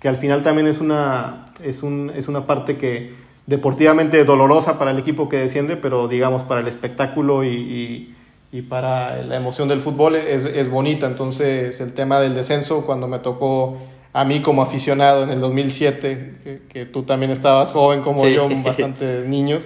que 0.00 0.08
al 0.08 0.16
final 0.16 0.42
también 0.42 0.66
es 0.66 0.80
una, 0.80 1.44
es, 1.62 1.82
un, 1.82 2.10
es 2.16 2.26
una 2.28 2.46
parte 2.46 2.76
que 2.76 3.14
deportivamente 3.46 4.24
dolorosa 4.24 4.78
para 4.78 4.90
el 4.90 4.98
equipo 4.98 5.28
que 5.28 5.36
desciende, 5.36 5.76
pero 5.76 6.08
digamos 6.08 6.42
para 6.42 6.60
el 6.60 6.68
espectáculo 6.68 7.44
y, 7.44 7.48
y 7.48 8.14
y 8.50 8.62
para 8.62 9.22
la 9.22 9.36
emoción 9.36 9.68
del 9.68 9.80
fútbol 9.80 10.16
es, 10.16 10.44
es, 10.44 10.70
bonita. 10.70 11.06
Entonces 11.06 11.80
el 11.80 11.92
tema 11.92 12.18
del 12.20 12.34
descenso, 12.34 12.86
cuando 12.86 13.06
me 13.06 13.18
tocó 13.18 13.76
a 14.12 14.24
mí 14.24 14.40
como 14.40 14.62
aficionado 14.62 15.22
en 15.24 15.30
el 15.30 15.40
2007, 15.40 16.34
que, 16.42 16.62
que 16.68 16.86
tú 16.86 17.02
también 17.02 17.30
estabas 17.30 17.72
joven 17.72 18.00
como 18.02 18.24
sí. 18.24 18.32
yo, 18.32 18.48
bastante 18.64 19.24
niño, 19.26 19.60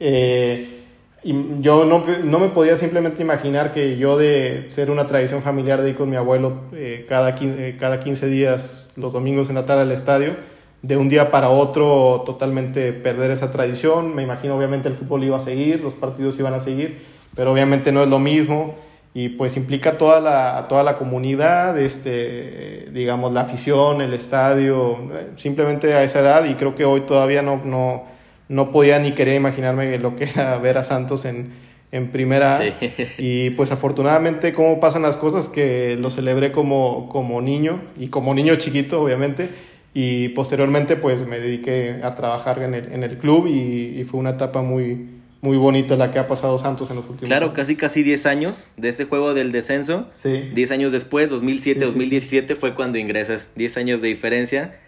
eh, 0.00 0.78
y 1.24 1.34
yo 1.60 1.84
no, 1.84 2.04
no, 2.24 2.38
me 2.40 2.48
podía 2.48 2.76
simplemente 2.76 3.22
imaginar 3.22 3.72
que 3.72 3.96
yo 3.96 4.18
de 4.18 4.64
ser 4.68 4.90
una 4.90 5.06
tradición 5.06 5.40
familiar 5.40 5.80
de 5.82 5.90
ir 5.90 5.96
con 5.96 6.10
mi 6.10 6.16
abuelo 6.16 6.62
eh, 6.72 7.06
cada, 7.08 7.36
eh, 7.40 7.76
cada 7.78 8.00
15 8.00 8.26
días, 8.26 8.88
los 8.96 9.12
domingos 9.12 9.48
en 9.48 9.54
la 9.54 9.66
tarde 9.66 9.82
al 9.82 9.92
estadio, 9.92 10.34
de 10.80 10.96
un 10.96 11.08
día 11.08 11.30
para 11.30 11.50
otro 11.50 12.24
totalmente 12.26 12.92
perder 12.92 13.30
esa 13.30 13.52
tradición. 13.52 14.16
Me 14.16 14.24
imagino 14.24 14.56
obviamente 14.56 14.88
el 14.88 14.96
fútbol 14.96 15.22
iba 15.22 15.36
a 15.36 15.40
seguir, 15.40 15.80
los 15.80 15.94
partidos 15.94 16.36
iban 16.40 16.54
a 16.54 16.60
seguir 16.60 17.11
pero 17.34 17.52
obviamente 17.52 17.92
no 17.92 18.02
es 18.02 18.08
lo 18.08 18.18
mismo 18.18 18.74
y 19.14 19.30
pues 19.30 19.56
implica 19.56 19.98
toda 19.98 20.20
la, 20.20 20.66
toda 20.68 20.82
la 20.82 20.96
comunidad, 20.96 21.78
este, 21.78 22.88
digamos, 22.92 23.32
la 23.32 23.42
afición, 23.42 24.00
el 24.00 24.14
estadio, 24.14 24.98
simplemente 25.36 25.92
a 25.92 26.02
esa 26.02 26.20
edad 26.20 26.44
y 26.46 26.54
creo 26.54 26.74
que 26.74 26.84
hoy 26.84 27.02
todavía 27.02 27.42
no, 27.42 27.60
no, 27.64 28.04
no 28.48 28.72
podía 28.72 28.98
ni 28.98 29.12
querer 29.12 29.36
imaginarme 29.36 29.98
lo 29.98 30.16
que 30.16 30.24
era 30.24 30.58
ver 30.62 30.78
a 30.78 30.84
Santos 30.84 31.26
en, 31.26 31.52
en 31.90 32.10
primera 32.10 32.58
sí. 32.58 32.90
y 33.18 33.50
pues 33.50 33.70
afortunadamente 33.70 34.54
cómo 34.54 34.80
pasan 34.80 35.02
las 35.02 35.18
cosas 35.18 35.48
que 35.48 35.96
lo 35.98 36.08
celebré 36.08 36.50
como, 36.50 37.10
como 37.10 37.42
niño 37.42 37.82
y 37.98 38.08
como 38.08 38.32
niño 38.32 38.56
chiquito 38.56 39.02
obviamente 39.02 39.50
y 39.92 40.30
posteriormente 40.30 40.96
pues 40.96 41.26
me 41.26 41.38
dediqué 41.38 42.00
a 42.02 42.14
trabajar 42.14 42.62
en 42.62 42.72
el, 42.72 42.92
en 42.92 43.02
el 43.02 43.18
club 43.18 43.46
y, 43.46 44.00
y 44.00 44.04
fue 44.04 44.20
una 44.20 44.30
etapa 44.30 44.62
muy, 44.62 45.21
muy 45.42 45.56
bonita 45.58 45.96
la 45.96 46.12
que 46.12 46.18
ha 46.20 46.28
pasado 46.28 46.56
Santos 46.58 46.88
en 46.90 46.96
los 46.96 47.04
últimos 47.04 47.28
Claro, 47.28 47.46
años. 47.46 47.56
casi 47.56 47.76
casi 47.76 48.02
10 48.02 48.26
años 48.26 48.68
de 48.76 48.88
ese 48.88 49.04
juego 49.04 49.34
del 49.34 49.50
descenso. 49.52 50.08
Sí. 50.14 50.50
10 50.54 50.70
años 50.70 50.92
después, 50.92 51.28
2007, 51.28 51.80
sí, 51.80 51.86
2017 51.86 52.54
sí, 52.54 52.60
fue 52.60 52.74
cuando 52.74 52.96
ingresas. 52.98 53.50
10 53.56 53.76
años 53.76 54.00
de 54.00 54.08
diferencia. 54.08 54.78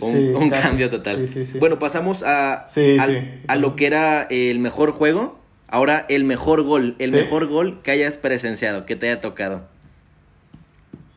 Un, 0.00 0.34
un 0.36 0.50
cambio 0.50 0.90
total. 0.90 1.28
Bueno, 1.60 1.78
pasamos 1.78 2.24
a, 2.24 2.66
a, 2.66 3.08
a, 3.46 3.56
lo 3.56 3.76
que 3.76 3.86
era 3.86 4.22
el 4.28 4.58
mejor 4.58 4.90
juego. 4.90 5.38
Ahora 5.68 6.04
el 6.08 6.24
mejor 6.24 6.62
gol. 6.62 6.96
El 6.98 7.12
mejor 7.12 7.46
gol 7.46 7.80
que 7.82 7.92
hayas 7.92 8.18
presenciado, 8.18 8.86
que 8.86 8.96
te 8.96 9.08
haya 9.08 9.20
tocado. 9.20 9.68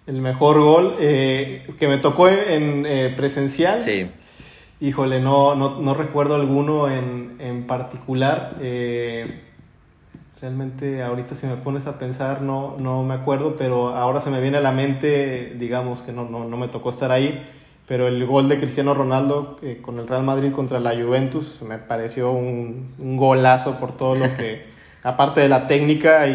El 0.06 0.22
mejor 0.22 0.60
gol 0.62 0.96
eh, 1.00 1.68
que 1.80 1.88
me 1.88 1.98
tocó 1.98 2.30
en, 2.30 2.40
en 2.40 2.86
eh, 2.86 3.14
presencial. 3.18 3.82
Sí. 3.82 4.06
Híjole, 4.80 5.20
no, 5.20 5.56
no, 5.56 5.82
no 5.82 5.96
recuerdo 5.96 6.36
alguno 6.36 6.88
en, 6.88 7.38
en 7.40 7.66
particular. 7.66 8.58
Eh, 8.62 9.42
realmente 10.40 11.02
ahorita 11.02 11.34
si 11.34 11.48
me 11.48 11.56
pones 11.56 11.88
a 11.88 11.98
pensar 11.98 12.44
no, 12.44 12.76
no 12.78 13.02
me 13.02 13.16
acuerdo, 13.16 13.56
pero 13.56 13.90
ahora 13.96 14.22
se 14.22 14.30
me 14.30 14.40
viene 14.40 14.58
a 14.58 14.62
la 14.62 14.72
mente, 14.72 15.56
digamos 15.58 16.04
que 16.04 16.12
no, 16.12 16.26
no, 16.30 16.46
no 16.46 16.58
me 16.58 16.68
tocó 16.68 16.92
estar 16.92 17.12
ahí, 17.12 17.44
pero 17.88 18.08
el 18.08 18.24
gol 18.28 18.50
de 18.50 18.60
Cristiano 18.60 18.94
Ronaldo 18.94 19.58
eh, 19.64 19.80
con 19.82 19.98
el 19.98 20.08
Real 20.08 20.22
Madrid 20.22 20.52
contra 20.52 20.80
la 20.80 20.92
Juventus 20.92 21.64
me 21.64 21.80
pareció 21.80 22.32
un, 22.32 22.94
un 23.00 23.18
golazo 23.18 23.80
por 23.80 23.98
todo 23.98 24.14
lo 24.14 24.26
que, 24.38 24.68
aparte 25.04 25.42
de 25.42 25.50
la 25.50 25.68
técnica 25.68 26.28
y, 26.28 26.34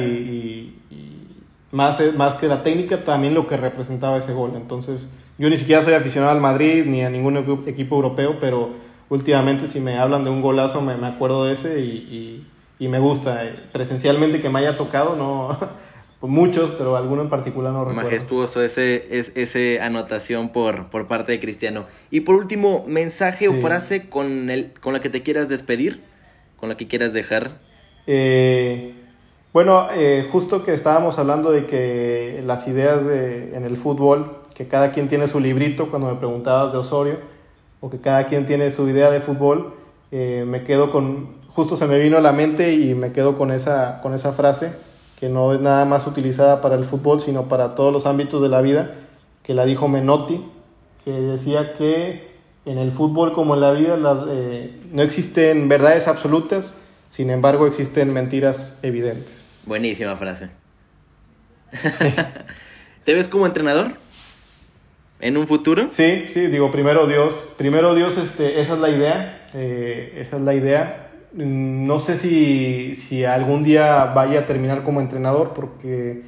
y, 0.90 0.94
y 0.94 1.28
más, 1.70 2.00
más 2.16 2.34
que 2.34 2.48
la 2.48 2.64
técnica, 2.64 3.04
también 3.04 3.34
lo 3.34 3.46
que 3.46 3.56
representaba 3.56 4.16
ese 4.16 4.32
gol. 4.32 4.54
Entonces 4.56 5.08
yo 5.38 5.48
ni 5.48 5.56
siquiera 5.56 5.82
soy 5.84 5.94
aficionado 5.94 6.32
al 6.32 6.40
Madrid 6.40 6.84
ni 6.86 7.02
a 7.02 7.10
ningún 7.10 7.36
equipo 7.66 7.96
europeo, 7.96 8.38
pero 8.40 8.70
últimamente 9.08 9.66
si 9.66 9.80
me 9.80 9.98
hablan 9.98 10.24
de 10.24 10.30
un 10.30 10.42
golazo 10.42 10.80
me, 10.80 10.96
me 10.96 11.06
acuerdo 11.06 11.44
de 11.44 11.54
ese 11.54 11.80
y, 11.80 12.46
y, 12.78 12.84
y, 12.84 12.88
me 12.88 12.98
gusta. 12.98 13.42
Presencialmente 13.72 14.40
que 14.40 14.48
me 14.48 14.60
haya 14.60 14.76
tocado, 14.76 15.16
no 15.16 15.58
muchos, 16.20 16.72
pero 16.78 16.96
alguno 16.96 17.22
en 17.22 17.28
particular 17.28 17.72
no 17.72 17.84
recuerdo. 17.84 18.02
Majestuoso 18.02 18.62
ese, 18.62 19.06
es, 19.10 19.32
ese 19.34 19.80
anotación 19.80 20.50
por, 20.50 20.88
por 20.90 21.08
parte 21.08 21.32
de 21.32 21.40
Cristiano. 21.40 21.86
Y 22.10 22.20
por 22.20 22.36
último, 22.36 22.84
mensaje 22.86 23.46
sí. 23.46 23.46
o 23.46 23.54
frase 23.54 24.08
con, 24.08 24.50
el, 24.50 24.72
con 24.80 24.92
la 24.92 25.00
que 25.00 25.10
te 25.10 25.22
quieras 25.22 25.48
despedir, 25.48 26.02
con 26.56 26.68
la 26.68 26.76
que 26.76 26.86
quieras 26.86 27.12
dejar. 27.12 27.58
Eh, 28.06 28.94
bueno, 29.52 29.88
eh, 29.94 30.28
justo 30.30 30.64
que 30.64 30.72
estábamos 30.72 31.18
hablando 31.18 31.52
de 31.52 31.66
que 31.66 32.42
las 32.46 32.66
ideas 32.68 33.04
de, 33.04 33.54
en 33.54 33.64
el 33.64 33.76
fútbol 33.76 34.41
que 34.54 34.68
cada 34.68 34.92
quien 34.92 35.08
tiene 35.08 35.28
su 35.28 35.40
librito 35.40 35.90
cuando 35.90 36.08
me 36.08 36.14
preguntabas 36.14 36.72
de 36.72 36.78
Osorio, 36.78 37.16
o 37.80 37.90
que 37.90 38.00
cada 38.00 38.28
quien 38.28 38.46
tiene 38.46 38.70
su 38.70 38.88
idea 38.88 39.10
de 39.10 39.20
fútbol, 39.20 39.74
eh, 40.10 40.44
me 40.46 40.62
quedo 40.64 40.92
con, 40.92 41.36
justo 41.48 41.76
se 41.76 41.86
me 41.86 41.98
vino 41.98 42.16
a 42.16 42.20
la 42.20 42.32
mente 42.32 42.74
y 42.74 42.94
me 42.94 43.12
quedo 43.12 43.36
con 43.36 43.50
esa, 43.50 44.00
con 44.02 44.14
esa 44.14 44.32
frase, 44.32 44.72
que 45.18 45.28
no 45.28 45.52
es 45.52 45.60
nada 45.60 45.84
más 45.84 46.06
utilizada 46.06 46.60
para 46.60 46.76
el 46.76 46.84
fútbol, 46.84 47.20
sino 47.20 47.44
para 47.48 47.74
todos 47.74 47.92
los 47.92 48.06
ámbitos 48.06 48.42
de 48.42 48.48
la 48.48 48.60
vida, 48.60 48.94
que 49.42 49.54
la 49.54 49.64
dijo 49.64 49.88
Menotti, 49.88 50.44
que 51.04 51.10
decía 51.10 51.74
que 51.74 52.32
en 52.64 52.78
el 52.78 52.92
fútbol 52.92 53.32
como 53.32 53.54
en 53.54 53.60
la 53.60 53.72
vida 53.72 53.98
eh, 54.28 54.80
no 54.92 55.02
existen 55.02 55.68
verdades 55.68 56.06
absolutas, 56.06 56.76
sin 57.10 57.30
embargo 57.30 57.66
existen 57.66 58.12
mentiras 58.12 58.78
evidentes. 58.82 59.58
Buenísima 59.66 60.16
frase. 60.16 60.50
¿Te 63.04 63.14
ves 63.14 63.28
como 63.28 63.46
entrenador? 63.46 64.01
En 65.22 65.36
un 65.36 65.46
futuro? 65.46 65.88
Sí, 65.90 66.28
sí, 66.34 66.48
digo, 66.48 66.70
primero 66.70 67.06
Dios, 67.06 67.54
primero 67.56 67.94
Dios, 67.94 68.18
este, 68.18 68.60
esa 68.60 68.74
es 68.74 68.80
la 68.80 68.90
idea, 68.90 69.46
eh, 69.54 70.18
esa 70.18 70.36
es 70.36 70.42
la 70.42 70.52
idea. 70.52 71.10
No 71.32 72.00
sé 72.00 72.18
si, 72.18 72.94
si 72.96 73.24
algún 73.24 73.62
día 73.62 74.12
vaya 74.14 74.40
a 74.40 74.46
terminar 74.46 74.82
como 74.82 75.00
entrenador, 75.00 75.52
porque 75.54 76.22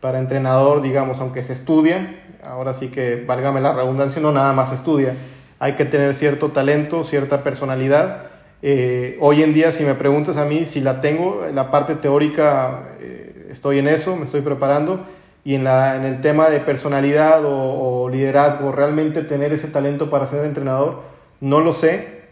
para 0.00 0.18
entrenador, 0.18 0.82
digamos, 0.82 1.20
aunque 1.20 1.42
se 1.44 1.52
estudia, 1.52 2.16
ahora 2.44 2.74
sí 2.74 2.88
que, 2.88 3.24
válgame 3.24 3.60
la 3.60 3.72
redundancia, 3.72 4.20
no 4.20 4.32
nada 4.32 4.52
más 4.52 4.72
estudia, 4.72 5.14
hay 5.60 5.74
que 5.74 5.84
tener 5.84 6.12
cierto 6.12 6.48
talento, 6.48 7.04
cierta 7.04 7.44
personalidad. 7.44 8.26
Eh, 8.60 9.16
hoy 9.20 9.44
en 9.44 9.54
día, 9.54 9.70
si 9.70 9.84
me 9.84 9.94
preguntas 9.94 10.36
a 10.36 10.44
mí 10.44 10.66
si 10.66 10.80
la 10.80 11.00
tengo, 11.00 11.46
la 11.54 11.70
parte 11.70 11.94
teórica, 11.94 12.88
eh, 13.00 13.50
estoy 13.52 13.78
en 13.78 13.86
eso, 13.86 14.16
me 14.16 14.24
estoy 14.24 14.40
preparando 14.40 15.06
y 15.44 15.54
en, 15.54 15.64
la, 15.64 15.96
en 15.96 16.04
el 16.04 16.20
tema 16.20 16.48
de 16.48 16.60
personalidad 16.60 17.42
o, 17.44 18.08
liderazgo, 18.08 18.72
realmente 18.72 19.22
tener 19.22 19.52
ese 19.52 19.68
talento 19.68 20.10
para 20.10 20.26
ser 20.26 20.44
entrenador, 20.44 21.02
no 21.40 21.60
lo 21.60 21.74
sé. 21.74 22.22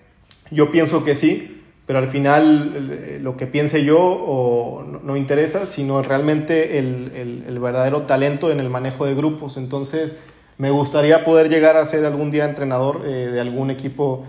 Yo 0.51 0.71
pienso 0.71 1.05
que 1.05 1.17
sí, 1.17 1.63
pero 1.87 1.99
al 1.99 2.09
final 2.09 3.23
lo 3.23 3.37
que 3.37 3.47
piense 3.47 3.85
yo 3.85 3.99
o 3.99 4.85
no, 4.85 5.01
no 5.03 5.17
interesa, 5.17 5.67
sino 5.67 6.03
realmente 6.03 6.79
el, 6.79 7.13
el, 7.15 7.45
el, 7.49 7.59
verdadero 7.59 8.03
talento 8.03 8.51
en 8.51 8.61
el 8.61 8.69
manejo 8.69 9.07
de 9.07 9.15
grupos. 9.15 9.57
Entonces, 9.57 10.13
me 10.59 10.71
gustaría 10.71 11.25
poder 11.25 11.49
llegar 11.49 11.77
a 11.79 11.87
ser 11.87 12.05
algún 12.05 12.31
día 12.31 12.45
entrenador 12.45 13.03
eh, 13.07 13.31
de 13.33 13.41
algún 13.41 13.71
equipo 13.71 14.27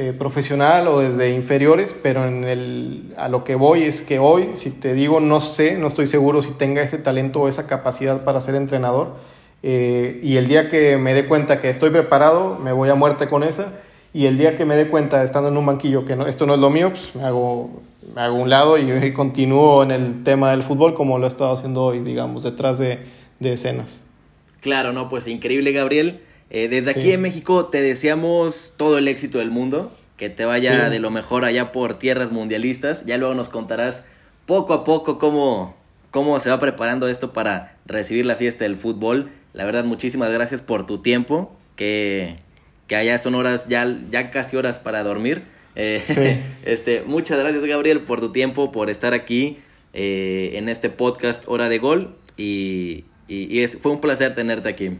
eh, 0.00 0.12
profesional 0.16 0.86
o 0.86 1.00
desde 1.00 1.32
inferiores, 1.32 1.92
pero 1.92 2.24
en 2.24 2.44
el, 2.44 3.14
a 3.16 3.28
lo 3.28 3.42
que 3.42 3.56
voy 3.56 3.82
es 3.82 4.00
que 4.00 4.20
hoy, 4.20 4.50
si 4.52 4.70
te 4.70 4.94
digo 4.94 5.18
no 5.18 5.40
sé, 5.40 5.76
no 5.76 5.88
estoy 5.88 6.06
seguro 6.06 6.40
si 6.40 6.52
tenga 6.52 6.82
ese 6.82 6.98
talento 6.98 7.40
o 7.40 7.48
esa 7.48 7.66
capacidad 7.66 8.22
para 8.22 8.40
ser 8.40 8.54
entrenador, 8.54 9.16
eh, 9.64 10.20
y 10.22 10.36
el 10.36 10.46
día 10.46 10.70
que 10.70 10.98
me 10.98 11.14
dé 11.14 11.26
cuenta 11.26 11.60
que 11.60 11.68
estoy 11.68 11.90
preparado, 11.90 12.60
me 12.62 12.70
voy 12.70 12.90
a 12.90 12.94
muerte 12.94 13.26
con 13.26 13.42
esa, 13.42 13.72
y 14.14 14.26
el 14.26 14.38
día 14.38 14.56
que 14.56 14.64
me 14.64 14.76
dé 14.76 14.86
cuenta, 14.86 15.24
estando 15.24 15.48
en 15.48 15.56
un 15.56 15.66
banquillo, 15.66 16.04
que 16.04 16.14
no, 16.14 16.28
esto 16.28 16.46
no 16.46 16.54
es 16.54 16.60
lo 16.60 16.70
mío, 16.70 16.90
pues 16.90 17.12
me 17.16 17.24
hago, 17.24 17.82
me 18.14 18.20
hago 18.20 18.36
un 18.36 18.48
lado 18.48 18.78
y, 18.78 18.92
y 19.04 19.12
continúo 19.12 19.82
en 19.82 19.90
el 19.90 20.22
tema 20.22 20.52
del 20.52 20.62
fútbol 20.62 20.94
como 20.94 21.18
lo 21.18 21.24
he 21.24 21.28
estado 21.28 21.54
haciendo 21.54 21.82
hoy, 21.82 22.04
digamos, 22.04 22.44
detrás 22.44 22.78
de, 22.78 23.00
de 23.40 23.54
escenas. 23.54 23.98
Claro, 24.60 24.92
no, 24.92 25.08
pues 25.08 25.26
increíble, 25.26 25.72
Gabriel. 25.72 26.20
Eh, 26.50 26.68
desde 26.68 26.94
sí. 26.94 27.00
aquí 27.00 27.12
en 27.12 27.20
México 27.20 27.68
te 27.68 27.82
deseamos 27.82 28.74
todo 28.76 28.98
el 28.98 29.08
éxito 29.08 29.38
del 29.38 29.50
mundo, 29.50 29.92
que 30.16 30.30
te 30.30 30.44
vaya 30.44 30.86
sí. 30.86 30.90
de 30.90 30.98
lo 30.98 31.10
mejor 31.10 31.44
allá 31.44 31.72
por 31.72 31.98
tierras 31.98 32.32
mundialistas. 32.32 33.04
Ya 33.06 33.18
luego 33.18 33.34
nos 33.34 33.48
contarás 33.48 34.04
poco 34.46 34.72
a 34.72 34.84
poco 34.84 35.18
cómo, 35.18 35.76
cómo 36.10 36.40
se 36.40 36.50
va 36.50 36.58
preparando 36.58 37.08
esto 37.08 37.32
para 37.32 37.76
recibir 37.86 38.26
la 38.26 38.34
fiesta 38.34 38.64
del 38.64 38.76
fútbol. 38.76 39.30
La 39.52 39.64
verdad, 39.64 39.84
muchísimas 39.84 40.30
gracias 40.30 40.62
por 40.62 40.86
tu 40.86 40.98
tiempo, 40.98 41.54
que, 41.76 42.36
que 42.86 42.96
allá 42.96 43.18
son 43.18 43.34
horas, 43.34 43.66
ya, 43.68 43.98
ya 44.10 44.30
casi 44.30 44.56
horas 44.56 44.78
para 44.78 45.02
dormir. 45.02 45.42
Eh, 45.74 46.42
este, 46.64 47.02
muchas 47.06 47.38
gracias, 47.38 47.64
Gabriel, 47.64 48.00
por 48.00 48.20
tu 48.20 48.32
tiempo, 48.32 48.72
por 48.72 48.90
estar 48.90 49.14
aquí 49.14 49.58
eh, 49.92 50.52
en 50.54 50.68
este 50.68 50.90
podcast 50.90 51.44
Hora 51.46 51.68
de 51.68 51.78
Gol. 51.78 52.16
Y, 52.36 53.04
y, 53.28 53.60
es, 53.60 53.76
fue 53.78 53.92
un 53.92 54.00
placer 54.00 54.34
tenerte 54.34 54.68
aquí. 54.68 54.98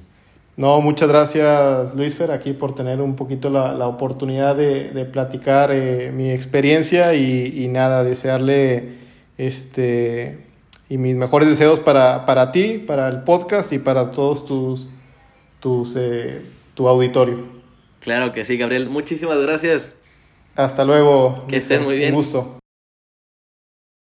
No, 0.59 0.81
muchas 0.81 1.09
gracias 1.09 1.95
Luis 1.95 2.17
Fer 2.17 2.33
aquí 2.33 2.53
por 2.53 2.75
tener 2.75 3.01
un 3.01 3.15
poquito 3.15 3.49
la, 3.49 3.75
la 3.75 3.87
oportunidad 3.87 4.57
de, 4.57 4.91
de 4.91 5.05
platicar 5.05 5.71
eh, 5.73 6.11
mi 6.13 6.33
experiencia 6.33 7.15
y, 7.15 7.63
y, 7.65 7.69
nada, 7.69 8.03
desearle 8.03 8.95
este 9.39 10.47
y 10.89 10.99
mis 10.99 11.15
mejores 11.15 11.49
deseos 11.49 11.79
para, 11.79 12.27
para 12.27 12.51
ti, 12.51 12.83
para 12.85 13.09
el 13.09 13.23
podcast 13.23 13.73
y 13.73 13.79
para 13.79 14.11
todos 14.11 14.45
tus, 14.47 14.89
tus 15.61 15.95
eh, 15.95 16.43
tu 16.75 16.89
auditorio. 16.89 17.45
Claro 18.01 18.33
que 18.33 18.43
sí, 18.43 18.57
Gabriel. 18.57 18.89
Muchísimas 18.89 19.39
gracias. 19.41 19.95
Hasta 20.57 20.85
luego. 20.85 21.45
Que 21.47 21.59
estés 21.59 21.81
muy 21.83 21.97
bien. 21.97 22.11
Un 22.11 22.17
gusto. 22.17 22.59